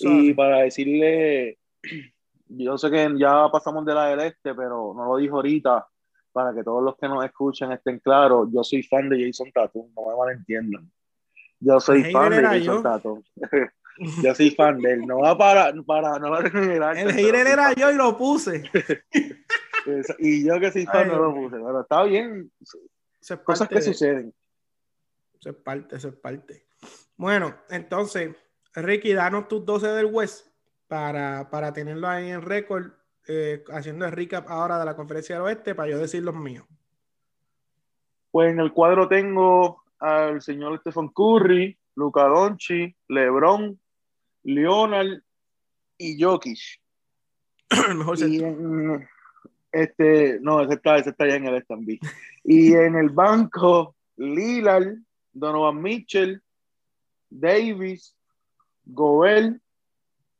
Y 0.00 0.32
para 0.34 0.58
decirle, 0.58 1.58
yo 2.48 2.78
sé 2.78 2.90
que 2.90 3.10
ya 3.18 3.48
pasamos 3.50 3.84
de 3.84 3.94
la 3.94 4.06
del 4.08 4.20
este, 4.20 4.54
pero 4.54 4.94
no 4.94 5.04
lo 5.04 5.16
dijo 5.16 5.36
ahorita 5.36 5.86
para 6.32 6.54
que 6.54 6.62
todos 6.62 6.82
los 6.82 6.96
que 6.96 7.08
nos 7.08 7.24
escuchen 7.24 7.72
estén 7.72 7.98
claros, 7.98 8.48
yo 8.52 8.62
soy 8.62 8.82
fan 8.82 9.08
de 9.08 9.26
Jason 9.26 9.50
Tatum, 9.50 9.90
no 9.96 10.08
me 10.08 10.16
malentiendan. 10.16 10.90
Yo 11.60 11.80
soy 11.80 12.12
fan 12.12 12.30
de 12.30 12.42
Jason 12.42 12.82
Tatum. 12.82 13.22
yo 14.22 14.34
soy 14.34 14.50
fan 14.50 14.80
de 14.80 14.92
él, 14.92 15.06
no 15.06 15.18
va 15.18 15.36
para, 15.36 15.72
para 15.86 16.18
no 16.18 16.30
va 16.30 16.38
a 16.40 16.92
El 16.92 17.12
hater 17.12 17.46
era 17.46 17.72
yo 17.72 17.90
y 17.90 17.94
lo 17.94 18.16
puse. 18.16 18.62
y 20.18 20.46
yo 20.46 20.60
que 20.60 20.70
soy 20.70 20.86
fan 20.86 21.08
no 21.08 21.18
lo 21.18 21.34
puse, 21.34 21.56
pero 21.56 21.80
está 21.80 22.02
bien. 22.04 22.50
Cosas 23.44 23.68
que 23.68 23.82
suceden. 23.82 24.32
Eso 25.38 25.50
es 25.50 25.56
parte, 25.56 25.96
eso 25.96 26.08
es 26.08 26.14
parte. 26.14 26.66
Bueno, 27.16 27.54
entonces, 27.70 28.34
Ricky, 28.74 29.12
danos 29.12 29.48
tus 29.48 29.64
12 29.64 29.88
del 29.88 30.06
West 30.06 30.46
para, 30.86 31.50
para 31.50 31.72
tenerlo 31.72 32.08
ahí 32.08 32.30
en 32.30 32.42
récord 32.42 32.92
eh, 33.26 33.62
haciendo 33.72 34.06
el 34.06 34.12
recap 34.12 34.48
ahora 34.48 34.78
de 34.78 34.84
la 34.84 34.96
conferencia 34.96 35.34
del 35.34 35.44
oeste 35.44 35.74
para 35.74 35.90
yo 35.90 35.98
decir 35.98 36.22
los 36.22 36.34
míos. 36.34 36.66
Pues 38.30 38.50
en 38.50 38.60
el 38.60 38.72
cuadro 38.72 39.06
tengo 39.06 39.84
al 39.98 40.42
señor 40.42 40.78
Stephen 40.80 41.08
Curry, 41.08 41.78
Luca 41.94 42.24
Donchi, 42.24 42.94
LeBron, 43.08 43.78
Leonard 44.44 45.22
y 45.98 46.22
Jokic. 46.22 46.58
mejor 47.96 48.18
este, 49.70 50.38
no, 50.40 50.62
ese 50.62 50.74
está, 50.74 50.96
ese 50.96 51.10
está 51.10 51.28
ya 51.28 51.36
en 51.36 51.46
el 51.46 51.66
también. 51.66 51.98
y 52.42 52.72
en 52.72 52.96
el 52.96 53.10
banco, 53.10 53.96
Lillard, 54.16 54.96
Donovan 55.32 55.82
Mitchell, 55.82 56.42
Davis, 57.28 58.16
Gobel, 58.84 59.60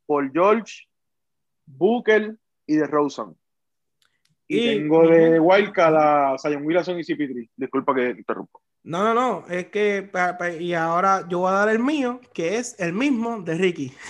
Paul 0.06 0.30
George, 0.32 0.88
Booker, 1.66 2.38
y 2.68 2.76
de 2.76 2.86
Rosen. 2.86 3.34
Y, 4.46 4.78
tengo 4.78 5.08
de 5.08 5.40
Wildcard 5.40 5.96
a 5.96 6.38
Zion 6.38 6.64
Wilson 6.64 6.98
y 7.00 7.02
CP3. 7.02 7.50
Disculpa 7.56 7.94
que 7.94 8.10
interrumpo. 8.10 8.62
No, 8.82 9.02
no, 9.02 9.14
no. 9.14 9.44
Es 9.48 9.66
que, 9.68 10.10
y 10.60 10.72
ahora 10.74 11.26
yo 11.28 11.40
voy 11.40 11.50
a 11.50 11.56
dar 11.56 11.68
el 11.68 11.78
mío, 11.78 12.20
que 12.32 12.56
es 12.56 12.78
el 12.78 12.92
mismo 12.92 13.40
de 13.42 13.54
Ricky. 13.54 13.92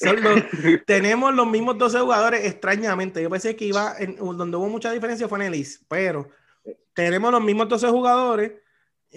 tenemos 0.86 1.34
los 1.34 1.46
mismos 1.46 1.78
12 1.78 2.00
jugadores, 2.00 2.44
extrañamente. 2.44 3.22
Yo 3.22 3.30
pensé 3.30 3.56
que 3.56 3.64
iba, 3.64 3.94
en, 3.98 4.16
donde 4.16 4.56
hubo 4.56 4.68
mucha 4.68 4.92
diferencia 4.92 5.26
fue 5.26 5.44
en 5.44 5.54
el 5.54 5.66
pero 5.88 6.28
tenemos 6.92 7.32
los 7.32 7.42
mismos 7.42 7.68
12 7.68 7.88
jugadores 7.88 8.52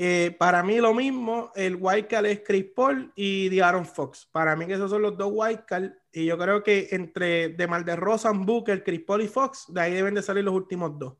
eh, 0.01 0.35
para 0.39 0.63
mí 0.63 0.77
lo 0.77 0.93
mismo, 0.93 1.51
el 1.55 1.75
wildcard 1.75 2.25
es 2.27 2.41
Chris 2.45 2.65
Paul 2.75 3.11
y 3.15 3.49
de 3.49 3.61
Aaron 3.61 3.85
Fox. 3.85 4.29
Para 4.31 4.55
mí 4.55 4.65
que 4.65 4.73
esos 4.75 4.89
son 4.89 5.01
los 5.01 5.17
dos 5.17 5.29
wildcards 5.33 5.93
y 6.13 6.25
yo 6.25 6.37
creo 6.37 6.63
que 6.63 6.87
entre 6.91 7.49
de 7.49 7.95
Rosan, 7.97 8.45
Booker, 8.45 8.83
Chris 8.83 9.01
Paul 9.01 9.23
y 9.23 9.27
Fox, 9.27 9.65
de 9.67 9.81
ahí 9.81 9.93
deben 9.93 10.13
de 10.13 10.21
salir 10.21 10.43
los 10.43 10.53
últimos 10.53 10.97
dos. 10.97 11.15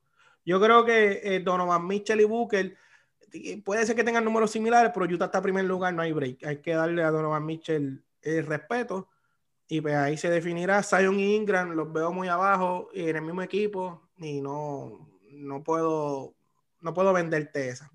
Yo 0.46 0.62
creo 0.62 0.86
que 0.86 1.20
eh, 1.24 1.40
Donovan 1.42 1.86
Mitchell 1.86 2.22
y 2.22 2.24
Booker 2.24 2.76
puede 3.64 3.86
ser 3.86 3.96
que 3.96 4.04
tengan 4.04 4.26
números 4.26 4.52
similares, 4.52 4.92
pero 4.94 5.06
Utah 5.06 5.26
está 5.26 5.40
en 5.40 5.44
primer 5.44 5.66
lugar, 5.66 5.94
no 5.94 6.02
hay 6.02 6.12
break. 6.12 6.44
Hay 6.46 6.58
que 6.58 6.74
darle 6.74 7.04
a 7.04 7.12
Donovan 7.12 7.46
Mitchell 7.46 8.04
el 8.22 8.46
respeto. 8.46 9.10
y 9.68 9.82
pues 9.82 9.96
ahí 9.96 10.18
se 10.18 10.30
definirá. 10.30 10.84
Zion 10.84 11.20
y 11.20 11.36
Ingram 11.36 11.72
los 11.72 11.92
veo 11.94 12.12
muy 12.12 12.28
abajo 12.28 12.90
en 12.94 13.16
el 13.16 13.22
mismo 13.22 13.42
equipo 13.42 14.10
y 14.18 14.42
no, 14.42 15.08
no 15.32 15.64
puedo 15.64 16.34
no 16.82 16.94
puedo 16.94 17.14
venderte 17.14 17.70
esa. 17.70 17.92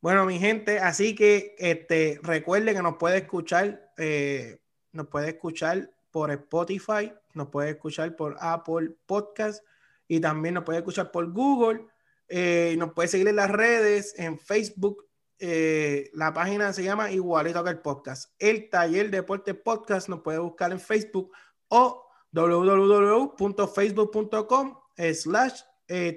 Bueno, 0.00 0.24
mi 0.24 0.38
gente, 0.38 0.78
así 0.78 1.14
que 1.14 1.54
este, 1.58 2.18
recuerde 2.22 2.74
que 2.74 2.82
nos 2.82 2.96
puede 2.96 3.18
escuchar, 3.18 3.92
eh, 3.98 4.60
nos 4.92 5.08
puede 5.08 5.30
escuchar 5.30 5.90
por 6.10 6.30
Spotify, 6.30 7.12
nos 7.34 7.48
puede 7.48 7.70
escuchar 7.70 8.16
por 8.16 8.36
Apple 8.40 8.92
Podcast 9.06 9.62
y 10.08 10.20
también 10.20 10.54
nos 10.54 10.64
puede 10.64 10.78
escuchar 10.78 11.10
por 11.10 11.30
Google. 11.30 11.84
Eh, 12.30 12.76
nos 12.78 12.94
puede 12.94 13.08
seguir 13.08 13.28
en 13.28 13.36
las 13.36 13.50
redes, 13.50 14.14
en 14.18 14.38
Facebook. 14.38 15.06
Eh, 15.38 16.08
la 16.14 16.32
página 16.32 16.72
se 16.72 16.82
llama 16.82 17.10
igualito 17.10 17.62
que 17.62 17.68
el 17.70 17.80
podcast. 17.80 18.32
El 18.38 18.70
Taller 18.70 19.10
Deporte 19.10 19.52
Podcast 19.54 20.08
nos 20.08 20.22
puede 20.22 20.38
buscar 20.38 20.72
en 20.72 20.80
Facebook 20.80 21.30
o 21.68 22.06
www.facebook.com 22.32 24.78
slash 25.12 25.60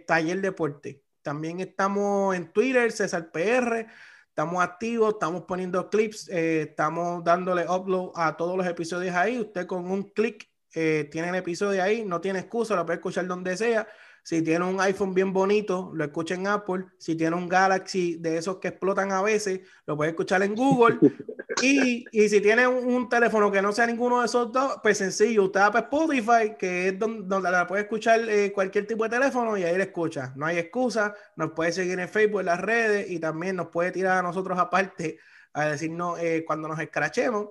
Taller 0.07 0.39
Deporte. 0.39 1.03
También 1.23 1.59
estamos 1.61 2.35
en 2.35 2.51
Twitter, 2.51 2.91
César 2.91 3.31
PR. 3.31 3.87
Estamos 4.33 4.63
activos, 4.63 5.13
estamos 5.13 5.43
poniendo 5.43 5.91
clips, 5.91 6.27
eh, 6.29 6.63
estamos 6.63 7.23
dándole 7.23 7.69
upload 7.69 8.13
a 8.15 8.35
todos 8.35 8.57
los 8.57 8.65
episodios 8.65 9.15
ahí. 9.15 9.39
Usted 9.39 9.67
con 9.67 9.89
un 9.89 10.09
clic 10.09 10.49
eh, 10.73 11.07
tiene 11.11 11.29
el 11.29 11.35
episodio 11.35 11.83
ahí, 11.83 12.03
no 12.05 12.19
tiene 12.19 12.39
excusa, 12.39 12.75
lo 12.75 12.85
puede 12.85 12.97
escuchar 12.97 13.27
donde 13.27 13.55
sea. 13.57 13.87
Si 14.25 14.41
tiene 14.41 14.63
un 14.63 14.79
iPhone 14.79 15.13
bien 15.13 15.33
bonito, 15.33 15.91
lo 15.93 16.05
escucha 16.05 16.35
en 16.35 16.47
Apple. 16.47 16.85
Si 16.97 17.15
tiene 17.15 17.35
un 17.35 17.49
Galaxy 17.49 18.15
de 18.15 18.37
esos 18.37 18.57
que 18.57 18.69
explotan 18.69 19.11
a 19.11 19.21
veces, 19.21 19.59
lo 19.85 19.97
puede 19.97 20.11
escuchar 20.11 20.41
en 20.43 20.55
Google. 20.55 20.97
y, 21.61 22.05
y, 22.09 22.29
si 22.29 22.39
tiene 22.39 22.65
un, 22.65 23.09
teléfono 23.09 23.51
que 23.51 23.61
no 23.61 23.73
sea 23.73 23.85
ninguno 23.85 24.21
de 24.21 24.27
esos 24.27 24.49
dos, 24.49 24.77
pues 24.81 24.97
sencillo, 24.97 25.43
usted 25.43 25.59
va 25.59 25.71
para 25.71 25.85
Spotify, 25.87 26.55
que 26.57 26.87
es 26.87 26.97
donde, 26.97 27.27
donde 27.27 27.51
la 27.51 27.67
puede 27.67 27.81
escuchar 27.81 28.21
eh, 28.29 28.53
cualquier 28.53 28.87
tipo 28.87 29.03
de 29.03 29.09
teléfono 29.09 29.57
y 29.57 29.63
ahí 29.63 29.77
la 29.77 29.83
escucha. 29.83 30.31
No 30.37 30.45
hay 30.45 30.57
excusa, 30.57 31.13
nos 31.35 31.51
puede 31.51 31.73
seguir 31.73 31.99
en 31.99 32.07
Facebook, 32.07 32.39
en 32.39 32.45
las 32.45 32.61
redes 32.61 33.11
y 33.11 33.19
también 33.19 33.57
nos 33.57 33.67
puede 33.67 33.91
tirar 33.91 34.19
a 34.19 34.21
nosotros 34.21 34.57
aparte 34.57 35.19
a 35.51 35.65
decirnos 35.65 36.17
eh, 36.19 36.45
cuando 36.47 36.69
nos 36.69 36.79
escrachemos. 36.79 37.49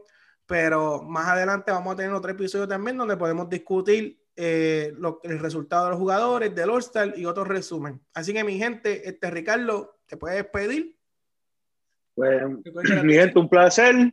Pero 0.53 1.00
más 1.03 1.28
adelante 1.28 1.72
vamos 1.72 1.94
a 1.94 1.96
tener 1.96 2.12
otro 2.12 2.30
episodio 2.30 2.68
también 2.68 2.98
donde 2.98 3.16
podemos 3.16 3.48
discutir 3.48 4.20
eh, 4.36 4.92
el 5.22 5.38
resultado 5.38 5.84
de 5.84 5.90
los 5.92 5.98
jugadores, 5.98 6.55
del 6.55 6.68
All-Star 6.68 7.14
y 7.16 7.24
otro 7.24 7.42
resumen. 7.42 8.03
Así 8.12 8.34
que 8.34 8.44
mi 8.44 8.59
gente, 8.59 9.09
este 9.09 9.30
Ricardo, 9.30 9.96
¿te 10.07 10.18
puedes 10.18 10.36
despedir? 10.36 10.94
Pues, 12.14 12.42
mi 13.03 13.14
gente, 13.14 13.38
un 13.38 13.48
placer. 13.48 14.12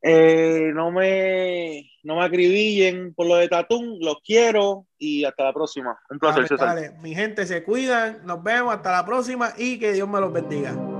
Eh, 0.00 0.70
no, 0.72 0.92
me, 0.92 1.90
no 2.04 2.14
me 2.14 2.24
acribillen 2.24 3.12
por 3.12 3.26
lo 3.26 3.34
de 3.34 3.48
Tatún, 3.48 3.98
los 4.00 4.18
quiero 4.24 4.86
y 4.96 5.24
hasta 5.24 5.42
la 5.42 5.52
próxima. 5.52 5.98
Un 6.08 6.20
placer, 6.20 6.94
Mi 7.02 7.16
gente, 7.16 7.44
se 7.46 7.64
cuidan, 7.64 8.24
nos 8.24 8.44
vemos, 8.44 8.72
hasta 8.72 8.92
la 8.92 9.04
próxima 9.04 9.54
y 9.58 9.80
que 9.80 9.92
Dios 9.92 10.08
me 10.08 10.20
los 10.20 10.32
bendiga. 10.32 10.97